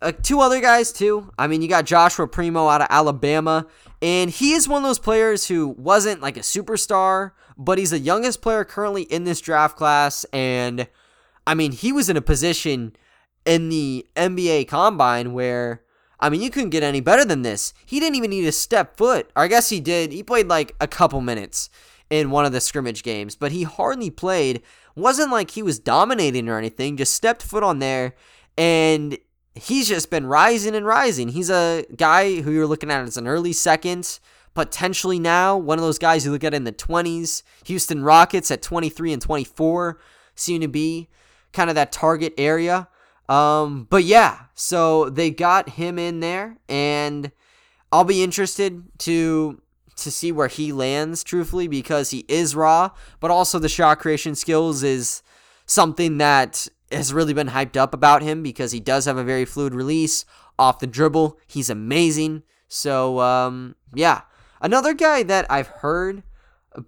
uh, 0.00 0.10
two 0.10 0.40
other 0.40 0.60
guys 0.60 0.92
too. 0.92 1.30
I 1.38 1.46
mean, 1.46 1.62
you 1.62 1.68
got 1.68 1.86
Joshua 1.86 2.26
Primo 2.26 2.66
out 2.66 2.80
of 2.80 2.88
Alabama, 2.90 3.68
and 4.02 4.28
he 4.28 4.54
is 4.54 4.68
one 4.68 4.82
of 4.82 4.88
those 4.88 4.98
players 4.98 5.46
who 5.46 5.68
wasn't 5.68 6.20
like 6.20 6.36
a 6.36 6.40
superstar, 6.40 7.30
but 7.56 7.78
he's 7.78 7.90
the 7.90 8.00
youngest 8.00 8.42
player 8.42 8.64
currently 8.64 9.02
in 9.02 9.22
this 9.22 9.40
draft 9.40 9.76
class, 9.76 10.24
and 10.32 10.88
I 11.46 11.54
mean, 11.54 11.72
he 11.72 11.92
was 11.92 12.08
in 12.08 12.16
a 12.16 12.22
position 12.22 12.96
in 13.44 13.68
the 13.68 14.06
NBA 14.16 14.68
combine 14.68 15.32
where, 15.32 15.82
I 16.20 16.28
mean, 16.28 16.40
you 16.40 16.50
couldn't 16.50 16.70
get 16.70 16.82
any 16.82 17.00
better 17.00 17.24
than 17.24 17.42
this. 17.42 17.74
He 17.84 17.98
didn't 17.98 18.16
even 18.16 18.30
need 18.30 18.42
to 18.42 18.52
step 18.52 18.96
foot. 18.96 19.30
Or 19.34 19.42
I 19.42 19.48
guess 19.48 19.68
he 19.68 19.80
did. 19.80 20.12
He 20.12 20.22
played 20.22 20.48
like 20.48 20.74
a 20.80 20.86
couple 20.86 21.20
minutes 21.20 21.68
in 22.10 22.30
one 22.30 22.44
of 22.44 22.52
the 22.52 22.60
scrimmage 22.60 23.02
games, 23.02 23.34
but 23.34 23.52
he 23.52 23.62
hardly 23.62 24.10
played. 24.10 24.62
Wasn't 24.94 25.32
like 25.32 25.52
he 25.52 25.62
was 25.62 25.78
dominating 25.78 26.48
or 26.48 26.58
anything, 26.58 26.96
just 26.96 27.14
stepped 27.14 27.42
foot 27.42 27.62
on 27.62 27.78
there 27.78 28.14
and 28.58 29.16
he's 29.54 29.88
just 29.88 30.10
been 30.10 30.26
rising 30.26 30.74
and 30.74 30.86
rising. 30.86 31.28
He's 31.28 31.50
a 31.50 31.84
guy 31.96 32.40
who 32.40 32.50
you're 32.50 32.66
looking 32.66 32.90
at 32.90 33.02
as 33.02 33.16
an 33.16 33.26
early 33.26 33.52
second, 33.52 34.18
potentially 34.54 35.18
now 35.18 35.56
one 35.56 35.78
of 35.78 35.84
those 35.84 35.98
guys 35.98 36.24
you 36.24 36.32
look 36.32 36.44
at 36.44 36.54
in 36.54 36.64
the 36.64 36.72
20s. 36.72 37.42
Houston 37.64 38.02
Rockets 38.02 38.50
at 38.50 38.62
23 38.62 39.12
and 39.12 39.22
24 39.22 39.98
seem 40.34 40.60
to 40.60 40.68
be 40.68 41.08
kind 41.52 41.70
of 41.70 41.76
that 41.76 41.92
target 41.92 42.34
area. 42.38 42.88
Um, 43.28 43.86
but 43.88 44.04
yeah, 44.04 44.46
so 44.54 45.08
they 45.08 45.30
got 45.30 45.70
him 45.70 45.98
in 45.98 46.20
there, 46.20 46.58
and 46.68 47.32
I'll 47.90 48.04
be 48.04 48.22
interested 48.22 48.82
to 49.00 49.60
to 49.96 50.10
see 50.10 50.32
where 50.32 50.48
he 50.48 50.72
lands, 50.72 51.22
truthfully, 51.22 51.68
because 51.68 52.10
he 52.10 52.24
is 52.26 52.56
raw, 52.56 52.90
but 53.20 53.30
also 53.30 53.58
the 53.58 53.68
shot 53.68 53.98
creation 53.98 54.34
skills 54.34 54.82
is 54.82 55.22
something 55.66 56.18
that 56.18 56.66
has 56.90 57.12
really 57.12 57.34
been 57.34 57.48
hyped 57.48 57.76
up 57.76 57.94
about 57.94 58.22
him 58.22 58.42
because 58.42 58.72
he 58.72 58.80
does 58.80 59.04
have 59.04 59.16
a 59.16 59.24
very 59.24 59.44
fluid 59.44 59.74
release 59.74 60.24
off 60.58 60.78
the 60.78 60.86
dribble. 60.86 61.38
He's 61.46 61.70
amazing. 61.70 62.42
So 62.68 63.20
um, 63.20 63.76
yeah, 63.94 64.22
another 64.60 64.94
guy 64.94 65.22
that 65.24 65.46
I've 65.50 65.68
heard 65.68 66.22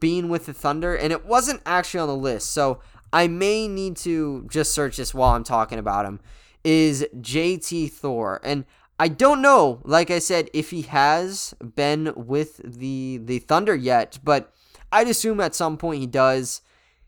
being 0.01 0.29
with 0.29 0.47
the 0.47 0.55
Thunder, 0.55 0.97
and 0.97 1.13
it 1.13 1.27
wasn't 1.27 1.61
actually 1.67 2.01
on 2.01 2.09
the 2.09 2.17
list, 2.17 2.51
so 2.51 2.81
I 3.15 3.29
may 3.29 3.69
need 3.69 3.97
to 3.99 4.45
just 4.51 4.75
search 4.75 4.97
this 4.97 5.15
while 5.15 5.35
I'm 5.35 5.45
talking 5.45 5.79
about 5.79 6.05
him. 6.05 6.19
Is 6.65 7.07
JT 7.17 7.93
Thor, 7.93 8.41
and 8.43 8.65
I 8.99 9.09
don't 9.09 9.41
know, 9.41 9.81
like 9.85 10.11
I 10.11 10.19
said, 10.19 10.51
if 10.53 10.71
he 10.71 10.83
has 10.83 11.55
been 11.77 12.13
with 12.17 12.61
the 12.65 13.21
the 13.23 13.39
Thunder 13.39 13.75
yet, 13.75 14.19
but 14.25 14.53
I'd 14.91 15.09
assume 15.09 15.41
at 15.41 15.55
some 15.55 15.77
point 15.77 16.01
he 16.01 16.07
does. 16.07 16.61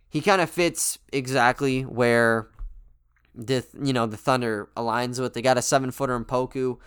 He 0.08 0.20
kind 0.20 0.40
of 0.40 0.48
fits 0.48 0.98
exactly 1.12 1.82
where 1.82 2.48
the 3.34 3.66
you 3.82 3.92
know 3.92 4.06
the 4.06 4.16
Thunder 4.16 4.68
aligns 4.76 5.20
with. 5.20 5.34
They 5.34 5.42
got 5.42 5.58
a 5.58 5.62
seven 5.62 5.90
footer 5.90 6.14
in 6.14 6.24
Poku. 6.24 6.78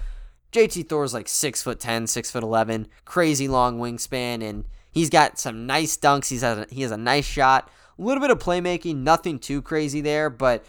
JT 0.54 0.88
Thor's 0.88 1.14
like 1.14 1.28
six 1.28 1.62
foot 1.62 1.80
ten, 1.80 2.08
six 2.08 2.32
foot 2.32 2.44
eleven, 2.44 2.88
crazy 3.04 3.48
long 3.48 3.80
wingspan, 3.80 4.42
and 4.44 4.64
he's 4.92 5.10
got 5.10 5.40
some 5.40 5.66
nice 5.66 5.98
dunks. 5.98 6.30
He's 6.30 6.42
has 6.42 6.60
a, 6.60 6.68
he 6.70 6.84
has 6.84 6.92
a 6.92 6.98
nice 6.98 7.26
shot, 7.26 7.70
a 8.00 8.02
little 8.02 8.22
bit 8.22 8.32
of 8.32 8.39
playmaking, 8.39 8.97
nothing 8.97 9.39
too 9.39 9.62
crazy 9.62 10.02
there, 10.02 10.30
but 10.30 10.66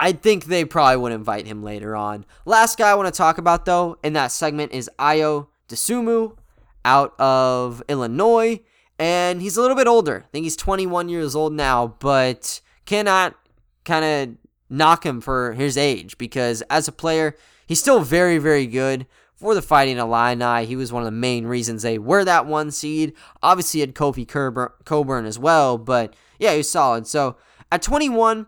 I 0.00 0.12
think 0.12 0.46
they 0.46 0.64
probably 0.64 0.96
would 0.96 1.12
invite 1.12 1.46
him 1.46 1.62
later 1.62 1.94
on. 1.94 2.26
Last 2.44 2.78
guy 2.78 2.90
I 2.90 2.94
want 2.94 3.12
to 3.12 3.16
talk 3.16 3.38
about 3.38 3.64
though 3.64 3.98
in 4.02 4.12
that 4.14 4.32
segment 4.32 4.72
is 4.72 4.90
Ayo 4.98 5.48
Dosunmu 5.68 6.36
out 6.84 7.18
of 7.18 7.82
Illinois, 7.88 8.60
and 8.98 9.40
he's 9.40 9.56
a 9.56 9.62
little 9.62 9.76
bit 9.76 9.86
older. 9.86 10.24
I 10.26 10.30
think 10.30 10.44
he's 10.44 10.56
21 10.56 11.08
years 11.08 11.34
old 11.34 11.52
now, 11.52 11.96
but 12.00 12.60
cannot 12.84 13.36
kind 13.84 14.04
of 14.04 14.36
knock 14.68 15.06
him 15.06 15.20
for 15.20 15.52
his 15.52 15.76
age 15.76 16.18
because 16.18 16.62
as 16.62 16.88
a 16.88 16.92
player, 16.92 17.36
he's 17.66 17.80
still 17.80 18.00
very, 18.00 18.38
very 18.38 18.66
good 18.66 19.06
for 19.44 19.54
the 19.54 19.60
Fighting 19.60 19.98
Illini. 19.98 20.64
He 20.64 20.74
was 20.74 20.90
one 20.90 21.02
of 21.02 21.06
the 21.06 21.10
main 21.10 21.44
reasons 21.46 21.82
they 21.82 21.98
were 21.98 22.24
that 22.24 22.46
one 22.46 22.70
seed. 22.70 23.12
Obviously, 23.42 23.80
had 23.80 23.94
Kofi 23.94 24.26
Cockburn 24.26 25.26
as 25.26 25.38
well, 25.38 25.76
but 25.76 26.14
yeah, 26.38 26.52
he 26.52 26.56
was 26.56 26.70
solid. 26.70 27.06
So 27.06 27.36
at 27.70 27.82
21, 27.82 28.46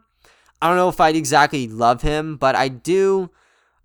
I 0.63 0.69
don't 0.69 0.79
know 0.79 0.89
if 0.89 0.99
I'd 0.99 1.15
exactly 1.15 1.69
love 1.69 2.01
him, 2.01 2.39
but 2.39 2.57
I 2.57 2.69
do. 2.69 3.31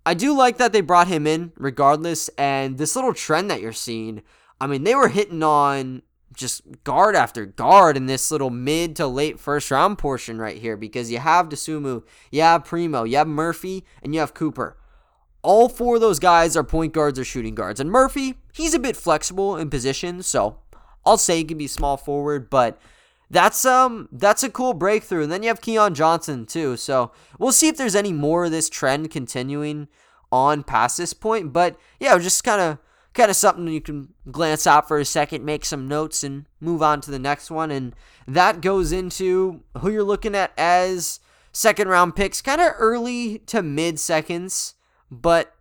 I 0.06 0.14
do 0.14 0.34
like 0.34 0.56
that 0.56 0.72
they 0.72 0.80
brought 0.80 1.06
him 1.06 1.26
in 1.26 1.52
regardless, 1.56 2.28
and 2.38 2.78
this 2.78 2.96
little 2.96 3.12
trend 3.12 3.50
that 3.50 3.60
you're 3.60 3.72
seeing. 3.72 4.22
I 4.58 4.66
mean, 4.66 4.84
they 4.84 4.94
were 4.94 5.08
hitting 5.08 5.42
on 5.42 6.00
just 6.34 6.62
guard 6.82 7.14
after 7.14 7.44
guard 7.44 7.94
in 7.94 8.06
this 8.06 8.30
little 8.30 8.48
mid 8.48 8.96
to 8.96 9.06
late 9.06 9.38
first 9.38 9.70
round 9.70 9.98
portion 9.98 10.38
right 10.38 10.56
here 10.56 10.78
because 10.78 11.12
you 11.12 11.18
have 11.18 11.50
Dosunmu, 11.50 12.04
you 12.30 12.40
have 12.40 12.64
Primo, 12.64 13.04
you 13.04 13.18
have 13.18 13.28
Murphy, 13.28 13.84
and 14.02 14.14
you 14.14 14.20
have 14.20 14.32
Cooper. 14.32 14.78
All 15.42 15.68
four 15.68 15.96
of 15.96 16.00
those 16.00 16.18
guys 16.18 16.56
are 16.56 16.64
point 16.64 16.92
guards 16.92 17.18
or 17.18 17.24
shooting 17.24 17.54
guards. 17.54 17.80
And 17.80 17.90
Murphy, 17.90 18.34
he's 18.52 18.74
a 18.74 18.78
bit 18.78 18.96
flexible 18.96 19.56
in 19.56 19.70
position, 19.70 20.22
so 20.22 20.58
I'll 21.04 21.18
say 21.18 21.38
he 21.38 21.44
can 21.44 21.58
be 21.58 21.66
small 21.66 21.96
forward, 21.96 22.48
but 22.48 22.80
that's 23.30 23.64
um 23.64 24.08
that's 24.12 24.42
a 24.42 24.50
cool 24.50 24.74
breakthrough. 24.74 25.22
And 25.22 25.32
then 25.32 25.42
you 25.42 25.48
have 25.48 25.62
Keon 25.62 25.94
Johnson 25.94 26.46
too. 26.46 26.76
So 26.76 27.12
we'll 27.38 27.52
see 27.52 27.68
if 27.68 27.76
there's 27.76 27.96
any 27.96 28.12
more 28.12 28.44
of 28.44 28.50
this 28.50 28.68
trend 28.68 29.10
continuing 29.10 29.88
on 30.30 30.62
past 30.62 30.98
this 30.98 31.14
point. 31.14 31.52
But 31.52 31.76
yeah, 31.98 32.16
just 32.18 32.44
kind 32.44 32.60
of 32.60 32.78
kind 33.14 33.30
of 33.30 33.36
something 33.36 33.68
you 33.68 33.80
can 33.80 34.14
glance 34.30 34.66
out 34.66 34.88
for 34.88 34.98
a 34.98 35.04
second, 35.04 35.44
make 35.44 35.64
some 35.64 35.88
notes, 35.88 36.22
and 36.22 36.46
move 36.60 36.82
on 36.82 37.00
to 37.02 37.10
the 37.10 37.18
next 37.18 37.50
one. 37.50 37.70
And 37.70 37.94
that 38.26 38.60
goes 38.60 38.92
into 38.92 39.62
who 39.78 39.90
you're 39.90 40.04
looking 40.04 40.34
at 40.34 40.52
as 40.56 41.20
second 41.52 41.88
round 41.88 42.16
picks, 42.16 42.40
kind 42.42 42.60
of 42.60 42.72
early 42.78 43.38
to 43.46 43.62
mid 43.62 43.98
seconds, 43.98 44.74
but 45.12 45.54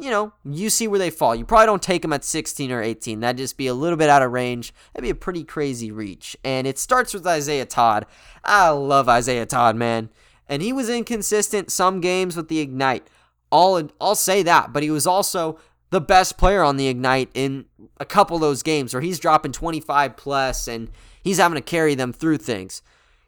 you 0.00 0.10
know, 0.10 0.32
you 0.44 0.70
see 0.70 0.88
where 0.88 0.98
they 0.98 1.10
fall. 1.10 1.34
You 1.34 1.44
probably 1.44 1.66
don't 1.66 1.82
take 1.82 2.02
them 2.02 2.12
at 2.12 2.24
16 2.24 2.72
or 2.72 2.82
18. 2.82 3.20
That'd 3.20 3.36
just 3.36 3.56
be 3.56 3.66
a 3.66 3.74
little 3.74 3.96
bit 3.96 4.08
out 4.08 4.22
of 4.22 4.32
range. 4.32 4.72
That'd 4.92 5.04
be 5.04 5.10
a 5.10 5.14
pretty 5.14 5.44
crazy 5.44 5.92
reach. 5.92 6.36
And 6.42 6.66
it 6.66 6.78
starts 6.78 7.14
with 7.14 7.26
Isaiah 7.26 7.66
Todd. 7.66 8.06
I 8.42 8.70
love 8.70 9.08
Isaiah 9.08 9.46
Todd, 9.46 9.76
man. 9.76 10.08
And 10.48 10.60
he 10.60 10.72
was 10.72 10.88
inconsistent 10.88 11.70
some 11.70 12.00
games 12.00 12.36
with 12.36 12.48
the 12.48 12.58
Ignite. 12.58 13.06
I'll, 13.52 13.90
I'll 14.00 14.16
say 14.16 14.42
that, 14.42 14.72
but 14.72 14.82
he 14.82 14.90
was 14.90 15.06
also 15.06 15.58
the 15.90 16.00
best 16.00 16.38
player 16.38 16.62
on 16.62 16.78
the 16.78 16.88
Ignite 16.88 17.30
in 17.34 17.66
a 18.00 18.04
couple 18.04 18.34
of 18.34 18.40
those 18.40 18.62
games 18.62 18.94
where 18.94 19.02
he's 19.02 19.20
dropping 19.20 19.52
25 19.52 20.16
plus 20.16 20.66
and 20.66 20.90
he's 21.22 21.38
having 21.38 21.56
to 21.56 21.62
carry 21.62 21.94
them 21.94 22.12
through 22.12 22.38
things. 22.38 22.82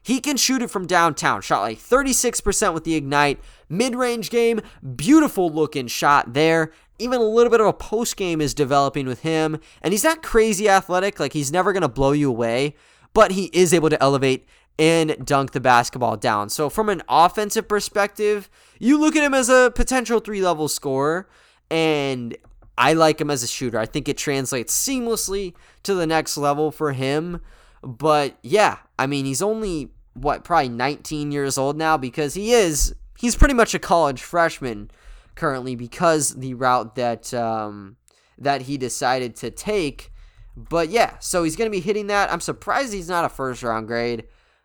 He 0.05 0.19
can 0.19 0.37
shoot 0.37 0.61
it 0.61 0.69
from 0.69 0.85
downtown. 0.85 1.41
Shot 1.41 1.61
like 1.61 1.79
36% 1.79 2.75
with 2.75 2.83
the 2.83 2.93
Ignite. 2.93 3.39
Mid 3.67 3.95
range 3.95 4.29
game, 4.29 4.61
beautiful 4.95 5.49
looking 5.49 5.87
shot 5.87 6.33
there. 6.33 6.71
Even 6.99 7.19
a 7.19 7.23
little 7.23 7.49
bit 7.49 7.59
of 7.59 7.65
a 7.65 7.73
post 7.73 8.15
game 8.15 8.39
is 8.39 8.53
developing 8.53 9.07
with 9.07 9.21
him. 9.21 9.59
And 9.81 9.95
he's 9.95 10.03
not 10.03 10.21
crazy 10.21 10.69
athletic, 10.69 11.19
like 11.19 11.33
he's 11.33 11.51
never 11.51 11.73
going 11.73 11.81
to 11.81 11.87
blow 11.87 12.11
you 12.11 12.29
away, 12.29 12.75
but 13.15 13.31
he 13.31 13.45
is 13.45 13.73
able 13.73 13.89
to 13.89 14.01
elevate 14.01 14.45
and 14.77 15.25
dunk 15.25 15.53
the 15.53 15.59
basketball 15.59 16.17
down. 16.17 16.49
So, 16.49 16.69
from 16.69 16.89
an 16.89 17.01
offensive 17.09 17.67
perspective, 17.67 18.47
you 18.77 18.99
look 18.99 19.15
at 19.15 19.23
him 19.23 19.33
as 19.33 19.49
a 19.49 19.71
potential 19.73 20.19
three 20.19 20.43
level 20.43 20.67
scorer. 20.67 21.27
And 21.71 22.37
I 22.77 22.93
like 22.93 23.19
him 23.19 23.31
as 23.31 23.41
a 23.41 23.47
shooter. 23.47 23.79
I 23.79 23.87
think 23.87 24.07
it 24.07 24.17
translates 24.17 24.77
seamlessly 24.77 25.55
to 25.81 25.95
the 25.95 26.05
next 26.05 26.37
level 26.37 26.69
for 26.69 26.93
him. 26.93 27.41
But 27.81 28.37
yeah, 28.43 28.77
I 28.99 29.07
mean, 29.07 29.25
he's 29.25 29.41
only 29.41 29.89
what 30.15 30.43
probably 30.43 30.69
19 30.69 31.31
years 31.31 31.57
old 31.57 31.77
now 31.77 31.97
because 31.97 32.33
he 32.33 32.51
is 32.51 32.95
he's 33.17 33.35
pretty 33.35 33.53
much 33.53 33.73
a 33.73 33.79
college 33.79 34.21
freshman 34.21 34.89
currently 35.35 35.75
because 35.75 36.35
the 36.35 36.53
route 36.53 36.95
that 36.95 37.33
um, 37.33 37.97
that 38.37 38.63
he 38.63 38.77
decided 38.77 39.35
to 39.37 39.51
take. 39.51 40.11
But 40.57 40.89
yeah, 40.89 41.17
so 41.19 41.43
he's 41.43 41.57
going 41.57 41.69
to 41.69 41.75
be 41.75 41.81
hitting 41.81 42.07
that. 42.07 42.31
I'm 42.31 42.39
surprised 42.39 42.93
he's 42.93 43.09
not 43.09 43.25
a 43.25 43.29
first 43.29 43.61
round 43.61 43.87
grade. 43.87 44.23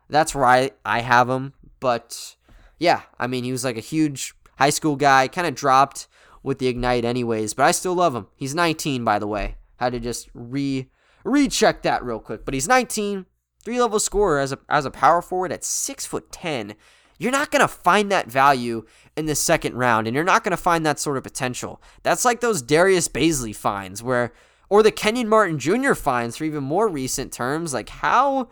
That's 0.08 0.34
right, 0.34 0.74
I 0.84 1.00
have 1.00 1.28
him. 1.28 1.52
But 1.80 2.36
yeah, 2.78 3.02
I 3.18 3.26
mean, 3.26 3.44
he 3.44 3.52
was 3.52 3.64
like 3.64 3.76
a 3.76 3.80
huge 3.80 4.34
high 4.58 4.70
school 4.70 4.96
guy, 4.96 5.28
kind 5.28 5.46
of 5.46 5.54
dropped 5.54 6.06
with 6.42 6.58
the 6.58 6.68
Ignite 6.68 7.04
anyways, 7.04 7.54
but 7.54 7.64
I 7.64 7.70
still 7.72 7.94
love 7.94 8.14
him. 8.14 8.28
He's 8.36 8.54
19, 8.54 9.04
by 9.04 9.18
the 9.18 9.26
way. 9.26 9.56
Had 9.76 9.92
to 9.92 10.00
just 10.00 10.30
re 10.32 10.88
recheck 11.24 11.82
that 11.82 12.04
real 12.04 12.18
quick. 12.18 12.44
But 12.44 12.54
he's 12.54 12.68
19, 12.68 13.26
three 13.64 13.80
level 13.80 14.00
scorer 14.00 14.38
as 14.38 14.52
a 14.52 14.58
as 14.68 14.84
a 14.84 14.90
power 14.90 15.22
forward 15.22 15.52
at 15.52 15.64
six 15.64 16.06
foot 16.06 16.30
ten. 16.32 16.74
You're 17.18 17.32
not 17.32 17.50
gonna 17.50 17.68
find 17.68 18.10
that 18.10 18.30
value 18.30 18.84
in 19.16 19.26
the 19.26 19.34
second 19.34 19.74
round, 19.74 20.06
and 20.06 20.14
you're 20.14 20.24
not 20.24 20.44
gonna 20.44 20.56
find 20.56 20.84
that 20.86 20.98
sort 20.98 21.16
of 21.16 21.22
potential. 21.22 21.82
That's 22.02 22.24
like 22.24 22.40
those 22.40 22.62
Darius 22.62 23.08
Bazley 23.08 23.54
finds 23.54 24.02
where 24.02 24.32
or 24.68 24.82
the 24.82 24.92
Kenyon 24.92 25.28
Martin 25.28 25.58
Jr. 25.58 25.94
finds 25.94 26.36
for 26.36 26.44
even 26.44 26.64
more 26.64 26.88
recent 26.88 27.32
terms. 27.32 27.74
Like 27.74 27.88
how 27.88 28.48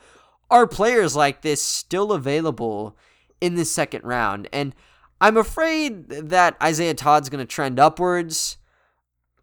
are 0.51 0.67
players 0.67 1.15
like 1.15 1.43
this 1.43 1.63
still 1.63 2.13
available 2.13 2.97
in 3.41 3.55
the 3.55 3.65
second 3.65 4.05
round? 4.05 4.49
And 4.53 4.75
I'm 5.21 5.37
afraid 5.37 6.09
that 6.09 6.57
Isaiah 6.63 6.95
Todd's 6.95 7.29
to 7.29 7.45
trend 7.45 7.81
upwards. 7.81 8.57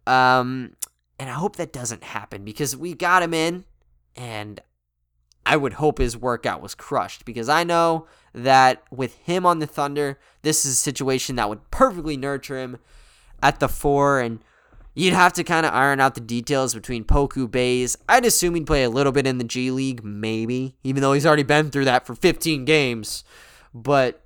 Um, 0.06 0.74
and 1.18 1.28
I 1.28 1.34
hope 1.34 1.56
that 1.56 1.72
doesn't 1.72 2.04
happen 2.04 2.44
because 2.44 2.76
we 2.76 2.94
got 2.94 3.22
him 3.22 3.34
in, 3.34 3.64
and 4.14 4.60
I 5.46 5.56
would 5.56 5.74
hope 5.74 5.98
his 5.98 6.16
workout 6.16 6.60
was 6.60 6.74
crushed 6.74 7.24
because 7.24 7.48
I 7.48 7.62
know 7.62 8.08
that 8.34 8.82
with 8.90 9.16
him 9.18 9.46
on 9.46 9.60
the 9.60 9.66
Thunder, 9.66 10.18
this 10.42 10.66
is 10.66 10.72
a 10.72 10.76
situation 10.76 11.36
that 11.36 11.48
would 11.48 11.70
perfectly 11.70 12.16
nurture 12.16 12.58
him 12.58 12.78
at 13.40 13.60
the 13.60 13.68
four, 13.68 14.18
and 14.18 14.40
you'd 14.94 15.14
have 15.14 15.32
to 15.34 15.44
kind 15.44 15.64
of 15.64 15.72
iron 15.72 16.00
out 16.00 16.16
the 16.16 16.20
details 16.20 16.74
between 16.74 17.04
Poku 17.04 17.48
Bays. 17.48 17.96
I'd 18.08 18.24
assume 18.24 18.56
he'd 18.56 18.66
play 18.66 18.82
a 18.82 18.90
little 18.90 19.12
bit 19.12 19.26
in 19.26 19.38
the 19.38 19.44
G 19.44 19.70
League, 19.70 20.04
maybe, 20.04 20.74
even 20.82 21.00
though 21.00 21.12
he's 21.12 21.24
already 21.24 21.44
been 21.44 21.70
through 21.70 21.84
that 21.84 22.06
for 22.06 22.16
15 22.16 22.64
games. 22.64 23.22
But 23.72 24.20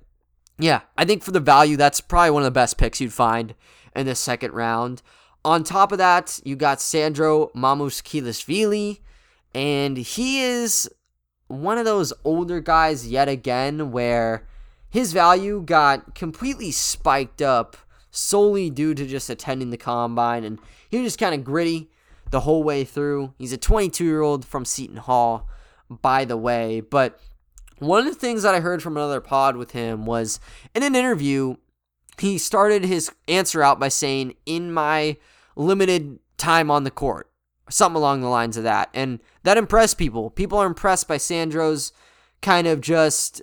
yeah, 0.57 0.81
I 0.97 1.05
think 1.05 1.21
for 1.21 1.31
the 1.31 1.39
value, 1.39 1.77
that's 1.77 2.01
probably 2.01 2.31
one 2.31 2.41
of 2.41 2.45
the 2.45 2.51
best 2.51 2.79
picks 2.79 2.99
you'd 2.99 3.13
find 3.13 3.53
in 3.95 4.07
the 4.07 4.15
second 4.15 4.53
round. 4.53 5.03
On 5.45 5.63
top 5.63 5.91
of 5.91 5.99
that, 5.99 6.39
you 6.43 6.55
got 6.55 6.81
Sandro 6.81 7.51
Mamus 7.55 8.01
Mamukelashvili 8.01 8.99
And 9.53 9.97
he 9.97 10.41
is 10.41 10.89
one 11.51 11.77
of 11.77 11.85
those 11.85 12.13
older 12.23 12.59
guys 12.59 13.07
yet 13.07 13.27
again 13.27 13.91
where 13.91 14.47
his 14.89 15.13
value 15.13 15.61
got 15.61 16.15
completely 16.15 16.71
spiked 16.71 17.41
up 17.41 17.77
solely 18.11 18.69
due 18.69 18.93
to 18.93 19.05
just 19.05 19.29
attending 19.29 19.69
the 19.69 19.77
combine 19.77 20.43
and 20.43 20.59
he 20.89 20.97
was 20.97 21.07
just 21.07 21.19
kind 21.19 21.33
of 21.33 21.43
gritty 21.43 21.89
the 22.29 22.41
whole 22.41 22.63
way 22.63 22.83
through. 22.83 23.33
He's 23.37 23.53
a 23.53 23.57
22 23.57 24.03
year 24.03 24.21
old 24.21 24.45
from 24.45 24.65
Seton 24.65 24.97
Hall, 24.97 25.47
by 25.89 26.25
the 26.25 26.37
way. 26.37 26.81
But 26.81 27.19
one 27.79 28.05
of 28.05 28.13
the 28.13 28.19
things 28.19 28.43
that 28.43 28.53
I 28.53 28.59
heard 28.59 28.83
from 28.83 28.97
another 28.97 29.21
pod 29.21 29.55
with 29.55 29.71
him 29.71 30.05
was 30.05 30.39
in 30.75 30.83
an 30.83 30.95
interview, 30.95 31.55
he 32.19 32.37
started 32.37 32.85
his 32.85 33.09
answer 33.27 33.63
out 33.63 33.79
by 33.79 33.87
saying, 33.87 34.35
In 34.45 34.73
my 34.73 35.17
limited 35.55 36.19
time 36.37 36.69
on 36.69 36.83
the 36.83 36.91
court, 36.91 37.30
something 37.71 37.97
along 37.97 38.21
the 38.21 38.27
lines 38.27 38.57
of 38.57 38.63
that. 38.63 38.89
And 38.93 39.19
that 39.43 39.57
impressed 39.57 39.97
people. 39.97 40.29
People 40.29 40.57
are 40.57 40.67
impressed 40.67 41.07
by 41.07 41.17
Sandro's 41.17 41.91
kind 42.41 42.67
of 42.67 42.81
just 42.81 43.41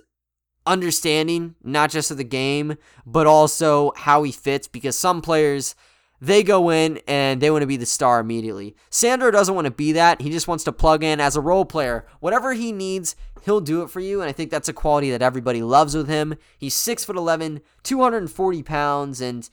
understanding, 0.65 1.55
not 1.63 1.89
just 1.89 2.11
of 2.11 2.17
the 2.17 2.23
game, 2.23 2.77
but 3.05 3.27
also 3.27 3.91
how 3.95 4.23
he 4.23 4.31
fits 4.31 4.67
because 4.67 4.97
some 4.97 5.21
players 5.21 5.75
they 6.21 6.43
go 6.43 6.69
in 6.69 6.99
and 7.07 7.41
they 7.41 7.49
want 7.49 7.61
to 7.61 7.67
be 7.67 7.77
the 7.77 7.85
star 7.85 8.19
immediately. 8.19 8.75
Sandro 8.89 9.31
doesn't 9.31 9.55
want 9.55 9.65
to 9.65 9.71
be 9.71 9.93
that. 9.93 10.21
He 10.21 10.29
just 10.29 10.49
wants 10.49 10.65
to 10.65 10.73
plug 10.73 11.01
in 11.01 11.21
as 11.21 11.37
a 11.37 11.41
role 11.41 11.63
player. 11.63 12.05
Whatever 12.19 12.53
he 12.53 12.73
needs, 12.73 13.15
he'll 13.43 13.61
do 13.61 13.83
it 13.83 13.89
for 13.89 14.01
you. 14.01 14.19
And 14.19 14.29
I 14.29 14.33
think 14.33 14.51
that's 14.51 14.67
a 14.67 14.73
quality 14.73 15.11
that 15.11 15.21
everybody 15.21 15.63
loves 15.63 15.95
with 15.95 16.09
him. 16.09 16.35
He's 16.57 16.75
six 16.75 17.05
foot 17.05 17.15
eleven, 17.15 17.61
240 17.83 18.63
pounds, 18.63 19.21
and 19.21 19.49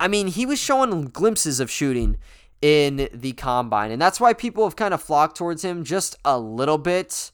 I 0.00 0.08
mean, 0.08 0.28
he 0.28 0.46
was 0.46 0.58
showing 0.58 1.04
glimpses 1.04 1.60
of 1.60 1.70
shooting 1.70 2.16
in 2.62 3.08
the 3.12 3.32
combine, 3.32 3.90
and 3.90 4.00
that's 4.00 4.20
why 4.20 4.32
people 4.32 4.64
have 4.64 4.76
kind 4.76 4.94
of 4.94 5.02
flocked 5.02 5.36
towards 5.36 5.64
him 5.64 5.84
just 5.84 6.16
a 6.24 6.38
little 6.38 6.78
bit. 6.78 7.32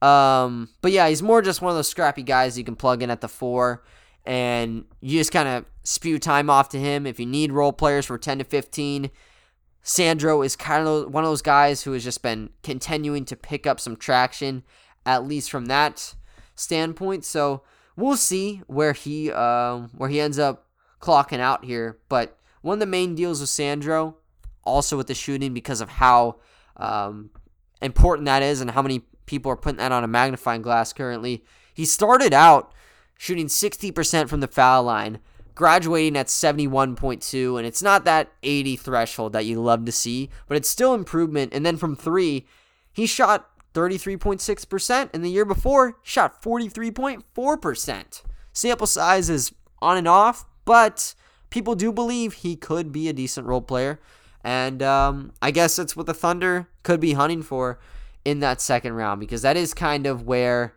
Um, 0.00 0.68
but 0.80 0.92
yeah, 0.92 1.08
he's 1.08 1.22
more 1.22 1.42
just 1.42 1.60
one 1.60 1.70
of 1.70 1.76
those 1.76 1.88
scrappy 1.88 2.22
guys 2.22 2.56
you 2.56 2.64
can 2.64 2.76
plug 2.76 3.02
in 3.02 3.10
at 3.10 3.20
the 3.20 3.28
four, 3.28 3.82
and 4.24 4.84
you 5.00 5.18
just 5.18 5.32
kind 5.32 5.48
of 5.48 5.64
spew 5.82 6.18
time 6.18 6.48
off 6.50 6.68
to 6.70 6.78
him. 6.78 7.06
If 7.06 7.18
you 7.18 7.26
need 7.26 7.52
role 7.52 7.72
players 7.72 8.06
for 8.06 8.18
10 8.18 8.38
to 8.38 8.44
15, 8.44 9.10
Sandro 9.82 10.42
is 10.42 10.54
kind 10.54 10.86
of 10.86 11.12
one 11.12 11.24
of 11.24 11.30
those 11.30 11.42
guys 11.42 11.82
who 11.82 11.92
has 11.92 12.04
just 12.04 12.22
been 12.22 12.50
continuing 12.62 13.24
to 13.24 13.36
pick 13.36 13.66
up 13.66 13.80
some 13.80 13.96
traction, 13.96 14.62
at 15.06 15.26
least 15.26 15.50
from 15.50 15.66
that 15.66 16.14
standpoint. 16.54 17.24
So 17.24 17.62
we'll 17.96 18.16
see 18.16 18.62
where 18.66 18.92
he 18.92 19.32
um, 19.32 19.90
where 19.96 20.10
he 20.10 20.20
ends 20.20 20.38
up 20.38 20.66
clocking 21.00 21.40
out 21.40 21.64
here. 21.64 21.98
But 22.08 22.38
one 22.60 22.74
of 22.74 22.80
the 22.80 22.86
main 22.86 23.14
deals 23.14 23.40
with 23.40 23.50
Sandro 23.50 24.16
also 24.68 24.96
with 24.96 25.06
the 25.06 25.14
shooting 25.14 25.54
because 25.54 25.80
of 25.80 25.88
how 25.88 26.36
um, 26.76 27.30
important 27.82 28.26
that 28.26 28.42
is 28.42 28.60
and 28.60 28.70
how 28.70 28.82
many 28.82 29.02
people 29.26 29.50
are 29.52 29.56
putting 29.56 29.78
that 29.78 29.92
on 29.92 30.04
a 30.04 30.08
magnifying 30.08 30.62
glass 30.62 30.92
currently. 30.92 31.44
He 31.74 31.84
started 31.84 32.34
out 32.34 32.72
shooting 33.16 33.46
60% 33.46 34.28
from 34.28 34.40
the 34.40 34.48
foul 34.48 34.84
line, 34.84 35.18
graduating 35.54 36.16
at 36.16 36.26
71.2, 36.26 37.58
and 37.58 37.66
it's 37.66 37.82
not 37.82 38.04
that 38.04 38.32
80 38.42 38.76
threshold 38.76 39.32
that 39.32 39.44
you 39.44 39.60
love 39.60 39.84
to 39.84 39.92
see, 39.92 40.30
but 40.46 40.56
it's 40.56 40.68
still 40.68 40.94
improvement. 40.94 41.52
And 41.52 41.66
then 41.66 41.76
from 41.76 41.96
three, 41.96 42.46
he 42.92 43.06
shot 43.06 43.50
33.6%, 43.74 45.10
and 45.12 45.24
the 45.24 45.30
year 45.30 45.44
before, 45.44 45.98
shot 46.02 46.42
43.4%. 46.42 48.22
Sample 48.52 48.86
size 48.86 49.30
is 49.30 49.52
on 49.80 49.96
and 49.96 50.08
off, 50.08 50.46
but 50.64 51.14
people 51.50 51.74
do 51.74 51.92
believe 51.92 52.34
he 52.34 52.56
could 52.56 52.90
be 52.92 53.08
a 53.08 53.12
decent 53.12 53.46
role 53.46 53.62
player. 53.62 54.00
And 54.44 54.82
um, 54.82 55.32
I 55.42 55.50
guess 55.50 55.76
that's 55.76 55.96
what 55.96 56.06
the 56.06 56.14
Thunder 56.14 56.68
could 56.82 57.00
be 57.00 57.12
hunting 57.14 57.42
for 57.42 57.78
in 58.24 58.40
that 58.40 58.60
second 58.60 58.94
round 58.94 59.20
because 59.20 59.42
that 59.42 59.56
is 59.56 59.74
kind 59.74 60.06
of 60.06 60.22
where 60.22 60.74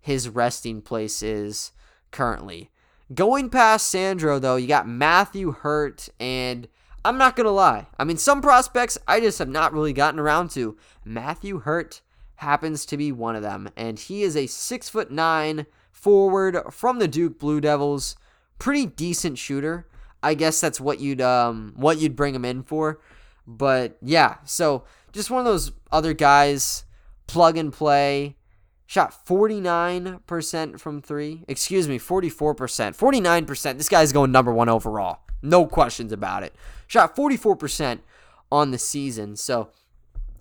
his 0.00 0.28
resting 0.28 0.82
place 0.82 1.22
is 1.22 1.72
currently. 2.10 2.70
Going 3.12 3.50
past 3.50 3.88
Sandro, 3.88 4.38
though, 4.38 4.56
you 4.56 4.66
got 4.66 4.88
Matthew 4.88 5.52
Hurt, 5.52 6.08
and 6.18 6.68
I'm 7.04 7.18
not 7.18 7.36
going 7.36 7.44
to 7.44 7.50
lie. 7.50 7.86
I 7.98 8.04
mean, 8.04 8.16
some 8.16 8.40
prospects 8.40 8.96
I 9.06 9.20
just 9.20 9.38
have 9.38 9.48
not 9.48 9.72
really 9.72 9.92
gotten 9.92 10.18
around 10.18 10.50
to. 10.52 10.76
Matthew 11.04 11.60
Hurt 11.60 12.00
happens 12.36 12.86
to 12.86 12.96
be 12.96 13.12
one 13.12 13.36
of 13.36 13.42
them, 13.42 13.68
and 13.76 13.98
he 13.98 14.22
is 14.22 14.36
a 14.36 14.46
six 14.46 14.88
foot 14.88 15.10
nine 15.10 15.66
forward 15.92 16.58
from 16.70 16.98
the 16.98 17.08
Duke 17.08 17.38
Blue 17.38 17.60
Devils. 17.60 18.16
Pretty 18.58 18.86
decent 18.86 19.38
shooter. 19.38 19.86
I 20.24 20.34
guess 20.34 20.60
that's 20.60 20.80
what 20.80 21.00
you'd 21.00 21.20
um 21.20 21.74
what 21.76 21.98
you'd 21.98 22.16
bring 22.16 22.34
him 22.34 22.44
in 22.44 22.62
for. 22.62 23.00
But 23.46 23.98
yeah, 24.00 24.36
so 24.44 24.84
just 25.12 25.30
one 25.30 25.40
of 25.40 25.44
those 25.44 25.70
other 25.92 26.14
guys, 26.14 26.84
plug 27.26 27.56
and 27.56 27.72
play. 27.72 28.36
Shot 28.86 29.26
49% 29.26 30.78
from 30.78 31.00
three. 31.00 31.42
Excuse 31.48 31.88
me, 31.88 31.98
44%. 31.98 32.54
49%. 32.94 33.78
This 33.78 33.88
guy's 33.88 34.12
going 34.12 34.30
number 34.30 34.52
one 34.52 34.68
overall. 34.68 35.20
No 35.42 35.66
questions 35.66 36.12
about 36.12 36.42
it. 36.42 36.54
Shot 36.86 37.16
44% 37.16 38.00
on 38.52 38.72
the 38.72 38.78
season. 38.78 39.36
So, 39.36 39.70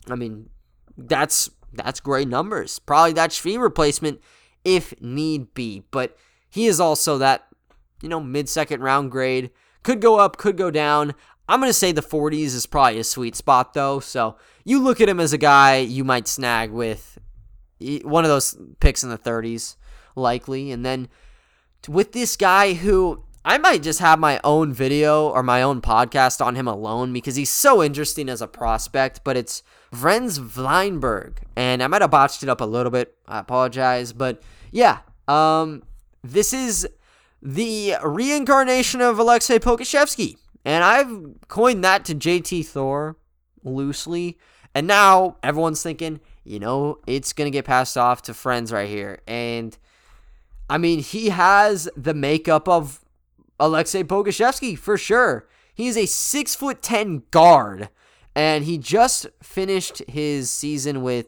I 0.09 0.15
mean, 0.15 0.49
that's 0.97 1.49
that's 1.73 1.99
great 1.99 2.27
numbers. 2.27 2.79
Probably 2.79 3.13
that 3.13 3.31
Svi 3.31 3.59
replacement 3.59 4.21
if 4.63 4.93
need 5.01 5.53
be. 5.53 5.83
But 5.91 6.17
he 6.49 6.67
is 6.67 6.79
also 6.79 7.17
that, 7.17 7.47
you 8.01 8.09
know, 8.09 8.19
mid 8.19 8.49
second 8.49 8.81
round 8.81 9.11
grade 9.11 9.51
could 9.83 10.01
go 10.01 10.19
up, 10.19 10.37
could 10.37 10.57
go 10.57 10.71
down. 10.71 11.13
I'm 11.47 11.59
going 11.59 11.69
to 11.69 11.73
say 11.73 11.91
the 11.91 12.01
40s 12.01 12.55
is 12.55 12.65
probably 12.65 12.99
a 12.99 13.03
sweet 13.03 13.35
spot, 13.35 13.73
though. 13.73 13.99
So 13.99 14.37
you 14.63 14.79
look 14.79 15.01
at 15.01 15.09
him 15.09 15.19
as 15.19 15.33
a 15.33 15.37
guy 15.37 15.77
you 15.77 16.03
might 16.03 16.27
snag 16.27 16.71
with 16.71 17.17
one 18.03 18.23
of 18.23 18.29
those 18.29 18.57
picks 18.79 19.03
in 19.03 19.09
the 19.09 19.17
30s, 19.17 19.75
likely. 20.15 20.71
And 20.71 20.85
then 20.85 21.09
with 21.87 22.13
this 22.13 22.37
guy 22.37 22.73
who 22.73 23.23
I 23.45 23.57
might 23.57 23.83
just 23.83 23.99
have 23.99 24.19
my 24.19 24.39
own 24.45 24.71
video 24.71 25.27
or 25.27 25.43
my 25.43 25.61
own 25.61 25.81
podcast 25.81 26.43
on 26.43 26.55
him 26.55 26.67
alone 26.67 27.11
because 27.11 27.35
he's 27.35 27.49
so 27.49 27.83
interesting 27.83 28.29
as 28.29 28.41
a 28.41 28.47
prospect, 28.47 29.21
but 29.25 29.35
it's 29.35 29.63
Vrenz 29.93 30.39
Bleijenbergh. 30.39 31.39
And 31.57 31.83
I 31.83 31.87
might 31.87 32.01
have 32.01 32.11
botched 32.11 32.41
it 32.43 32.49
up 32.49 32.61
a 32.61 32.65
little 32.65 32.91
bit. 32.91 33.17
I 33.27 33.39
apologize. 33.39 34.13
But 34.13 34.41
yeah, 34.71 34.99
um, 35.27 35.83
this 36.23 36.53
is 36.53 36.87
the 37.43 37.95
reincarnation 38.01 39.01
of 39.01 39.19
Alexei 39.19 39.59
Pokusevski. 39.59 40.37
And 40.63 40.83
I've 40.83 41.47
coined 41.49 41.83
that 41.83 42.05
to 42.05 42.15
JT 42.15 42.65
Thor 42.65 43.17
loosely. 43.63 44.39
And 44.73 44.87
now 44.87 45.37
everyone's 45.43 45.83
thinking, 45.83 46.21
you 46.45 46.57
know, 46.59 46.99
it's 47.05 47.33
going 47.33 47.51
to 47.51 47.55
get 47.55 47.65
passed 47.65 47.97
off 47.97 48.21
to 48.23 48.33
friends 48.33 48.71
right 48.71 48.89
here. 48.89 49.19
And 49.27 49.77
I 50.69 50.77
mean, 50.77 50.99
he 50.99 51.29
has 51.29 51.89
the 51.97 52.13
makeup 52.13 52.69
of 52.69 53.03
Alexei 53.59 54.03
Pokusevski 54.03 54.77
for 54.77 54.97
sure. 54.97 55.47
He's 55.75 55.97
a 55.97 56.05
six 56.05 56.55
foot 56.55 56.81
ten 56.81 57.23
guard, 57.31 57.89
and 58.35 58.63
he 58.63 58.77
just 58.77 59.27
finished 59.41 60.01
his 60.07 60.49
season 60.49 61.01
with 61.01 61.27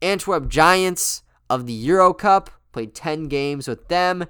Antwerp 0.00 0.48
Giants 0.48 1.22
of 1.50 1.66
the 1.66 1.72
Euro 1.72 2.12
Cup. 2.12 2.50
Played 2.72 2.94
ten 2.94 3.24
games 3.24 3.66
with 3.66 3.88
them 3.88 4.26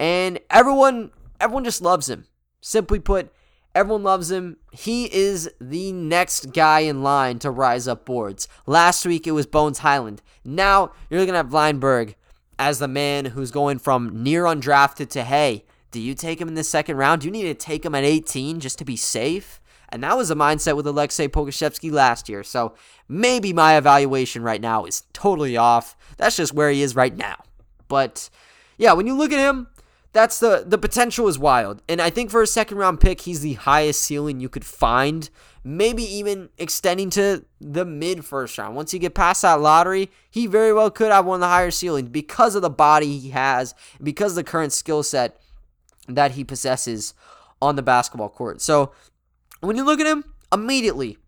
and 0.00 0.40
everyone 0.48 1.10
everyone 1.38 1.62
just 1.62 1.82
loves 1.82 2.08
him. 2.08 2.24
Simply 2.60 2.98
put, 2.98 3.32
everyone 3.74 4.02
loves 4.02 4.30
him. 4.30 4.56
He 4.72 5.14
is 5.14 5.50
the 5.60 5.92
next 5.92 6.52
guy 6.52 6.80
in 6.80 7.02
line 7.02 7.38
to 7.40 7.50
rise 7.50 7.86
up 7.86 8.04
boards. 8.04 8.48
Last 8.66 9.06
week 9.06 9.26
it 9.26 9.32
was 9.32 9.46
Bones 9.46 9.78
Hyland. 9.78 10.22
Now 10.44 10.92
you're 11.08 11.20
looking 11.20 11.36
at 11.36 11.50
Bleijenbergh 11.50 12.14
as 12.58 12.78
the 12.78 12.88
man 12.88 13.26
who's 13.26 13.50
going 13.50 13.78
from 13.78 14.22
near 14.22 14.44
undrafted 14.44 15.10
to 15.10 15.22
hey, 15.22 15.66
do 15.90 16.00
you 16.00 16.14
take 16.14 16.40
him 16.40 16.48
in 16.48 16.54
the 16.54 16.64
second 16.64 16.96
round? 16.96 17.20
Do 17.20 17.28
you 17.28 17.32
need 17.32 17.44
to 17.44 17.54
take 17.54 17.84
him 17.84 17.94
at 17.94 18.04
18 18.04 18.60
just 18.60 18.78
to 18.78 18.84
be 18.84 18.96
safe? 18.96 19.60
And 19.90 20.04
that 20.04 20.16
was 20.16 20.28
the 20.28 20.36
mindset 20.36 20.76
with 20.76 20.86
Alexei 20.86 21.26
Pokusevski 21.26 21.90
last 21.90 22.28
year. 22.28 22.44
So 22.44 22.74
maybe 23.08 23.52
my 23.52 23.76
evaluation 23.76 24.42
right 24.42 24.60
now 24.60 24.84
is 24.84 25.02
totally 25.12 25.56
off. 25.56 25.96
That's 26.16 26.36
just 26.36 26.54
where 26.54 26.70
he 26.70 26.80
is 26.80 26.94
right 26.94 27.14
now. 27.14 27.42
But 27.88 28.30
yeah, 28.78 28.92
when 28.92 29.08
you 29.08 29.14
look 29.14 29.32
at 29.32 29.40
him, 29.40 29.66
that's 30.12 30.40
the 30.40 30.64
the 30.66 30.78
potential 30.78 31.28
is 31.28 31.38
wild. 31.38 31.82
And 31.88 32.00
I 32.00 32.10
think 32.10 32.30
for 32.30 32.42
a 32.42 32.46
second 32.46 32.78
round 32.78 33.00
pick, 33.00 33.22
he's 33.22 33.40
the 33.40 33.54
highest 33.54 34.02
ceiling 34.02 34.40
you 34.40 34.48
could 34.48 34.64
find. 34.64 35.30
Maybe 35.62 36.02
even 36.02 36.48
extending 36.56 37.10
to 37.10 37.44
the 37.60 37.84
mid 37.84 38.24
first 38.24 38.56
round. 38.58 38.74
Once 38.74 38.92
you 38.92 38.98
get 38.98 39.14
past 39.14 39.42
that 39.42 39.60
lottery, 39.60 40.10
he 40.30 40.46
very 40.46 40.72
well 40.72 40.90
could 40.90 41.12
have 41.12 41.26
one 41.26 41.36
of 41.36 41.40
the 41.40 41.48
higher 41.48 41.70
ceilings 41.70 42.08
because 42.08 42.54
of 42.54 42.62
the 42.62 42.70
body 42.70 43.18
he 43.18 43.30
has, 43.30 43.74
because 44.02 44.34
the 44.34 44.44
current 44.44 44.72
skill 44.72 45.02
set 45.02 45.38
that 46.08 46.32
he 46.32 46.44
possesses 46.44 47.14
on 47.60 47.76
the 47.76 47.82
basketball 47.82 48.30
court. 48.30 48.60
So 48.62 48.92
when 49.60 49.76
you 49.76 49.84
look 49.84 50.00
at 50.00 50.06
him, 50.06 50.24
immediately, 50.52 51.18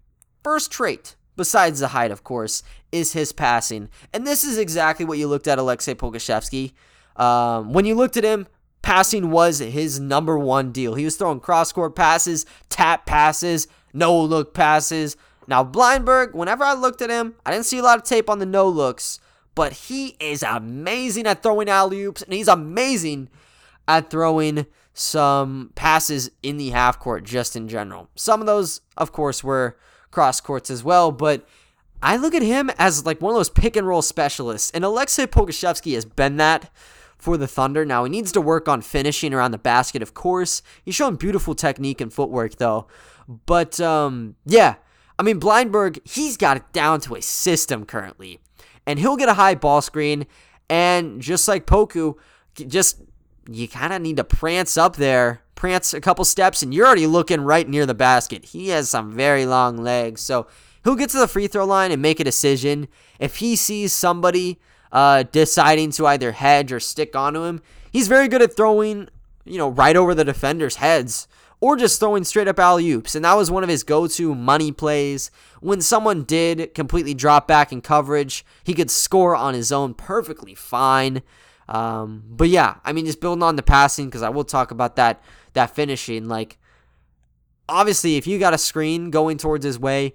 first 0.42 0.70
trait, 0.72 1.14
besides 1.36 1.80
the 1.80 1.88
height, 1.88 2.10
of 2.10 2.24
course, 2.24 2.62
is 2.90 3.12
his 3.12 3.32
passing. 3.32 3.90
And 4.12 4.26
this 4.26 4.44
is 4.44 4.58
exactly 4.58 5.04
what 5.04 5.18
you 5.18 5.28
looked 5.28 5.46
at 5.46 5.58
Alexei 5.58 5.94
Pokusevski. 5.94 6.72
Um, 7.16 7.72
when 7.74 7.84
you 7.84 7.94
looked 7.94 8.16
at 8.16 8.24
him, 8.24 8.46
Passing 8.82 9.30
was 9.30 9.60
his 9.60 10.00
number 10.00 10.38
one 10.38 10.72
deal. 10.72 10.94
He 10.94 11.04
was 11.04 11.16
throwing 11.16 11.40
cross 11.40 11.72
court 11.72 11.94
passes, 11.94 12.44
tap 12.68 13.06
passes, 13.06 13.68
no 13.92 14.20
look 14.20 14.54
passes. 14.54 15.16
Now, 15.46 15.64
Bleijenbergh, 15.64 16.34
whenever 16.34 16.64
I 16.64 16.74
looked 16.74 17.02
at 17.02 17.10
him, 17.10 17.34
I 17.46 17.52
didn't 17.52 17.66
see 17.66 17.78
a 17.78 17.82
lot 17.82 17.98
of 17.98 18.04
tape 18.04 18.28
on 18.28 18.38
the 18.38 18.46
no 18.46 18.68
looks, 18.68 19.20
but 19.54 19.72
he 19.72 20.16
is 20.20 20.42
amazing 20.42 21.26
at 21.26 21.42
throwing 21.42 21.68
alley 21.68 22.02
oops, 22.02 22.22
and 22.22 22.32
he's 22.32 22.48
amazing 22.48 23.28
at 23.86 24.10
throwing 24.10 24.66
some 24.94 25.72
passes 25.74 26.30
in 26.42 26.56
the 26.56 26.70
half 26.70 26.98
court 26.98 27.24
just 27.24 27.56
in 27.56 27.68
general. 27.68 28.08
Some 28.14 28.40
of 28.40 28.46
those, 28.46 28.80
of 28.96 29.12
course, 29.12 29.42
were 29.42 29.76
cross 30.10 30.40
courts 30.40 30.70
as 30.70 30.84
well, 30.84 31.10
but 31.10 31.46
I 32.02 32.16
look 32.16 32.34
at 32.34 32.42
him 32.42 32.70
as 32.78 33.06
like 33.06 33.20
one 33.20 33.32
of 33.32 33.38
those 33.38 33.50
pick 33.50 33.76
and 33.76 33.86
roll 33.86 34.02
specialists, 34.02 34.70
and 34.72 34.84
Alexei 34.84 35.26
Pokusevski 35.26 35.94
has 35.94 36.04
been 36.04 36.36
that 36.36 36.70
for 37.22 37.36
the 37.36 37.46
Thunder. 37.46 37.84
Now 37.84 38.02
he 38.02 38.10
needs 38.10 38.32
to 38.32 38.40
work 38.40 38.68
on 38.68 38.82
finishing 38.82 39.32
around 39.32 39.52
the 39.52 39.58
basket, 39.58 40.02
of 40.02 40.12
course. 40.12 40.60
He's 40.84 40.96
showing 40.96 41.14
beautiful 41.14 41.54
technique 41.54 42.00
and 42.00 42.12
footwork 42.12 42.56
though. 42.56 42.88
But 43.46 43.80
um, 43.80 44.34
yeah, 44.44 44.74
I 45.18 45.22
mean 45.22 45.38
Bleijenbergh, 45.38 46.00
he's 46.04 46.36
got 46.36 46.56
it 46.56 46.72
down 46.72 47.00
to 47.02 47.14
a 47.14 47.22
system 47.22 47.86
currently, 47.86 48.40
and 48.86 48.98
he'll 48.98 49.16
get 49.16 49.28
a 49.28 49.34
high 49.34 49.54
ball 49.54 49.80
screen, 49.80 50.26
and 50.68 51.22
just 51.22 51.46
like 51.46 51.64
Poku, 51.64 52.16
just 52.56 53.00
you 53.48 53.68
kind 53.68 53.92
of 53.92 54.02
need 54.02 54.16
to 54.16 54.24
prance 54.24 54.76
up 54.76 54.96
there, 54.96 55.42
prance 55.54 55.94
a 55.94 56.00
couple 56.00 56.24
steps, 56.24 56.60
and 56.60 56.74
you're 56.74 56.86
already 56.86 57.06
looking 57.06 57.42
right 57.42 57.68
near 57.68 57.86
the 57.86 57.94
basket. 57.94 58.46
He 58.46 58.70
has 58.70 58.90
some 58.90 59.12
very 59.12 59.46
long 59.46 59.76
legs, 59.76 60.20
so 60.20 60.48
he'll 60.82 60.96
get 60.96 61.10
to 61.10 61.18
the 61.18 61.28
free 61.28 61.46
throw 61.46 61.64
line 61.64 61.92
and 61.92 62.02
make 62.02 62.18
a 62.18 62.24
decision. 62.24 62.88
If 63.20 63.36
he 63.36 63.54
sees 63.54 63.92
somebody 63.92 64.58
uh, 64.92 65.24
deciding 65.24 65.90
to 65.92 66.06
either 66.06 66.32
hedge 66.32 66.72
or 66.72 66.80
stick 66.80 67.16
onto 67.16 67.42
him, 67.42 67.62
he's 67.90 68.08
very 68.08 68.28
good 68.28 68.42
at 68.42 68.54
throwing, 68.54 69.08
you 69.44 69.58
know, 69.58 69.68
right 69.68 69.96
over 69.96 70.14
the 70.14 70.24
defender's 70.24 70.76
heads 70.76 71.26
or 71.62 71.76
just 71.76 72.00
throwing 72.00 72.24
straight 72.24 72.48
up 72.48 72.58
alley 72.58 72.90
oops. 72.90 73.14
And 73.14 73.24
that 73.24 73.34
was 73.34 73.50
one 73.50 73.62
of 73.62 73.68
his 73.68 73.84
go 73.84 74.06
to 74.08 74.34
money 74.34 74.72
plays. 74.72 75.30
When 75.60 75.80
someone 75.80 76.24
did 76.24 76.74
completely 76.74 77.14
drop 77.14 77.46
back 77.46 77.72
in 77.72 77.80
coverage, 77.80 78.44
he 78.64 78.74
could 78.74 78.90
score 78.90 79.34
on 79.36 79.54
his 79.54 79.70
own 79.70 79.94
perfectly 79.94 80.56
fine. 80.56 81.22
Um, 81.68 82.24
but 82.28 82.48
yeah, 82.48 82.76
I 82.84 82.92
mean, 82.92 83.06
just 83.06 83.20
building 83.20 83.44
on 83.44 83.54
the 83.56 83.62
passing 83.62 84.06
because 84.06 84.22
I 84.22 84.28
will 84.28 84.44
talk 84.44 84.72
about 84.72 84.96
that 84.96 85.22
that 85.52 85.74
finishing. 85.74 86.26
Like, 86.26 86.58
obviously, 87.68 88.16
if 88.16 88.26
you 88.26 88.40
got 88.40 88.54
a 88.54 88.58
screen 88.58 89.10
going 89.10 89.38
towards 89.38 89.64
his 89.64 89.78
way, 89.78 90.14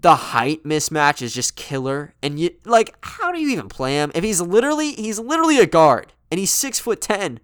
the 0.00 0.14
height 0.14 0.64
mismatch 0.64 1.20
is 1.20 1.34
just 1.34 1.56
killer. 1.56 2.14
And 2.22 2.38
you 2.38 2.50
like, 2.64 2.94
how 3.02 3.32
do 3.32 3.40
you 3.40 3.50
even 3.50 3.68
play 3.68 3.94
him 3.94 4.10
if 4.14 4.24
he's 4.24 4.40
literally 4.40 4.92
he's 4.92 5.18
literally 5.18 5.58
a 5.58 5.66
guard 5.66 6.12
and 6.30 6.38
he's 6.38 6.50
six 6.50 6.78
foot 6.78 7.00
ten? 7.00 7.40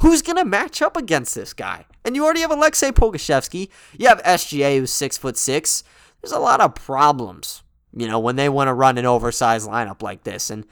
Who's 0.00 0.22
gonna 0.22 0.44
match 0.44 0.80
up 0.80 0.96
against 0.96 1.34
this 1.34 1.52
guy? 1.52 1.86
And 2.04 2.16
you 2.16 2.24
already 2.24 2.40
have 2.40 2.50
Alexei 2.50 2.90
Pokusevski. 2.90 3.68
You 3.98 4.08
have 4.08 4.22
SGA 4.22 4.78
who's 4.78 4.92
six 4.92 5.18
foot 5.18 5.36
six. 5.36 5.84
There's 6.22 6.32
a 6.32 6.38
lot 6.38 6.60
of 6.60 6.74
problems, 6.74 7.62
you 7.92 8.08
know, 8.08 8.18
when 8.18 8.36
they 8.36 8.48
want 8.48 8.68
to 8.68 8.74
run 8.74 8.98
an 8.98 9.06
oversized 9.06 9.68
lineup 9.68 10.02
like 10.02 10.24
this. 10.24 10.50
And 10.50 10.66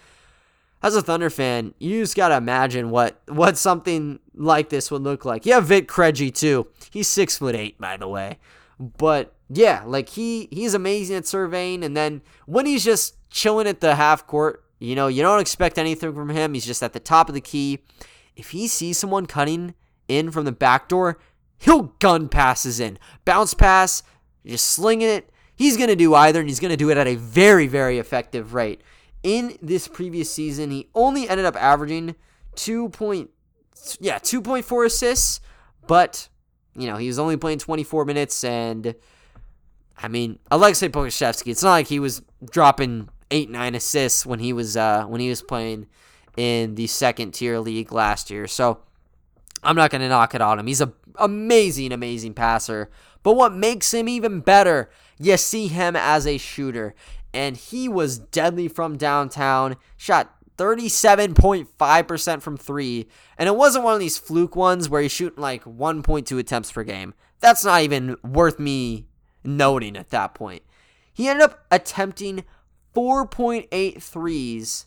as 0.82 0.96
a 0.96 1.02
Thunder 1.02 1.30
fan, 1.30 1.74
you 1.78 2.00
just 2.00 2.16
gotta 2.16 2.36
imagine 2.36 2.90
what 2.90 3.20
what 3.26 3.58
something 3.58 4.20
like 4.34 4.70
this 4.70 4.90
would 4.90 5.02
look 5.02 5.24
like. 5.24 5.44
You 5.44 5.52
have 5.54 5.66
Vit 5.66 5.86
Krejci 5.86 6.34
too. 6.34 6.68
He's 6.90 7.08
six 7.08 7.36
foot 7.36 7.54
eight, 7.54 7.78
by 7.78 7.96
the 7.96 8.08
way. 8.08 8.38
But 8.78 9.35
yeah, 9.48 9.82
like 9.86 10.08
he 10.08 10.48
he's 10.50 10.74
amazing 10.74 11.16
at 11.16 11.26
surveying, 11.26 11.84
and 11.84 11.96
then 11.96 12.22
when 12.46 12.66
he's 12.66 12.84
just 12.84 13.16
chilling 13.30 13.66
at 13.66 13.80
the 13.80 13.94
half 13.94 14.26
court, 14.26 14.64
you 14.78 14.94
know, 14.94 15.06
you 15.06 15.22
don't 15.22 15.40
expect 15.40 15.78
anything 15.78 16.14
from 16.14 16.30
him. 16.30 16.54
He's 16.54 16.66
just 16.66 16.82
at 16.82 16.92
the 16.92 17.00
top 17.00 17.28
of 17.28 17.34
the 17.34 17.40
key. 17.40 17.80
If 18.34 18.50
he 18.50 18.66
sees 18.66 18.98
someone 18.98 19.26
cutting 19.26 19.74
in 20.08 20.30
from 20.30 20.44
the 20.44 20.52
back 20.52 20.88
door, 20.88 21.18
he'll 21.58 21.94
gun 22.00 22.28
passes 22.28 22.80
in, 22.80 22.98
bounce 23.24 23.54
pass, 23.54 24.02
just 24.44 24.66
slinging 24.66 25.08
it. 25.08 25.30
He's 25.54 25.76
gonna 25.76 25.96
do 25.96 26.14
either, 26.14 26.40
and 26.40 26.48
he's 26.48 26.60
gonna 26.60 26.76
do 26.76 26.90
it 26.90 26.98
at 26.98 27.06
a 27.06 27.14
very 27.14 27.68
very 27.68 27.98
effective 27.98 28.52
rate. 28.52 28.82
In 29.22 29.56
this 29.62 29.88
previous 29.88 30.30
season, 30.30 30.70
he 30.70 30.88
only 30.94 31.28
ended 31.28 31.46
up 31.46 31.56
averaging 31.56 32.16
two 32.56 32.88
point 32.88 33.30
yeah 34.00 34.18
two 34.18 34.42
point 34.42 34.64
four 34.64 34.84
assists, 34.84 35.40
but 35.86 36.28
you 36.74 36.88
know 36.88 36.96
he 36.96 37.06
was 37.06 37.20
only 37.20 37.36
playing 37.36 37.58
24 37.58 38.04
minutes 38.04 38.42
and 38.42 38.96
I 39.98 40.08
mean, 40.08 40.38
Alexei 40.50 40.88
Pokusevski. 40.88 41.50
It's 41.50 41.62
not 41.62 41.70
like 41.70 41.88
he 41.88 41.98
was 41.98 42.22
dropping 42.50 43.08
eight, 43.30 43.50
nine 43.50 43.74
assists 43.74 44.26
when 44.26 44.38
he 44.38 44.52
was 44.52 44.76
uh, 44.76 45.04
when 45.04 45.20
he 45.20 45.28
was 45.28 45.42
playing 45.42 45.86
in 46.36 46.74
the 46.74 46.86
second 46.86 47.32
tier 47.32 47.58
league 47.58 47.92
last 47.92 48.30
year. 48.30 48.46
So 48.46 48.80
I'm 49.62 49.76
not 49.76 49.90
going 49.90 50.02
to 50.02 50.08
knock 50.08 50.34
it 50.34 50.40
on 50.40 50.58
him. 50.58 50.66
He's 50.66 50.80
a 50.80 50.92
amazing, 51.18 51.92
amazing 51.92 52.34
passer. 52.34 52.90
But 53.22 53.34
what 53.34 53.54
makes 53.54 53.92
him 53.92 54.08
even 54.08 54.40
better, 54.40 54.90
you 55.18 55.36
see 55.36 55.66
him 55.68 55.96
as 55.96 56.26
a 56.26 56.38
shooter, 56.38 56.94
and 57.34 57.56
he 57.56 57.88
was 57.88 58.18
deadly 58.18 58.68
from 58.68 58.96
downtown. 58.96 59.76
Shot 59.96 60.32
37.5% 60.58 62.42
from 62.42 62.56
three, 62.56 63.08
and 63.36 63.48
it 63.48 63.56
wasn't 63.56 63.84
one 63.84 63.94
of 63.94 64.00
these 64.00 64.18
fluke 64.18 64.56
ones 64.56 64.88
where 64.88 65.02
he's 65.02 65.12
shooting 65.12 65.42
like 65.42 65.64
1.2 65.64 66.38
attempts 66.38 66.72
per 66.72 66.84
game. 66.84 67.14
That's 67.40 67.64
not 67.64 67.82
even 67.82 68.16
worth 68.22 68.58
me 68.58 69.06
noting 69.46 69.96
at 69.96 70.10
that 70.10 70.34
point. 70.34 70.62
He 71.12 71.28
ended 71.28 71.44
up 71.44 71.64
attempting 71.70 72.44
4.8 72.94 74.02
threes 74.02 74.86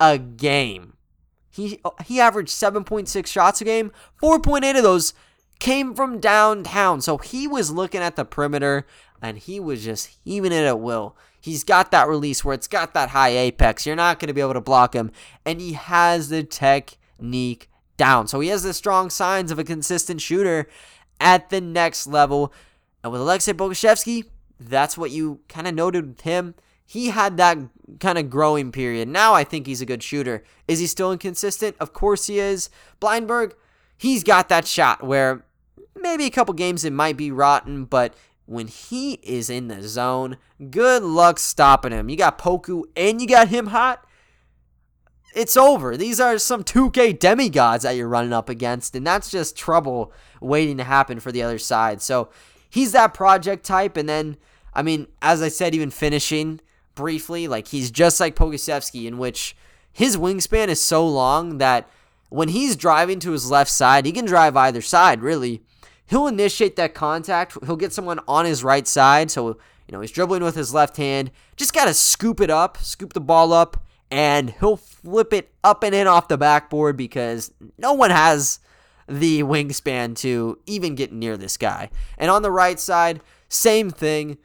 a 0.00 0.18
game. 0.18 0.94
He 1.50 1.80
he 2.04 2.20
averaged 2.20 2.50
7.6 2.50 3.26
shots 3.26 3.60
a 3.60 3.64
game. 3.64 3.92
4.8 4.22 4.76
of 4.76 4.82
those 4.82 5.14
came 5.58 5.94
from 5.94 6.20
downtown. 6.20 7.00
So 7.00 7.18
he 7.18 7.48
was 7.48 7.70
looking 7.70 8.00
at 8.00 8.16
the 8.16 8.24
perimeter 8.24 8.86
and 9.20 9.38
he 9.38 9.58
was 9.58 9.84
just 9.84 10.18
heaving 10.24 10.52
it 10.52 10.64
at 10.64 10.78
will. 10.78 11.16
He's 11.40 11.64
got 11.64 11.90
that 11.90 12.08
release 12.08 12.44
where 12.44 12.54
it's 12.54 12.68
got 12.68 12.94
that 12.94 13.10
high 13.10 13.30
apex. 13.30 13.86
You're 13.86 13.96
not 13.96 14.20
going 14.20 14.28
to 14.28 14.34
be 14.34 14.40
able 14.40 14.54
to 14.54 14.60
block 14.60 14.94
him. 14.94 15.10
And 15.44 15.60
he 15.60 15.72
has 15.72 16.28
the 16.28 16.42
technique 16.42 17.68
down. 17.96 18.28
So 18.28 18.40
he 18.40 18.48
has 18.48 18.62
the 18.62 18.74
strong 18.74 19.10
signs 19.10 19.50
of 19.50 19.58
a 19.58 19.64
consistent 19.64 20.20
shooter 20.20 20.68
at 21.20 21.50
the 21.50 21.60
next 21.60 22.06
level. 22.06 22.52
And 23.02 23.12
with 23.12 23.20
Alexei 23.20 23.52
Pokusevski, 23.52 24.24
that's 24.58 24.98
what 24.98 25.10
you 25.10 25.40
kind 25.48 25.66
of 25.66 25.74
noted 25.74 26.06
with 26.06 26.20
him. 26.22 26.54
He 26.84 27.08
had 27.08 27.36
that 27.36 27.58
kind 28.00 28.18
of 28.18 28.30
growing 28.30 28.72
period. 28.72 29.08
Now 29.08 29.34
I 29.34 29.44
think 29.44 29.66
he's 29.66 29.80
a 29.80 29.86
good 29.86 30.02
shooter. 30.02 30.42
Is 30.66 30.78
he 30.78 30.86
still 30.86 31.12
inconsistent? 31.12 31.76
Of 31.78 31.92
course 31.92 32.26
he 32.26 32.38
is. 32.38 32.70
Bleijenbergh, 33.00 33.52
he's 33.96 34.24
got 34.24 34.48
that 34.48 34.66
shot 34.66 35.02
where 35.02 35.44
maybe 35.94 36.24
a 36.24 36.30
couple 36.30 36.54
games 36.54 36.84
it 36.84 36.92
might 36.92 37.16
be 37.16 37.30
rotten, 37.30 37.84
but 37.84 38.14
when 38.46 38.68
he 38.68 39.14
is 39.22 39.50
in 39.50 39.68
the 39.68 39.86
zone, 39.86 40.38
good 40.70 41.02
luck 41.02 41.38
stopping 41.38 41.92
him. 41.92 42.08
You 42.08 42.16
got 42.16 42.38
Poku 42.38 42.84
and 42.96 43.20
you 43.20 43.26
got 43.26 43.48
him 43.48 43.66
hot. 43.66 44.04
It's 45.34 45.58
over. 45.58 45.96
These 45.96 46.20
are 46.20 46.38
some 46.38 46.64
2K 46.64 47.18
demigods 47.18 47.82
that 47.82 47.96
you're 47.96 48.08
running 48.08 48.32
up 48.32 48.48
against, 48.48 48.96
and 48.96 49.06
that's 49.06 49.30
just 49.30 49.56
trouble 49.56 50.10
waiting 50.40 50.78
to 50.78 50.84
happen 50.84 51.20
for 51.20 51.30
the 51.30 51.42
other 51.42 51.58
side. 51.58 52.00
So 52.00 52.30
he's 52.68 52.92
that 52.92 53.14
project 53.14 53.64
type. 53.64 53.96
And 53.96 54.08
then, 54.08 54.36
I 54.74 54.82
mean, 54.82 55.08
as 55.22 55.42
I 55.42 55.48
said, 55.48 55.74
even 55.74 55.90
finishing 55.90 56.60
briefly, 56.94 57.48
like 57.48 57.68
he's 57.68 57.90
just 57.90 58.20
like 58.20 58.36
Pokusevski, 58.36 59.06
in 59.06 59.18
which 59.18 59.56
his 59.92 60.16
wingspan 60.16 60.68
is 60.68 60.80
so 60.80 61.06
long 61.06 61.58
that 61.58 61.88
when 62.28 62.48
he's 62.48 62.76
driving 62.76 63.20
to 63.20 63.32
his 63.32 63.50
left 63.50 63.70
side, 63.70 64.06
he 64.06 64.12
can 64.12 64.26
drive 64.26 64.56
either 64.56 64.82
side, 64.82 65.22
really. 65.22 65.62
He'll 66.06 66.26
initiate 66.26 66.76
that 66.76 66.94
contact. 66.94 67.56
He'll 67.64 67.76
get 67.76 67.92
someone 67.92 68.20
on 68.26 68.44
his 68.44 68.64
right 68.64 68.86
side. 68.86 69.30
So, 69.30 69.48
you 69.48 69.92
know, 69.92 70.00
he's 70.00 70.10
dribbling 70.10 70.42
with 70.42 70.54
his 70.54 70.72
left 70.72 70.96
hand. 70.96 71.30
Just 71.56 71.74
got 71.74 71.84
to 71.86 71.94
scoop 71.94 72.40
it 72.40 72.50
up, 72.50 72.78
scoop 72.78 73.12
the 73.12 73.20
ball 73.20 73.52
up, 73.52 73.82
and 74.10 74.50
he'll 74.60 74.76
flip 74.76 75.32
it 75.32 75.50
up 75.62 75.82
and 75.82 75.94
in 75.94 76.06
off 76.06 76.28
the 76.28 76.38
backboard 76.38 76.96
because 76.96 77.52
no 77.76 77.92
one 77.92 78.10
has 78.10 78.60
the 79.08 79.42
wingspan 79.42 80.14
to 80.16 80.58
even 80.66 80.94
get 80.94 81.12
near 81.12 81.36
this 81.36 81.56
guy. 81.56 81.90
And 82.18 82.30
on 82.30 82.42
the 82.42 82.50
right 82.50 82.78
side, 82.78 83.20
same 83.48 83.90
thing. 83.90 84.38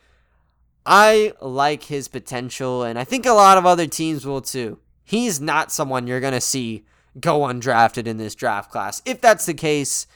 I 0.86 1.34
like 1.42 1.84
his 1.84 2.08
potential, 2.08 2.84
and 2.84 3.00
I 3.00 3.04
think 3.04 3.26
a 3.26 3.32
lot 3.32 3.58
of 3.58 3.66
other 3.66 3.88
teams 3.88 4.26
will 4.26 4.42
too. 4.42 4.80
He's 5.04 5.40
not 5.40 5.72
someone 5.72 6.08
you're 6.08 6.20
going 6.20 6.34
to 6.34 6.42
see 6.42 6.86
go 7.20 7.42
undrafted 7.42 8.08
in 8.08 8.18
this 8.18 8.36
draft 8.36 8.72
class. 8.72 9.02
If 9.06 9.22
that's 9.22 9.46
the 9.46 9.54
case, 9.54 10.08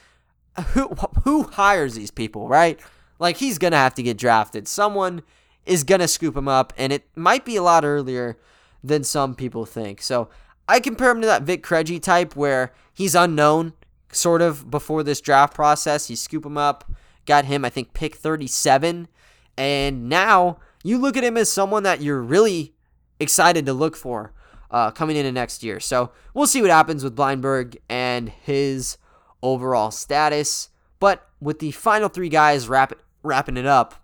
who 0.72 0.88
who 1.24 1.44
hires 1.44 1.94
these 1.94 2.10
people, 2.10 2.48
right? 2.48 2.78
Like 3.18 3.36
he's 3.38 3.58
going 3.58 3.72
to 3.72 3.78
have 3.78 3.94
to 3.94 4.02
get 4.02 4.18
drafted. 4.18 4.68
Someone 4.68 5.22
is 5.64 5.84
going 5.84 6.00
to 6.00 6.08
scoop 6.08 6.36
him 6.36 6.48
up, 6.48 6.72
and 6.76 6.92
it 6.92 7.04
might 7.14 7.44
be 7.44 7.56
a 7.56 7.62
lot 7.62 7.84
earlier 7.84 8.38
than 8.82 9.04
some 9.04 9.34
people 9.34 9.66
think. 9.66 10.02
So 10.02 10.28
I 10.68 10.80
compare 10.80 11.10
him 11.10 11.20
to 11.22 11.26
that 11.26 11.42
Vit 11.42 11.62
Krejci 11.62 12.00
type 12.00 12.36
where 12.36 12.72
he's 12.92 13.14
unknown 13.14 13.72
sort 14.12 14.42
of 14.42 14.70
before 14.70 15.02
this 15.02 15.20
draft 15.20 15.54
process. 15.54 16.10
You 16.10 16.16
scoop 16.16 16.44
him 16.44 16.58
up, 16.58 16.90
got 17.26 17.44
him, 17.44 17.64
I 17.64 17.70
think, 17.70 17.92
pick 17.92 18.16
37. 18.16 19.08
And 19.56 20.08
now 20.08 20.58
you 20.82 20.98
look 20.98 21.16
at 21.16 21.24
him 21.24 21.36
as 21.36 21.50
someone 21.50 21.82
that 21.82 22.00
you're 22.00 22.22
really 22.22 22.74
excited 23.20 23.66
to 23.66 23.72
look 23.72 23.96
for 23.96 24.32
uh, 24.70 24.90
coming 24.90 25.16
into 25.16 25.32
next 25.32 25.62
year. 25.62 25.80
So 25.80 26.12
we'll 26.34 26.46
see 26.46 26.62
what 26.62 26.70
happens 26.70 27.02
with 27.02 27.16
Bleijenbergh 27.16 27.76
and 27.88 28.28
his 28.28 28.98
overall 29.42 29.90
status. 29.90 30.70
But 31.00 31.28
with 31.40 31.58
the 31.58 31.70
final 31.72 32.08
three 32.08 32.28
guys 32.28 32.68
wrap, 32.68 32.92
wrapping 33.22 33.56
it 33.56 33.66
up, 33.66 33.94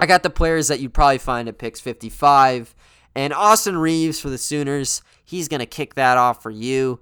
I 0.00 0.06
got 0.06 0.22
the 0.22 0.30
players 0.30 0.68
that 0.68 0.80
you'd 0.80 0.94
probably 0.94 1.18
find 1.18 1.48
at 1.48 1.58
picks 1.58 1.80
55. 1.80 2.74
And 3.14 3.32
Austin 3.32 3.78
Reaves 3.78 4.20
for 4.20 4.30
the 4.30 4.38
Sooners, 4.38 5.02
he's 5.24 5.48
going 5.48 5.60
to 5.60 5.66
kick 5.66 5.94
that 5.94 6.16
off 6.16 6.42
for 6.42 6.50
you. 6.50 7.00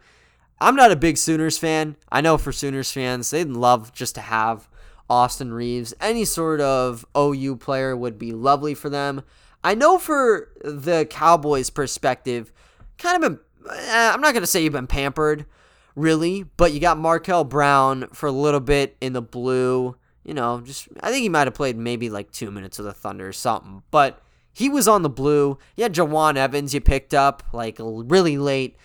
I'm 0.61 0.77
not 0.77 0.93
a 0.93 0.97
big 0.97 1.19
Sooners 1.19 1.59
fan. 1.59 1.97
I 2.11 2.21
know 2.21 2.39
for 2.39 2.53
Sooners 2.53 2.91
fans, 2.91 3.31
they'd 3.31 3.49
love 3.49 3.93
just 3.93 4.15
to 4.15 4.23
have 4.23 4.69
Austin 5.09 5.53
Reaves. 5.53 5.95
Any 6.01 6.25
sort 6.25 6.61
of 6.61 7.05
OU 7.17 7.57
player 7.57 7.97
would 7.97 8.19
be 8.19 8.33
lovely 8.33 8.75
for 8.75 8.89
them. 8.89 9.23
I 9.63 9.75
know 9.75 9.99
for 9.99 10.49
the 10.63 11.07
Cowboys' 11.07 11.71
perspective, 11.71 12.53
kind 12.99 13.23
of, 13.23 13.31
been, 13.31 13.41
eh, 13.71 14.11
I'm 14.13 14.21
not 14.21 14.33
going 14.33 14.43
to 14.43 14.47
say 14.47 14.63
you've 14.63 14.73
been 14.73 14.87
pampered, 14.87 15.45
really, 15.95 16.45
but 16.57 16.73
you 16.73 16.81
got 16.81 16.99
Markel 16.99 17.45
Brown 17.45 18.09
for 18.13 18.27
a 18.27 18.33
little 18.33 18.61
bit 18.61 18.97
in 19.01 19.13
the 19.13 19.23
blue. 19.23 19.97
You 20.25 20.35
know, 20.35 20.61
just 20.61 20.89
I 21.01 21.11
think 21.11 21.23
he 21.23 21.29
might 21.29 21.47
have 21.47 21.55
played 21.55 21.77
maybe 21.77 22.11
like 22.11 22.33
two 22.33 22.51
minutes 22.51 22.79
of 22.79 22.85
the 22.85 22.93
Thunder 22.93 23.29
or 23.29 23.33
something, 23.33 23.83
but 23.91 24.23
he 24.53 24.69
was 24.69 24.89
on 24.89 25.03
the 25.03 25.11
blue. 25.11 25.59
You 25.77 25.83
had 25.83 25.95
Jawun 25.95 26.37
Evans 26.37 26.75
you 26.75 26.81
picked 26.81 27.15
up 27.15 27.43
like 27.53 27.77
really 27.79 28.39
late 28.39 28.77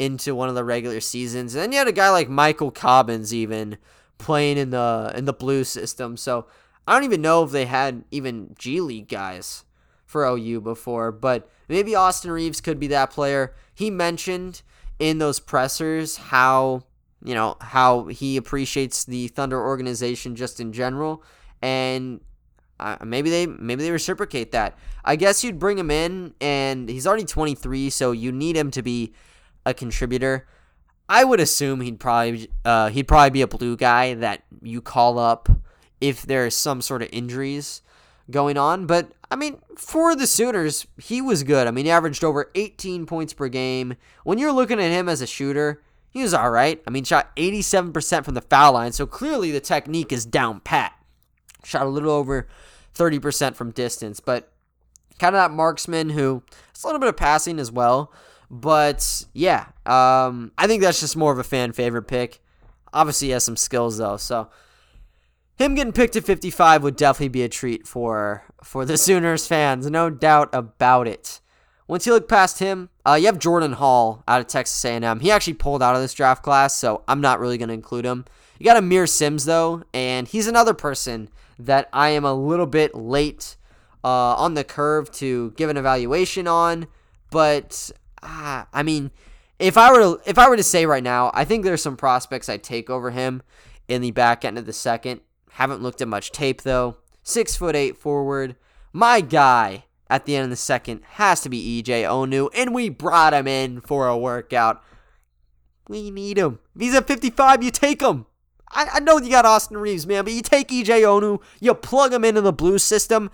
into 0.00 0.34
one 0.34 0.48
of 0.48 0.54
the 0.54 0.64
regular 0.64 0.98
seasons, 0.98 1.54
and 1.54 1.62
then 1.62 1.72
you 1.72 1.78
had 1.78 1.86
a 1.86 1.92
guy 1.92 2.08
like 2.08 2.30
Michael 2.30 2.70
Cobbins 2.70 3.34
even 3.34 3.76
playing 4.16 4.56
in 4.56 4.70
the 4.70 5.12
in 5.14 5.26
the 5.26 5.32
blue 5.34 5.62
system. 5.62 6.16
So 6.16 6.46
I 6.86 6.94
don't 6.94 7.04
even 7.04 7.20
know 7.20 7.44
if 7.44 7.50
they 7.50 7.66
had 7.66 8.04
even 8.10 8.54
G 8.58 8.80
League 8.80 9.08
guys 9.08 9.64
for 10.06 10.24
OU 10.24 10.62
before, 10.62 11.12
but 11.12 11.50
maybe 11.68 11.94
Austin 11.94 12.30
Reaves 12.30 12.62
could 12.62 12.80
be 12.80 12.86
that 12.86 13.10
player. 13.10 13.54
He 13.74 13.90
mentioned 13.90 14.62
in 14.98 15.18
those 15.18 15.38
pressers 15.38 16.16
how 16.16 16.84
you 17.22 17.34
know 17.34 17.58
how 17.60 18.06
he 18.06 18.38
appreciates 18.38 19.04
the 19.04 19.28
Thunder 19.28 19.62
organization 19.62 20.34
just 20.34 20.60
in 20.60 20.72
general, 20.72 21.22
and 21.60 22.22
uh, 22.78 22.96
maybe 23.04 23.28
they 23.28 23.46
maybe 23.46 23.82
they 23.82 23.90
reciprocate 23.90 24.52
that. 24.52 24.78
I 25.04 25.16
guess 25.16 25.44
you'd 25.44 25.58
bring 25.58 25.76
him 25.76 25.90
in, 25.90 26.32
and 26.40 26.88
he's 26.88 27.06
already 27.06 27.26
23, 27.26 27.90
so 27.90 28.12
you 28.12 28.32
need 28.32 28.56
him 28.56 28.70
to 28.70 28.82
be 28.82 29.12
a 29.64 29.74
contributor. 29.74 30.46
I 31.08 31.24
would 31.24 31.40
assume 31.40 31.80
he'd 31.80 31.98
probably 31.98 32.50
uh, 32.64 32.88
he'd 32.88 33.08
probably 33.08 33.30
be 33.30 33.42
a 33.42 33.48
blue 33.48 33.76
guy 33.76 34.14
that 34.14 34.42
you 34.62 34.80
call 34.80 35.18
up 35.18 35.48
if 36.00 36.22
there's 36.22 36.56
some 36.56 36.80
sort 36.80 37.02
of 37.02 37.08
injuries 37.12 37.82
going 38.30 38.56
on. 38.56 38.86
But 38.86 39.12
I 39.30 39.36
mean, 39.36 39.58
for 39.76 40.14
the 40.14 40.26
Sooners, 40.26 40.86
he 40.98 41.20
was 41.20 41.42
good. 41.42 41.66
I 41.66 41.70
mean, 41.70 41.84
he 41.84 41.90
averaged 41.90 42.24
over 42.24 42.50
18 42.54 43.06
points 43.06 43.32
per 43.32 43.48
game. 43.48 43.96
When 44.24 44.38
you're 44.38 44.52
looking 44.52 44.80
at 44.80 44.90
him 44.90 45.08
as 45.08 45.20
a 45.20 45.26
shooter, 45.26 45.82
he 46.10 46.22
was 46.22 46.34
all 46.34 46.50
right. 46.50 46.82
I 46.86 46.90
mean, 46.90 47.04
shot 47.04 47.34
87% 47.36 48.24
from 48.24 48.34
the 48.34 48.40
foul 48.40 48.72
line, 48.72 48.92
so 48.92 49.06
clearly 49.06 49.50
the 49.50 49.60
technique 49.60 50.12
is 50.12 50.26
down 50.26 50.60
pat. 50.60 50.92
Shot 51.64 51.86
a 51.86 51.88
little 51.88 52.10
over 52.10 52.48
30% 52.94 53.54
from 53.54 53.70
distance, 53.70 54.18
but 54.18 54.52
kind 55.18 55.36
of 55.36 55.40
that 55.40 55.54
marksman 55.54 56.10
who 56.10 56.42
it's 56.70 56.82
a 56.82 56.86
little 56.86 56.98
bit 56.98 57.08
of 57.08 57.16
passing 57.16 57.58
as 57.58 57.70
well. 57.70 58.12
But 58.50 59.24
yeah, 59.32 59.66
um, 59.86 60.52
I 60.58 60.66
think 60.66 60.82
that's 60.82 61.00
just 61.00 61.16
more 61.16 61.32
of 61.32 61.38
a 61.38 61.44
fan 61.44 61.72
favorite 61.72 62.08
pick. 62.08 62.40
Obviously, 62.92 63.28
he 63.28 63.32
has 63.32 63.44
some 63.44 63.56
skills 63.56 63.98
though, 63.98 64.16
so 64.16 64.50
him 65.56 65.74
getting 65.74 65.92
picked 65.92 66.16
at 66.16 66.24
55 66.24 66.82
would 66.82 66.96
definitely 66.96 67.28
be 67.28 67.42
a 67.42 67.48
treat 67.48 67.86
for 67.86 68.44
for 68.64 68.84
the 68.84 68.98
Sooners 68.98 69.46
fans, 69.46 69.88
no 69.88 70.10
doubt 70.10 70.48
about 70.52 71.06
it. 71.06 71.40
Once 71.86 72.06
you 72.06 72.12
look 72.12 72.28
past 72.28 72.60
him, 72.60 72.88
uh, 73.04 73.14
you 73.14 73.26
have 73.26 73.38
Jordan 73.38 73.72
Hall 73.72 74.22
out 74.28 74.40
of 74.40 74.46
Texas 74.46 74.84
A&M. 74.84 75.20
He 75.20 75.30
actually 75.30 75.54
pulled 75.54 75.82
out 75.82 75.96
of 75.96 76.00
this 76.00 76.14
draft 76.14 76.42
class, 76.42 76.74
so 76.74 77.02
I'm 77.08 77.20
not 77.20 77.40
really 77.40 77.58
going 77.58 77.68
to 77.68 77.74
include 77.74 78.04
him. 78.04 78.26
You 78.60 78.64
got 78.64 78.80
Aamir 78.80 79.08
Simms 79.08 79.44
though, 79.44 79.82
and 79.92 80.28
he's 80.28 80.46
another 80.46 80.74
person 80.74 81.30
that 81.58 81.88
I 81.92 82.10
am 82.10 82.24
a 82.24 82.32
little 82.32 82.66
bit 82.66 82.94
late 82.94 83.56
uh, 84.04 84.34
on 84.34 84.54
the 84.54 84.64
curve 84.64 85.10
to 85.12 85.52
give 85.56 85.68
an 85.68 85.76
evaluation 85.76 86.46
on, 86.46 86.86
but 87.30 87.90
uh, 88.22 88.64
I 88.72 88.82
mean, 88.82 89.10
if 89.58 89.76
I 89.76 89.92
were 89.92 89.98
to 90.00 90.20
if 90.30 90.38
I 90.38 90.48
were 90.48 90.56
to 90.56 90.62
say 90.62 90.86
right 90.86 91.02
now, 91.02 91.30
I 91.34 91.44
think 91.44 91.64
there's 91.64 91.82
some 91.82 91.96
prospects 91.96 92.48
I'd 92.48 92.62
take 92.62 92.90
over 92.90 93.10
him 93.10 93.42
in 93.88 94.02
the 94.02 94.10
back 94.10 94.44
end 94.44 94.58
of 94.58 94.66
the 94.66 94.72
second. 94.72 95.20
Haven't 95.52 95.82
looked 95.82 96.00
at 96.00 96.08
much 96.08 96.32
tape 96.32 96.62
though. 96.62 96.96
Six 97.22 97.56
foot 97.56 97.76
eight 97.76 97.96
forward. 97.96 98.56
My 98.92 99.20
guy 99.20 99.84
at 100.08 100.24
the 100.24 100.34
end 100.34 100.44
of 100.44 100.50
the 100.50 100.56
second 100.56 101.02
has 101.12 101.40
to 101.42 101.48
be 101.48 101.82
EJ 101.82 102.02
Onu, 102.02 102.48
and 102.54 102.74
we 102.74 102.88
brought 102.88 103.32
him 103.32 103.46
in 103.46 103.80
for 103.80 104.08
a 104.08 104.18
workout. 104.18 104.82
We 105.88 106.10
need 106.10 106.38
him. 106.38 106.58
If 106.74 106.80
he's 106.80 106.94
at 106.94 107.06
55, 107.06 107.62
you 107.62 107.70
take 107.70 108.02
him. 108.02 108.26
I, 108.70 108.88
I 108.94 109.00
know 109.00 109.18
you 109.18 109.30
got 109.30 109.44
Austin 109.44 109.76
Reaves, 109.76 110.06
man, 110.06 110.24
but 110.24 110.32
you 110.32 110.42
take 110.42 110.68
EJ 110.68 111.02
Onu, 111.02 111.40
you 111.60 111.74
plug 111.74 112.12
him 112.12 112.24
into 112.24 112.40
the 112.40 112.52
blue 112.52 112.78
system, 112.78 113.30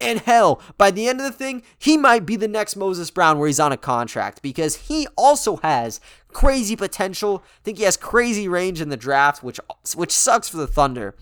and 0.00 0.20
hell, 0.20 0.62
by 0.78 0.90
the 0.90 1.08
end 1.08 1.20
of 1.20 1.26
the 1.26 1.32
thing, 1.32 1.62
he 1.78 1.96
might 1.96 2.24
be 2.24 2.36
the 2.36 2.48
next 2.48 2.76
Moses 2.76 3.10
Brown 3.10 3.38
where 3.38 3.46
he's 3.46 3.60
on 3.60 3.72
a 3.72 3.76
contract 3.76 4.40
because 4.42 4.76
he 4.88 5.06
also 5.16 5.56
has 5.58 6.00
crazy 6.28 6.76
potential. 6.76 7.42
I 7.44 7.60
think 7.64 7.78
he 7.78 7.84
has 7.84 7.96
crazy 7.96 8.48
range 8.48 8.80
in 8.80 8.88
the 8.88 8.96
draft, 8.96 9.42
which 9.42 9.60
which 9.94 10.12
sucks 10.12 10.48
for 10.48 10.56
the 10.56 10.66
Thunder. 10.66 11.14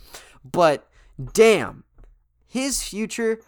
But 0.44 0.88
damn, 1.32 1.84
his 2.46 2.82
future 2.82 3.40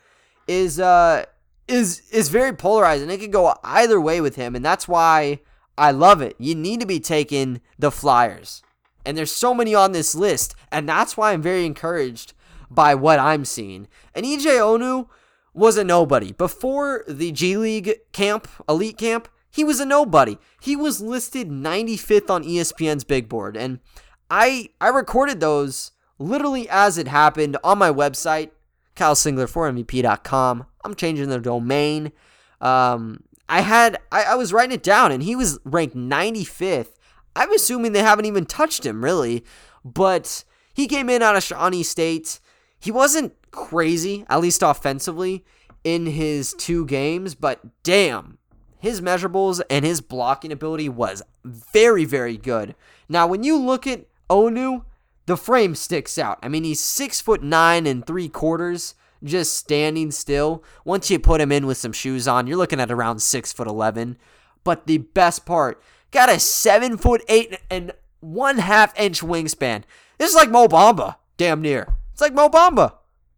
is 0.49 0.81
uh 0.81 1.27
is 1.69 2.03
is 2.11 2.29
very 2.29 2.53
polarizing. 2.53 3.11
It 3.11 3.19
could 3.19 3.33
go 3.33 3.55
either 3.63 4.01
way 4.01 4.21
with 4.21 4.37
him, 4.37 4.57
and 4.57 4.65
that's 4.65 4.89
why 4.89 5.41
I 5.79 5.93
love 5.93 6.21
it. 6.21 6.37
You 6.39 6.55
need 6.55 6.81
to 6.81 6.87
be 6.87 7.01
taking 7.01 7.61
the 7.79 7.91
Flyers. 7.91 8.63
And 9.07 9.17
there's 9.17 9.33
so 9.33 9.55
many 9.55 9.75
on 9.75 9.93
this 9.93 10.15
list, 10.15 10.55
and 10.71 10.89
that's 10.89 11.17
why 11.17 11.33
I'm 11.33 11.41
very 11.41 11.65
encouraged 11.65 12.35
by 12.71 12.95
what 12.95 13.19
I'm 13.19 13.45
seeing. 13.45 13.89
And 14.15 14.27
EJ 14.27 14.59
Onu 14.59 15.09
was 15.53 15.77
a 15.77 15.85
nobody. 15.85 16.33
Before 16.33 17.05
the 17.09 17.33
G 17.33 17.57
League 17.57 17.93
camp, 18.13 18.49
elite 18.69 18.99
camp, 18.99 19.29
he 19.51 19.65
was 19.65 19.81
a 19.81 19.85
nobody. 19.85 20.39
He 20.61 20.77
was 20.77 21.01
listed 21.01 21.49
95th 21.49 22.31
on 22.31 22.45
ESPN's 22.45 23.05
big 23.05 23.29
board. 23.29 23.57
And 23.57 23.81
I 24.31 24.71
I 24.81 24.89
recorded 24.89 25.41
those 25.41 25.93
literally 26.19 26.69
as 26.69 26.99
it 26.99 27.09
happened 27.09 27.57
on 27.65 27.79
my 27.79 27.91
website, 27.91 28.51
KyleSingler4MVP.com. 28.97 30.67
I'm 30.85 30.95
changing 30.95 31.29
the 31.29 31.41
domain. 31.41 32.13
Um, 32.61 33.25
I 33.49 33.63
had 33.63 33.99
I, 34.13 34.23
I 34.25 34.35
was 34.37 34.53
writing 34.53 34.75
it 34.75 34.83
down, 34.83 35.11
and 35.11 35.23
he 35.23 35.35
was 35.35 35.59
ranked 35.65 35.97
95th. 35.97 36.95
I'm 37.35 37.53
assuming 37.53 37.93
they 37.93 38.03
haven't 38.03 38.27
even 38.27 38.47
touched 38.47 38.87
him 38.87 39.03
really, 39.05 39.45
but 39.85 40.45
he 40.73 40.87
came 40.87 41.11
in 41.11 41.23
out 41.23 41.37
of 41.37 41.43
Shawnee 41.43 41.83
State. 41.83 42.39
He 42.79 42.91
wasn't 42.91 43.35
crazy, 43.51 44.25
at 44.29 44.41
least 44.41 44.63
offensively, 44.63 45.45
in 45.85 46.07
his 46.07 46.55
two 46.55 46.85
games, 46.87 47.35
but 47.35 47.61
damn, 47.83 48.39
his 48.79 49.01
measurables 49.01 49.61
and 49.71 49.85
his 49.85 50.01
blocking 50.01 50.53
ability 50.53 50.89
was 50.89 51.23
very, 51.45 52.05
very 52.05 52.37
good. 52.37 52.75
Now, 53.09 53.27
when 53.27 53.43
you 53.43 53.57
look 53.57 53.87
at 53.87 54.07
Onu, 54.29 54.85
the 55.27 55.37
frame 55.37 55.75
sticks 55.75 56.19
out. 56.19 56.39
I 56.43 56.49
mean, 56.49 56.65
he's 56.65 56.81
six 56.83 57.21
foot 57.21 57.43
nine 57.43 57.87
and 57.87 58.07
three 58.07 58.29
quarters, 58.29 58.95
just 59.23 59.55
standing 59.55 60.11
still. 60.11 60.65
Once 60.85 61.11
you 61.11 61.19
put 61.19 61.41
him 61.41 61.53
in 61.53 61.67
with 61.67 61.77
some 61.77 61.93
shoes 61.93 62.27
on, 62.27 62.47
you're 62.47 62.57
looking 62.57 62.81
at 62.81 62.91
around 62.91 63.21
six 63.21 63.53
foot 63.53 63.69
eleven. 63.69 64.17
But 64.65 64.87
the 64.87 64.99
best 64.99 65.47
part, 65.47 65.81
got 66.11 66.31
a 66.31 66.39
seven 66.41 66.97
foot 66.97 67.23
eight 67.29 67.59
and 67.71 67.93
one 68.21 68.59
half 68.59 68.99
inch 68.99 69.21
wingspan. 69.21 69.85
This 70.19 70.31
is 70.31 70.37
like 70.37 70.51
Mo 70.51 70.69
Bamba, 70.69 71.17
damn 71.37 71.63
near. 71.63 71.95
It's 72.13 72.21
like 72.21 72.35
Mo 72.35 72.49
Bamba. 72.49 72.95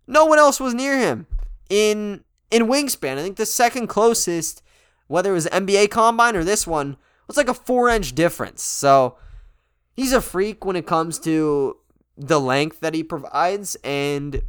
No 0.07 0.25
one 0.27 0.39
else 0.39 0.61
was 0.61 0.75
near 0.75 0.99
him 0.99 1.27
in 1.69 2.25
in 2.51 2.67
wingspan. 2.67 3.19
I 3.19 3.23
think 3.23 3.37
the 3.37 3.47
second 3.47 3.87
closest, 3.87 4.63
whether 5.07 5.31
it 5.31 5.35
was 5.35 5.47
NBA 5.47 5.91
Combine 5.91 6.37
or 6.37 6.45
this 6.45 6.67
one, 6.67 6.97
was 7.27 7.37
like 7.37 7.49
a 7.49 7.55
four 7.55 7.89
inch 7.89 8.15
difference. 8.15 8.63
So 8.63 9.17
he's 9.95 10.13
a 10.13 10.21
freak 10.21 10.65
when 10.65 10.77
it 10.77 10.87
comes 10.87 11.19
to 11.21 11.77
the 12.17 12.41
length 12.41 12.81
that 12.81 12.95
he 12.95 13.03
provides 13.03 13.75
and 13.83 14.43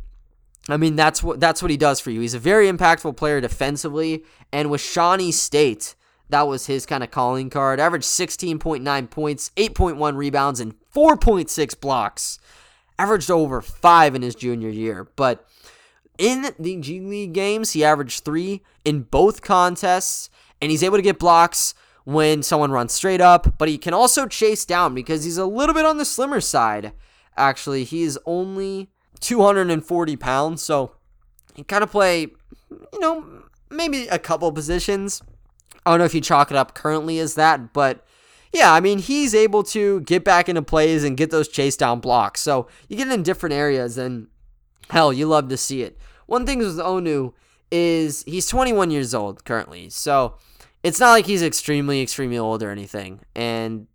I 0.67 0.77
mean 0.77 0.95
that's 0.95 1.23
what 1.23 1.39
that's 1.39 1.61
what 1.61 1.71
he 1.71 1.77
does 1.77 1.99
for 1.99 2.11
you. 2.11 2.21
He's 2.21 2.33
a 2.33 2.39
very 2.39 2.69
impactful 2.69 3.15
player 3.15 3.39
defensively 3.41 4.23
and 4.51 4.69
with 4.69 4.81
Shawnee 4.81 5.31
State 5.31 5.95
that 6.29 6.47
was 6.47 6.65
his 6.65 6.85
kind 6.85 7.03
of 7.03 7.11
calling 7.11 7.49
card. 7.49 7.79
Averaged 7.79 8.05
16.9 8.05 9.09
points, 9.09 9.51
8.1 9.55 10.15
rebounds 10.15 10.59
and 10.59 10.73
4.6 10.93 11.79
blocks. 11.79 12.39
Averaged 12.99 13.31
over 13.31 13.61
5 13.61 14.15
in 14.15 14.21
his 14.21 14.35
junior 14.35 14.69
year, 14.69 15.07
but 15.15 15.47
in 16.17 16.53
the 16.59 16.77
G 16.77 16.99
League 16.99 17.33
games, 17.33 17.71
he 17.71 17.83
averaged 17.83 18.23
3 18.23 18.61
in 18.85 19.01
both 19.01 19.41
contests 19.41 20.29
and 20.61 20.69
he's 20.71 20.83
able 20.83 20.97
to 20.97 21.01
get 21.01 21.19
blocks 21.19 21.73
when 22.05 22.43
someone 22.43 22.71
runs 22.71 22.93
straight 22.93 23.21
up, 23.21 23.57
but 23.57 23.67
he 23.67 23.77
can 23.77 23.93
also 23.93 24.27
chase 24.27 24.65
down 24.65 24.93
because 24.93 25.23
he's 25.23 25.37
a 25.37 25.45
little 25.45 25.73
bit 25.73 25.85
on 25.85 25.97
the 25.97 26.05
slimmer 26.05 26.39
side 26.39 26.93
actually. 27.35 27.83
He's 27.83 28.17
only 28.25 28.89
240 29.19 30.15
pounds, 30.17 30.61
so 30.61 30.95
he 31.55 31.63
kind 31.63 31.83
of 31.83 31.91
play, 31.91 32.27
you 32.69 32.99
know, 32.99 33.25
maybe 33.69 34.07
a 34.07 34.19
couple 34.19 34.51
positions. 34.51 35.21
I 35.85 35.91
don't 35.91 35.99
know 35.99 36.05
if 36.05 36.13
you 36.13 36.21
chalk 36.21 36.51
it 36.51 36.57
up 36.57 36.75
currently 36.75 37.19
as 37.19 37.35
that, 37.35 37.73
but 37.73 38.05
yeah, 38.53 38.71
I 38.71 38.79
mean, 38.79 38.99
he's 38.99 39.33
able 39.33 39.63
to 39.63 40.01
get 40.01 40.23
back 40.23 40.47
into 40.47 40.61
plays 40.61 41.03
and 41.03 41.17
get 41.17 41.31
those 41.31 41.47
chase 41.47 41.75
down 41.75 41.99
blocks. 41.99 42.39
So 42.39 42.67
you 42.87 42.95
get 42.95 43.07
in 43.07 43.23
different 43.23 43.53
areas, 43.53 43.97
and 43.97 44.27
hell, 44.89 45.11
you 45.11 45.25
love 45.25 45.49
to 45.49 45.57
see 45.57 45.81
it. 45.81 45.97
one 46.27 46.45
thing 46.45 46.59
with 46.59 46.77
Onu 46.77 47.33
is 47.71 48.23
he's 48.27 48.47
21 48.47 48.91
years 48.91 49.15
old 49.15 49.43
currently. 49.43 49.89
So 49.89 50.35
it's 50.83 50.99
not 50.99 51.11
like 51.11 51.25
he's 51.25 51.41
extremely, 51.41 52.01
extremely 52.01 52.37
old 52.37 52.61
or 52.61 52.69
anything. 52.69 53.21
And 53.35 53.87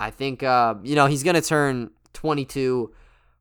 I 0.00 0.10
think, 0.10 0.42
uh, 0.42 0.76
you 0.82 0.94
know, 0.94 1.06
he's 1.06 1.22
going 1.22 1.34
to 1.34 1.42
turn 1.42 1.90
22 2.14 2.90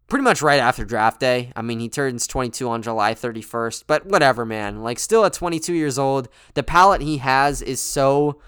pretty 0.07 0.23
much 0.23 0.41
right 0.41 0.59
after 0.59 0.83
draft 0.83 1.21
day. 1.21 1.53
I 1.55 1.61
mean, 1.61 1.79
he 1.79 1.87
turns 1.87 2.27
22 2.27 2.67
on 2.67 2.81
July 2.81 3.13
31st, 3.13 3.85
but 3.87 4.05
whatever, 4.05 4.45
man. 4.45 4.81
Like, 4.81 4.99
still 4.99 5.23
at 5.23 5.33
22 5.33 5.73
years 5.73 5.97
old, 5.97 6.27
the 6.53 6.63
palette 6.63 7.01
he 7.01 7.17
has 7.17 7.61
is 7.61 7.79
so 7.79 8.41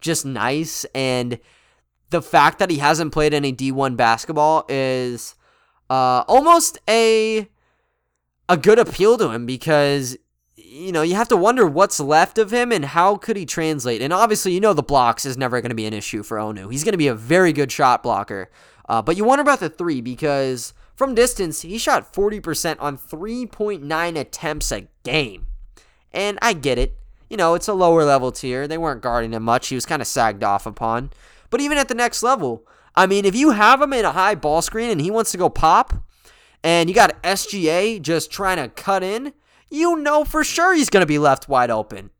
just 0.00 0.24
nice. 0.24 0.84
And 0.94 1.38
the 2.10 2.22
fact 2.22 2.58
that 2.58 2.70
he 2.70 2.78
hasn't 2.78 3.12
played 3.12 3.34
any 3.34 3.52
D1 3.52 3.96
basketball 3.96 4.64
is 4.68 5.34
uh, 5.90 6.24
almost 6.28 6.78
a 6.88 7.48
a 8.48 8.56
good 8.56 8.78
appeal 8.78 9.18
to 9.18 9.30
him 9.30 9.44
because 9.44 10.16
you 10.76 10.92
know, 10.92 11.02
you 11.02 11.14
have 11.14 11.28
to 11.28 11.36
wonder 11.36 11.66
what's 11.66 12.00
left 12.00 12.38
of 12.38 12.52
him 12.52 12.72
and 12.72 12.84
how 12.84 13.16
could 13.16 13.36
he 13.36 13.46
translate. 13.46 14.02
And 14.02 14.12
obviously, 14.12 14.52
you 14.52 14.60
know, 14.60 14.72
the 14.72 14.82
blocks 14.82 15.24
is 15.24 15.36
never 15.36 15.60
going 15.60 15.70
to 15.70 15.76
be 15.76 15.86
an 15.86 15.94
issue 15.94 16.22
for 16.22 16.36
Onu. 16.38 16.70
He's 16.70 16.84
going 16.84 16.92
to 16.92 16.98
be 16.98 17.06
a 17.06 17.14
very 17.14 17.52
good 17.52 17.70
shot 17.70 18.02
blocker. 18.02 18.50
Uh, 18.88 19.00
but 19.00 19.16
you 19.16 19.24
wonder 19.24 19.42
about 19.42 19.60
the 19.60 19.70
three 19.70 20.00
because 20.00 20.74
from 20.94 21.14
distance, 21.14 21.62
he 21.62 21.78
shot 21.78 22.12
40% 22.12 22.76
on 22.80 22.98
3.9 22.98 24.18
attempts 24.18 24.72
a 24.72 24.88
game. 25.02 25.46
And 26.12 26.38
I 26.42 26.52
get 26.52 26.78
it. 26.78 26.96
You 27.30 27.36
know, 27.36 27.54
it's 27.54 27.68
a 27.68 27.74
lower 27.74 28.04
level 28.04 28.30
tier. 28.32 28.68
They 28.68 28.78
weren't 28.78 29.02
guarding 29.02 29.32
him 29.32 29.42
much. 29.44 29.68
He 29.68 29.74
was 29.74 29.86
kind 29.86 30.02
of 30.02 30.08
sagged 30.08 30.44
off 30.44 30.66
upon. 30.66 31.10
But 31.56 31.62
even 31.62 31.78
at 31.78 31.88
the 31.88 31.94
next 31.94 32.22
level, 32.22 32.66
I 32.94 33.06
mean, 33.06 33.24
if 33.24 33.34
you 33.34 33.52
have 33.52 33.80
him 33.80 33.94
in 33.94 34.04
a 34.04 34.12
high 34.12 34.34
ball 34.34 34.60
screen 34.60 34.90
and 34.90 35.00
he 35.00 35.10
wants 35.10 35.30
to 35.30 35.38
go 35.38 35.48
pop, 35.48 35.94
and 36.62 36.86
you 36.86 36.94
got 36.94 37.22
SGA 37.22 38.02
just 38.02 38.30
trying 38.30 38.58
to 38.58 38.68
cut 38.68 39.02
in, 39.02 39.32
you 39.70 39.96
know 39.96 40.22
for 40.22 40.44
sure 40.44 40.74
he's 40.74 40.90
going 40.90 41.00
to 41.00 41.06
be 41.06 41.18
left 41.18 41.48
wide 41.48 41.70
open. 41.70 42.10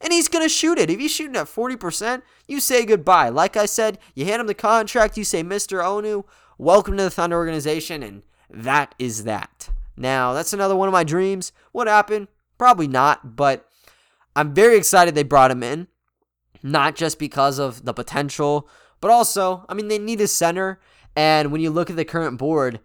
And 0.00 0.12
he's 0.12 0.26
going 0.26 0.44
to 0.44 0.48
shoot 0.48 0.76
it. 0.76 0.90
If 0.90 0.98
he's 0.98 1.12
shooting 1.12 1.36
at 1.36 1.46
40%, 1.46 2.22
you 2.48 2.58
say 2.58 2.84
goodbye. 2.84 3.28
Like 3.28 3.56
I 3.56 3.64
said, 3.64 4.00
you 4.16 4.24
hand 4.24 4.40
him 4.40 4.48
the 4.48 4.54
contract, 4.54 5.16
you 5.16 5.22
say, 5.22 5.44
Mr. 5.44 5.80
Onu, 5.80 6.24
welcome 6.58 6.96
to 6.96 7.04
the 7.04 7.10
Thunder 7.10 7.36
organization, 7.36 8.02
and 8.02 8.24
that 8.50 8.96
is 8.98 9.22
that. 9.22 9.70
Now, 9.96 10.32
that's 10.32 10.52
another 10.52 10.74
one 10.74 10.88
of 10.88 10.92
my 10.92 11.04
dreams. 11.04 11.52
What 11.70 11.86
happened? 11.86 12.26
Probably 12.58 12.88
not, 12.88 13.36
but 13.36 13.68
I'm 14.34 14.52
very 14.52 14.76
excited 14.76 15.14
they 15.14 15.22
brought 15.22 15.52
him 15.52 15.62
in. 15.62 15.86
Not 16.62 16.94
just 16.94 17.18
because 17.18 17.58
of 17.58 17.86
the 17.86 17.94
potential, 17.94 18.68
but 19.00 19.10
also, 19.10 19.64
I 19.68 19.74
mean, 19.74 19.88
they 19.88 19.98
need 19.98 20.20
a 20.20 20.28
center. 20.28 20.80
And 21.16 21.50
when 21.50 21.60
you 21.60 21.70
look 21.70 21.90
at 21.90 21.96
the 21.96 22.04
current 22.04 22.38
board, 22.38 22.80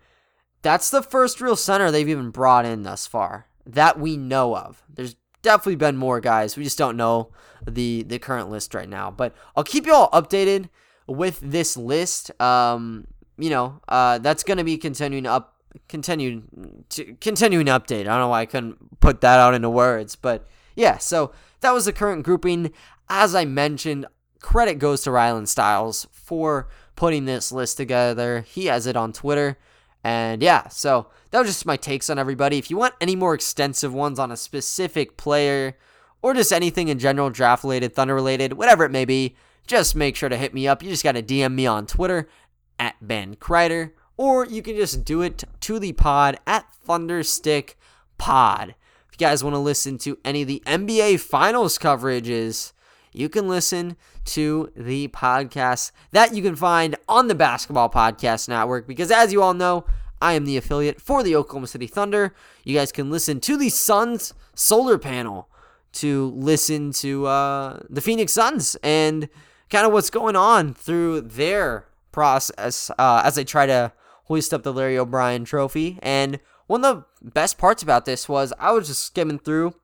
that's 0.62 0.90
the 0.90 1.04
first 1.04 1.42
real 1.42 1.56
center 1.56 1.92
they've 1.92 2.10
even 2.10 2.32
brought 2.32 2.66
in 2.66 2.84
thus 2.84 3.06
far 3.06 3.48
that 3.66 4.00
we 4.00 4.18
know 4.18 4.56
of. 4.56 4.84
There's 4.90 5.16
definitely 5.42 5.76
been 5.76 5.98
more 5.98 6.20
guys. 6.20 6.58
We 6.58 6.64
just 6.64 6.78
don't 6.78 6.98
know 6.98 7.30
the 7.66 8.04
the 8.04 8.20
current 8.20 8.50
list 8.50 8.74
right 8.74 8.90
now. 8.90 9.12
But 9.12 9.36
I'll 9.56 9.64
keep 9.64 9.86
you 9.86 9.94
all 9.94 10.10
updated 10.10 10.70
with 11.08 11.40
this 11.40 11.78
list. 11.78 12.32
Um, 12.42 13.08
you 13.38 13.50
know, 13.50 13.80
uh, 13.88 14.18
that's 14.18 14.44
gonna 14.44 14.64
be 14.64 14.78
continuing 14.78 15.26
up, 15.26 15.56
continued, 15.88 16.48
to, 16.90 17.14
continuing 17.22 17.68
update. 17.68 18.02
I 18.02 18.04
don't 18.04 18.20
know 18.20 18.30
why 18.30 18.42
I 18.42 18.46
couldn't 18.46 19.00
put 19.00 19.22
that 19.22 19.40
out 19.40 19.54
into 19.54 19.70
words, 19.70 20.16
but 20.16 20.48
yeah. 20.76 20.98
So 20.98 21.32
that 21.62 21.72
was 21.72 21.86
the 21.86 21.94
current 21.94 22.24
grouping. 22.24 22.72
As 23.08 23.36
I 23.36 23.46
mentioned, 23.46 24.08
credit 24.46 24.76
goes 24.76 25.02
to 25.02 25.10
Rylan 25.10 25.48
Stiles 25.48 26.08
for 26.12 26.68
putting 26.96 27.26
this 27.26 27.52
list 27.52 27.78
together. 27.78 28.42
He 28.42 28.68
has 28.68 28.86
it 28.86 28.96
on 28.96 29.12
Twitter. 29.12 29.58
And 30.04 30.44
yeah, 30.44 30.68
so 30.68 31.08
that 31.32 31.40
was 31.40 31.50
just 31.50 31.66
my 31.66 31.78
takes 31.78 32.12
on 32.12 32.20
everybody. 32.20 32.60
If 32.60 32.70
you 32.70 32.78
want 32.78 32.94
any 33.02 33.16
more 33.16 33.34
extensive 33.34 33.92
ones 33.92 34.20
on 34.20 34.32
a 34.32 34.38
specific 34.38 35.18
player 35.18 35.76
or 36.22 36.36
just 36.36 36.54
anything 36.54 36.90
in 36.90 37.00
general, 37.00 37.32
draft 37.32 37.64
related, 37.64 37.96
Thunder 37.96 38.14
related, 38.14 38.54
whatever 38.54 38.86
it 38.86 38.92
may 38.92 39.04
be, 39.04 39.36
just 39.66 39.96
make 39.96 40.16
sure 40.16 40.30
to 40.30 40.38
hit 40.38 40.54
me 40.54 40.68
up. 40.68 40.84
You 40.84 40.92
just 40.92 41.04
got 41.04 41.14
to 41.14 41.24
DM 41.24 41.56
me 41.56 41.66
on 41.66 41.88
Twitter 41.88 42.30
at 42.78 42.96
Ben 43.02 43.38
Kreider, 43.38 43.94
or 44.16 44.46
you 44.46 44.62
can 44.62 44.76
just 44.76 45.04
do 45.04 45.24
it 45.24 45.44
to 45.62 45.80
the 45.80 45.94
pod 45.94 46.38
at 46.46 46.72
Thunderstick 46.86 47.80
Pod. 48.20 48.76
If 49.10 49.20
you 49.20 49.26
guys 49.26 49.44
want 49.44 49.56
to 49.56 49.60
listen 49.60 49.98
to 50.00 50.20
any 50.24 50.44
of 50.44 50.48
the 50.48 50.62
NBA 50.68 51.20
Finals 51.20 51.80
coverages, 51.80 52.74
you 53.12 53.28
can 53.28 53.48
listen 53.48 53.98
to 54.26 54.72
the 54.76 55.08
podcast 55.10 55.92
that 56.12 56.34
you 56.36 56.42
can 56.42 56.56
find 56.56 56.96
on 57.08 57.28
the 57.28 57.36
Basketball 57.36 57.90
Podcast 57.90 58.50
Network. 58.50 58.88
Because 58.88 59.12
as 59.12 59.32
you 59.32 59.42
all 59.42 59.54
know, 59.54 59.86
I 60.22 60.34
am 60.34 60.46
the 60.46 60.58
affiliate 60.58 61.02
for 61.02 61.24
the 61.24 61.36
Oklahoma 61.36 61.68
City 61.68 61.88
Thunder. 61.88 62.34
You 62.64 62.76
guys 62.76 62.92
can 62.92 63.10
listen 63.10 63.40
to 63.42 63.58
the 63.58 63.70
Suns 63.70 64.34
solar 64.56 64.98
panel 64.98 65.50
to 65.94 66.32
listen 66.36 66.92
to 66.94 67.28
uh, 67.28 67.80
the 67.90 68.02
Phoenix 68.02 68.34
Suns 68.34 68.76
and 68.84 69.30
kind 69.70 69.86
of 69.86 69.94
what's 69.94 70.10
going 70.10 70.36
on 70.36 70.74
through 70.74 71.22
their 71.22 71.88
process 72.12 72.92
uh, 72.98 73.22
as 73.24 73.36
they 73.36 73.44
try 73.44 73.66
to 73.66 73.92
hoist 74.26 74.54
up 74.54 74.64
the 74.64 74.74
Larry 74.74 74.98
O'Brien 74.98 75.46
trophy. 75.46 76.00
And 76.02 76.40
one 76.68 76.84
of 76.84 77.06
the 77.22 77.32
best 77.32 77.58
parts 77.58 77.84
about 77.84 78.06
this 78.06 78.28
was 78.28 78.54
I 78.60 78.72
was 78.72 78.88
just 78.88 79.04
skimming 79.04 79.40
through. 79.40 79.76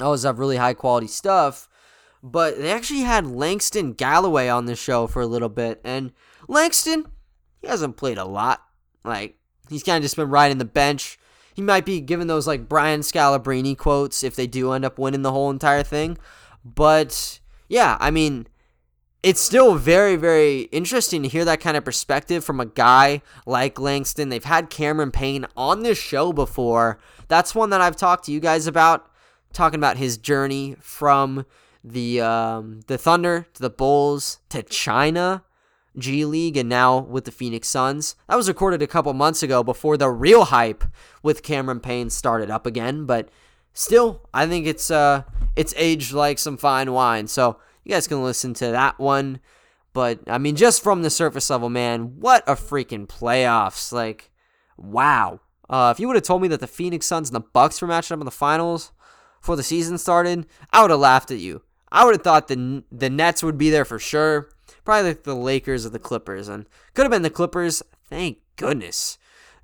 I 0.00 0.04
always 0.04 0.22
have 0.22 0.38
really 0.38 0.56
high 0.56 0.74
quality 0.74 1.06
stuff 1.06 1.68
but 2.24 2.56
they 2.58 2.72
actually 2.72 3.02
had 3.02 3.26
Langston 3.26 3.92
Galloway 3.92 4.48
on 4.48 4.64
the 4.64 4.74
show 4.74 5.06
for 5.06 5.20
a 5.20 5.26
little 5.26 5.50
bit, 5.50 5.78
and 5.84 6.10
Langston, 6.48 7.06
he 7.60 7.68
hasn't 7.68 7.98
played 7.98 8.16
a 8.16 8.24
lot. 8.24 8.62
Like 9.04 9.36
he's 9.68 9.82
kind 9.82 9.98
of 9.98 10.02
just 10.02 10.16
been 10.16 10.30
riding 10.30 10.56
the 10.56 10.64
bench. 10.64 11.18
He 11.54 11.60
might 11.60 11.84
be 11.84 12.00
giving 12.00 12.26
those 12.26 12.46
like 12.46 12.66
Brian 12.66 13.00
Scalabrine 13.00 13.76
quotes 13.76 14.24
if 14.24 14.36
they 14.36 14.46
do 14.46 14.72
end 14.72 14.86
up 14.86 14.98
winning 14.98 15.20
the 15.20 15.32
whole 15.32 15.50
entire 15.50 15.82
thing. 15.82 16.16
But 16.64 17.40
yeah, 17.68 17.98
I 18.00 18.10
mean, 18.10 18.46
it's 19.22 19.40
still 19.40 19.74
very, 19.74 20.16
very 20.16 20.62
interesting 20.72 21.22
to 21.22 21.28
hear 21.28 21.44
that 21.44 21.60
kind 21.60 21.76
of 21.76 21.84
perspective 21.84 22.42
from 22.42 22.58
a 22.58 22.66
guy 22.66 23.20
like 23.44 23.78
Langston. 23.78 24.30
They've 24.30 24.42
had 24.42 24.70
Cameron 24.70 25.10
Payne 25.10 25.46
on 25.58 25.82
this 25.82 25.98
show 25.98 26.32
before. 26.32 26.98
That's 27.28 27.54
one 27.54 27.68
that 27.68 27.82
I've 27.82 27.96
talked 27.96 28.24
to 28.24 28.32
you 28.32 28.40
guys 28.40 28.66
about, 28.66 29.10
talking 29.52 29.78
about 29.78 29.98
his 29.98 30.16
journey 30.16 30.76
from 30.80 31.44
the 31.84 32.20
um, 32.20 32.80
the 32.86 32.96
Thunder 32.96 33.46
to 33.54 33.62
the 33.62 33.70
Bulls 33.70 34.38
to 34.48 34.62
China 34.62 35.44
G 35.96 36.24
League 36.24 36.56
and 36.56 36.68
now 36.68 36.98
with 36.98 37.24
the 37.24 37.30
Phoenix 37.30 37.68
Suns. 37.68 38.16
That 38.28 38.36
was 38.36 38.48
recorded 38.48 38.82
a 38.82 38.86
couple 38.86 39.12
months 39.12 39.42
ago 39.42 39.62
before 39.62 39.96
the 39.96 40.10
real 40.10 40.46
hype 40.46 40.84
with 41.22 41.42
Cameron 41.42 41.80
Payne 41.80 42.10
started 42.10 42.50
up 42.50 42.66
again, 42.66 43.04
but 43.04 43.28
still 43.74 44.22
I 44.32 44.46
think 44.46 44.66
it's 44.66 44.90
uh 44.90 45.22
it's 45.54 45.74
aged 45.76 46.12
like 46.12 46.38
some 46.38 46.56
fine 46.56 46.92
wine. 46.92 47.26
So 47.26 47.58
you 47.84 47.92
guys 47.92 48.08
can 48.08 48.24
listen 48.24 48.54
to 48.54 48.68
that 48.68 48.98
one. 48.98 49.40
But 49.92 50.20
I 50.26 50.38
mean 50.38 50.56
just 50.56 50.82
from 50.82 51.02
the 51.02 51.10
surface 51.10 51.50
level, 51.50 51.68
man, 51.68 52.18
what 52.18 52.42
a 52.48 52.54
freaking 52.54 53.06
playoffs. 53.06 53.92
Like 53.92 54.30
wow. 54.76 55.40
Uh, 55.68 55.92
if 55.94 55.98
you 55.98 56.06
would 56.06 56.16
have 56.16 56.24
told 56.24 56.42
me 56.42 56.48
that 56.48 56.60
the 56.60 56.66
Phoenix 56.66 57.06
Suns 57.06 57.30
and 57.30 57.36
the 57.36 57.40
Bucks 57.40 57.80
were 57.80 57.88
matching 57.88 58.14
up 58.14 58.20
in 58.20 58.26
the 58.26 58.30
finals 58.30 58.92
before 59.40 59.56
the 59.56 59.62
season 59.62 59.96
started, 59.96 60.46
I 60.70 60.82
would 60.82 60.90
have 60.90 61.00
laughed 61.00 61.30
at 61.30 61.38
you. 61.38 61.62
I 61.94 62.04
would 62.04 62.16
have 62.16 62.22
thought 62.22 62.48
the 62.48 62.82
the 62.90 63.08
Nets 63.08 63.42
would 63.42 63.56
be 63.56 63.70
there 63.70 63.84
for 63.86 63.98
sure. 63.98 64.50
Probably 64.84 65.10
like 65.10 65.22
the 65.22 65.34
Lakers 65.34 65.86
or 65.86 65.90
the 65.90 65.98
Clippers, 65.98 66.48
and 66.48 66.66
could 66.92 67.04
have 67.04 67.10
been 67.12 67.22
the 67.22 67.30
Clippers. 67.30 67.82
Thank 68.10 68.38
goodness 68.56 69.16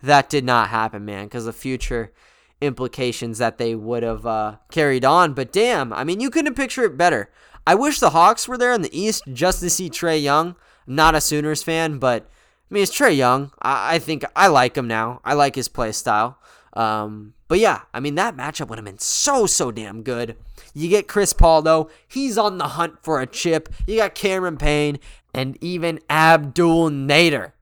that 0.02 0.30
did 0.30 0.44
not 0.44 0.70
happen, 0.70 1.04
man, 1.04 1.26
because 1.26 1.44
the 1.44 1.52
future 1.52 2.12
implications 2.60 3.38
that 3.38 3.58
they 3.58 3.74
would 3.74 4.02
have 4.02 4.24
uh, 4.24 4.56
carried 4.70 5.04
on. 5.04 5.34
But 5.34 5.52
damn, 5.52 5.92
I 5.92 6.04
mean, 6.04 6.20
you 6.20 6.30
couldn't 6.30 6.54
picture 6.54 6.84
it 6.84 6.96
better. 6.96 7.30
I 7.66 7.74
wish 7.74 7.98
the 8.00 8.10
Hawks 8.10 8.48
were 8.48 8.58
there 8.58 8.72
in 8.72 8.82
the 8.82 8.98
East 8.98 9.24
just 9.32 9.60
to 9.60 9.70
see 9.70 9.90
Trae 9.90 10.22
Young. 10.22 10.56
not 10.86 11.14
a 11.14 11.20
Sooners 11.20 11.62
fan, 11.62 11.98
but 11.98 12.28
I 12.70 12.74
mean, 12.74 12.82
it's 12.82 12.96
Trae 12.96 13.16
Young. 13.16 13.52
I, 13.60 13.96
I 13.96 13.98
think 13.98 14.24
I 14.34 14.46
like 14.48 14.76
him 14.76 14.88
now. 14.88 15.20
I 15.24 15.34
like 15.34 15.54
his 15.54 15.68
play 15.68 15.92
style. 15.92 16.38
Um, 16.72 17.34
but 17.48 17.58
yeah, 17.58 17.82
I 17.92 18.00
mean, 18.00 18.14
that 18.14 18.36
matchup 18.36 18.68
would 18.68 18.78
have 18.78 18.84
been 18.84 18.98
so, 18.98 19.46
so 19.46 19.70
damn 19.70 20.02
good. 20.02 20.36
You 20.72 20.88
get 20.88 21.08
Chris 21.08 21.32
Paul, 21.32 21.62
though. 21.62 21.90
He's 22.06 22.38
on 22.38 22.58
the 22.58 22.68
hunt 22.68 23.02
for 23.02 23.20
a 23.20 23.26
chip. 23.26 23.68
You 23.86 23.96
got 23.96 24.14
Cameron 24.14 24.56
Payne 24.56 24.98
and 25.34 25.58
even 25.60 26.00
Abdel 26.08 26.90
Nader. 26.90 27.52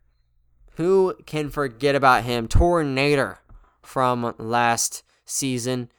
Who 0.77 1.15
can 1.27 1.51
forget 1.51 1.95
about 1.95 2.25
him? 2.25 2.47
Tornado 2.49 3.37
from 3.83 4.35
last 4.39 5.03
season. 5.25 5.91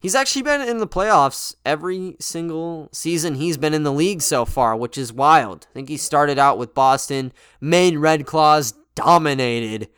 He's 0.00 0.14
actually 0.14 0.42
been 0.42 0.60
in 0.60 0.78
the 0.78 0.86
playoffs 0.86 1.54
every 1.64 2.16
single 2.20 2.88
season 2.92 3.34
he's 3.34 3.56
been 3.56 3.74
in 3.74 3.82
the 3.82 3.92
league 3.92 4.22
so 4.22 4.44
far, 4.44 4.76
which 4.76 4.96
is 4.96 5.12
wild. 5.12 5.66
I 5.70 5.74
think 5.74 5.88
he 5.88 5.96
started 5.96 6.38
out 6.38 6.58
with 6.58 6.74
Boston, 6.74 7.32
Maine 7.60 7.98
Red 7.98 8.26
Claws 8.26 8.74
dominated 8.94 9.88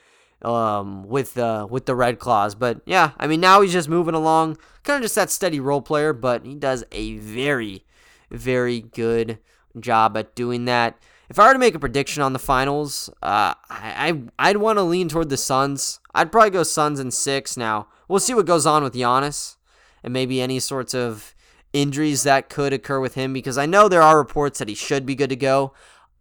um, 0.42 1.04
with 1.08 1.34
the 1.34 1.66
with 1.68 1.86
the 1.86 1.94
Red 1.94 2.18
Claws. 2.18 2.54
But 2.54 2.80
yeah, 2.86 3.12
I 3.18 3.26
mean 3.26 3.40
now 3.40 3.60
he's 3.60 3.72
just 3.72 3.88
moving 3.88 4.14
along, 4.14 4.58
kind 4.84 4.96
of 4.96 5.02
just 5.02 5.14
that 5.14 5.30
steady 5.30 5.60
role 5.60 5.82
player. 5.82 6.12
But 6.12 6.44
he 6.46 6.54
does 6.54 6.84
a 6.92 7.16
very, 7.18 7.84
very 8.30 8.80
good 8.80 9.38
job 9.78 10.16
at 10.16 10.34
doing 10.34 10.64
that. 10.66 10.98
If 11.28 11.38
I 11.38 11.46
were 11.46 11.52
to 11.52 11.60
make 11.60 11.76
a 11.76 11.78
prediction 11.78 12.22
on 12.24 12.32
the 12.32 12.40
finals, 12.40 13.08
uh, 13.22 13.54
I, 13.70 14.20
I 14.38 14.52
would 14.52 14.60
want 14.60 14.78
to 14.78 14.82
lean 14.82 15.08
toward 15.08 15.28
the 15.28 15.36
Suns. 15.36 16.00
I'd 16.12 16.32
probably 16.32 16.50
go 16.50 16.64
Suns 16.64 16.98
in 16.98 17.12
six. 17.12 17.56
Now 17.56 17.86
we'll 18.08 18.18
see 18.18 18.34
what 18.34 18.46
goes 18.46 18.66
on 18.66 18.82
with 18.82 18.94
Giannis. 18.94 19.56
and 20.02 20.12
maybe 20.12 20.40
any 20.40 20.58
sorts 20.58 20.94
of 20.94 21.34
injuries 21.72 22.24
that 22.24 22.48
could 22.48 22.72
occur 22.72 22.98
with 23.00 23.14
him 23.14 23.32
because 23.32 23.56
I 23.56 23.66
know 23.66 23.88
there 23.88 24.02
are 24.02 24.18
reports 24.18 24.58
that 24.58 24.68
he 24.68 24.74
should 24.74 25.06
be 25.06 25.14
good 25.14 25.30
to 25.30 25.36
go. 25.36 25.72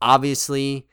Obviously, 0.02 0.88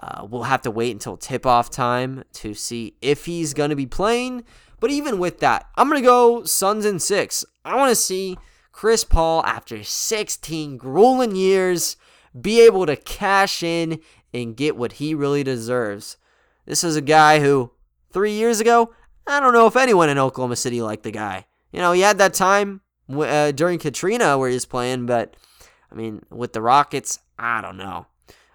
uh, 0.00 0.26
we'll 0.28 0.44
have 0.44 0.62
to 0.62 0.70
wait 0.70 0.92
until 0.92 1.16
tip 1.16 1.46
off 1.46 1.70
time 1.70 2.24
to 2.34 2.54
see 2.54 2.94
if 3.00 3.24
he's 3.24 3.54
going 3.54 3.70
to 3.70 3.76
be 3.76 3.86
playing. 3.86 4.44
But 4.78 4.90
even 4.90 5.18
with 5.18 5.40
that, 5.40 5.68
I'm 5.76 5.88
going 5.88 6.02
to 6.02 6.06
go 6.06 6.44
Suns 6.44 6.84
in 6.84 6.98
six. 6.98 7.44
I 7.64 7.76
want 7.76 7.90
to 7.90 7.96
see 7.96 8.36
Chris 8.72 9.04
Paul, 9.04 9.42
after 9.46 9.82
16 9.82 10.76
grueling 10.76 11.34
years, 11.34 11.96
be 12.38 12.60
able 12.60 12.84
to 12.84 12.96
cash 12.96 13.62
in 13.62 14.00
and 14.34 14.56
get 14.56 14.76
what 14.76 14.92
he 14.92 15.14
really 15.14 15.42
deserves. 15.42 16.18
This 16.66 16.84
is 16.84 16.94
a 16.94 17.00
guy 17.00 17.40
who, 17.40 17.70
three 18.10 18.32
years 18.32 18.60
ago, 18.60 18.92
I 19.26 19.40
don't 19.40 19.54
know 19.54 19.66
if 19.66 19.76
anyone 19.76 20.10
in 20.10 20.18
Oklahoma 20.18 20.56
City 20.56 20.82
liked 20.82 21.04
the 21.04 21.10
guy. 21.10 21.46
You 21.72 21.80
know, 21.80 21.92
he 21.92 22.02
had 22.02 22.18
that 22.18 22.34
time 22.34 22.82
uh, 23.08 23.52
during 23.52 23.78
Katrina 23.78 24.36
where 24.36 24.50
he 24.50 24.54
was 24.54 24.66
playing, 24.66 25.06
but 25.06 25.34
I 25.90 25.94
mean, 25.94 26.22
with 26.30 26.52
the 26.52 26.60
Rockets, 26.60 27.18
I 27.38 27.60
don't 27.60 27.76
know. 27.76 28.06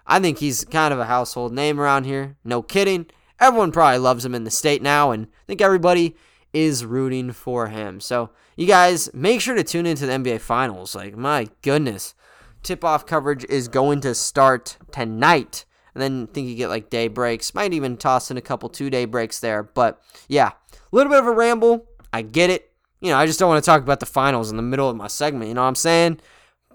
I 0.06 0.20
think 0.20 0.38
he's 0.38 0.64
kind 0.64 0.92
of 0.92 1.00
a 1.00 1.06
household 1.06 1.52
name 1.52 1.80
around 1.80 2.04
here. 2.04 2.36
No 2.44 2.62
kidding. 2.62 3.06
Everyone 3.40 3.72
probably 3.72 3.98
loves 3.98 4.24
him 4.24 4.34
in 4.34 4.44
the 4.44 4.50
state 4.50 4.82
now, 4.82 5.10
and 5.10 5.26
I 5.26 5.46
think 5.46 5.60
everybody 5.60 6.16
is 6.52 6.84
rooting 6.84 7.32
for 7.32 7.68
him. 7.68 8.00
So, 8.00 8.30
you 8.56 8.66
guys, 8.66 9.12
make 9.14 9.40
sure 9.40 9.54
to 9.54 9.64
tune 9.64 9.86
into 9.86 10.06
the 10.06 10.12
NBA 10.12 10.40
Finals. 10.40 10.94
Like, 10.94 11.16
my 11.16 11.48
goodness. 11.62 12.14
Tip 12.62 12.84
off 12.84 13.06
coverage 13.06 13.44
is 13.46 13.66
going 13.68 14.00
to 14.02 14.14
start 14.14 14.76
tonight. 14.92 15.64
And 15.94 16.02
then 16.02 16.28
I 16.28 16.32
think 16.32 16.48
you 16.48 16.54
get 16.54 16.68
like 16.68 16.90
day 16.90 17.08
breaks. 17.08 17.54
Might 17.54 17.72
even 17.72 17.96
toss 17.96 18.30
in 18.30 18.36
a 18.36 18.42
couple 18.42 18.68
two 18.68 18.90
day 18.90 19.04
breaks 19.04 19.40
there. 19.40 19.62
But 19.62 20.00
yeah, 20.28 20.48
a 20.72 20.76
little 20.92 21.10
bit 21.10 21.18
of 21.18 21.26
a 21.26 21.32
ramble. 21.32 21.86
I 22.12 22.22
get 22.22 22.50
it. 22.50 22.70
You 23.00 23.10
know, 23.10 23.16
I 23.16 23.26
just 23.26 23.38
don't 23.38 23.48
want 23.48 23.62
to 23.62 23.66
talk 23.66 23.82
about 23.82 24.00
the 24.00 24.06
finals 24.06 24.50
in 24.50 24.56
the 24.56 24.62
middle 24.62 24.88
of 24.88 24.96
my 24.96 25.08
segment. 25.08 25.48
You 25.48 25.54
know 25.54 25.62
what 25.62 25.68
I'm 25.68 25.74
saying? 25.74 26.20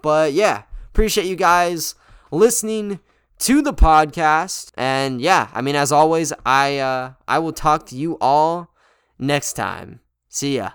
But 0.02 0.34
yeah, 0.34 0.64
appreciate 0.90 1.26
you 1.26 1.38
guys 1.38 1.96
listening 2.32 3.00
to 3.40 3.62
the 3.62 3.74
podcast. 3.74 4.72
And 4.78 5.22
yeah, 5.22 5.50
I 5.54 5.62
mean, 5.62 5.76
as 5.76 5.92
always, 5.92 6.34
I 6.46 6.78
uh, 6.80 7.14
I 7.28 7.40
will 7.40 7.54
talk 7.54 7.86
to 7.88 7.96
you 7.96 8.18
all 8.20 8.74
next 9.20 9.54
time. 9.54 10.02
See 10.30 10.58
ya. 10.58 10.72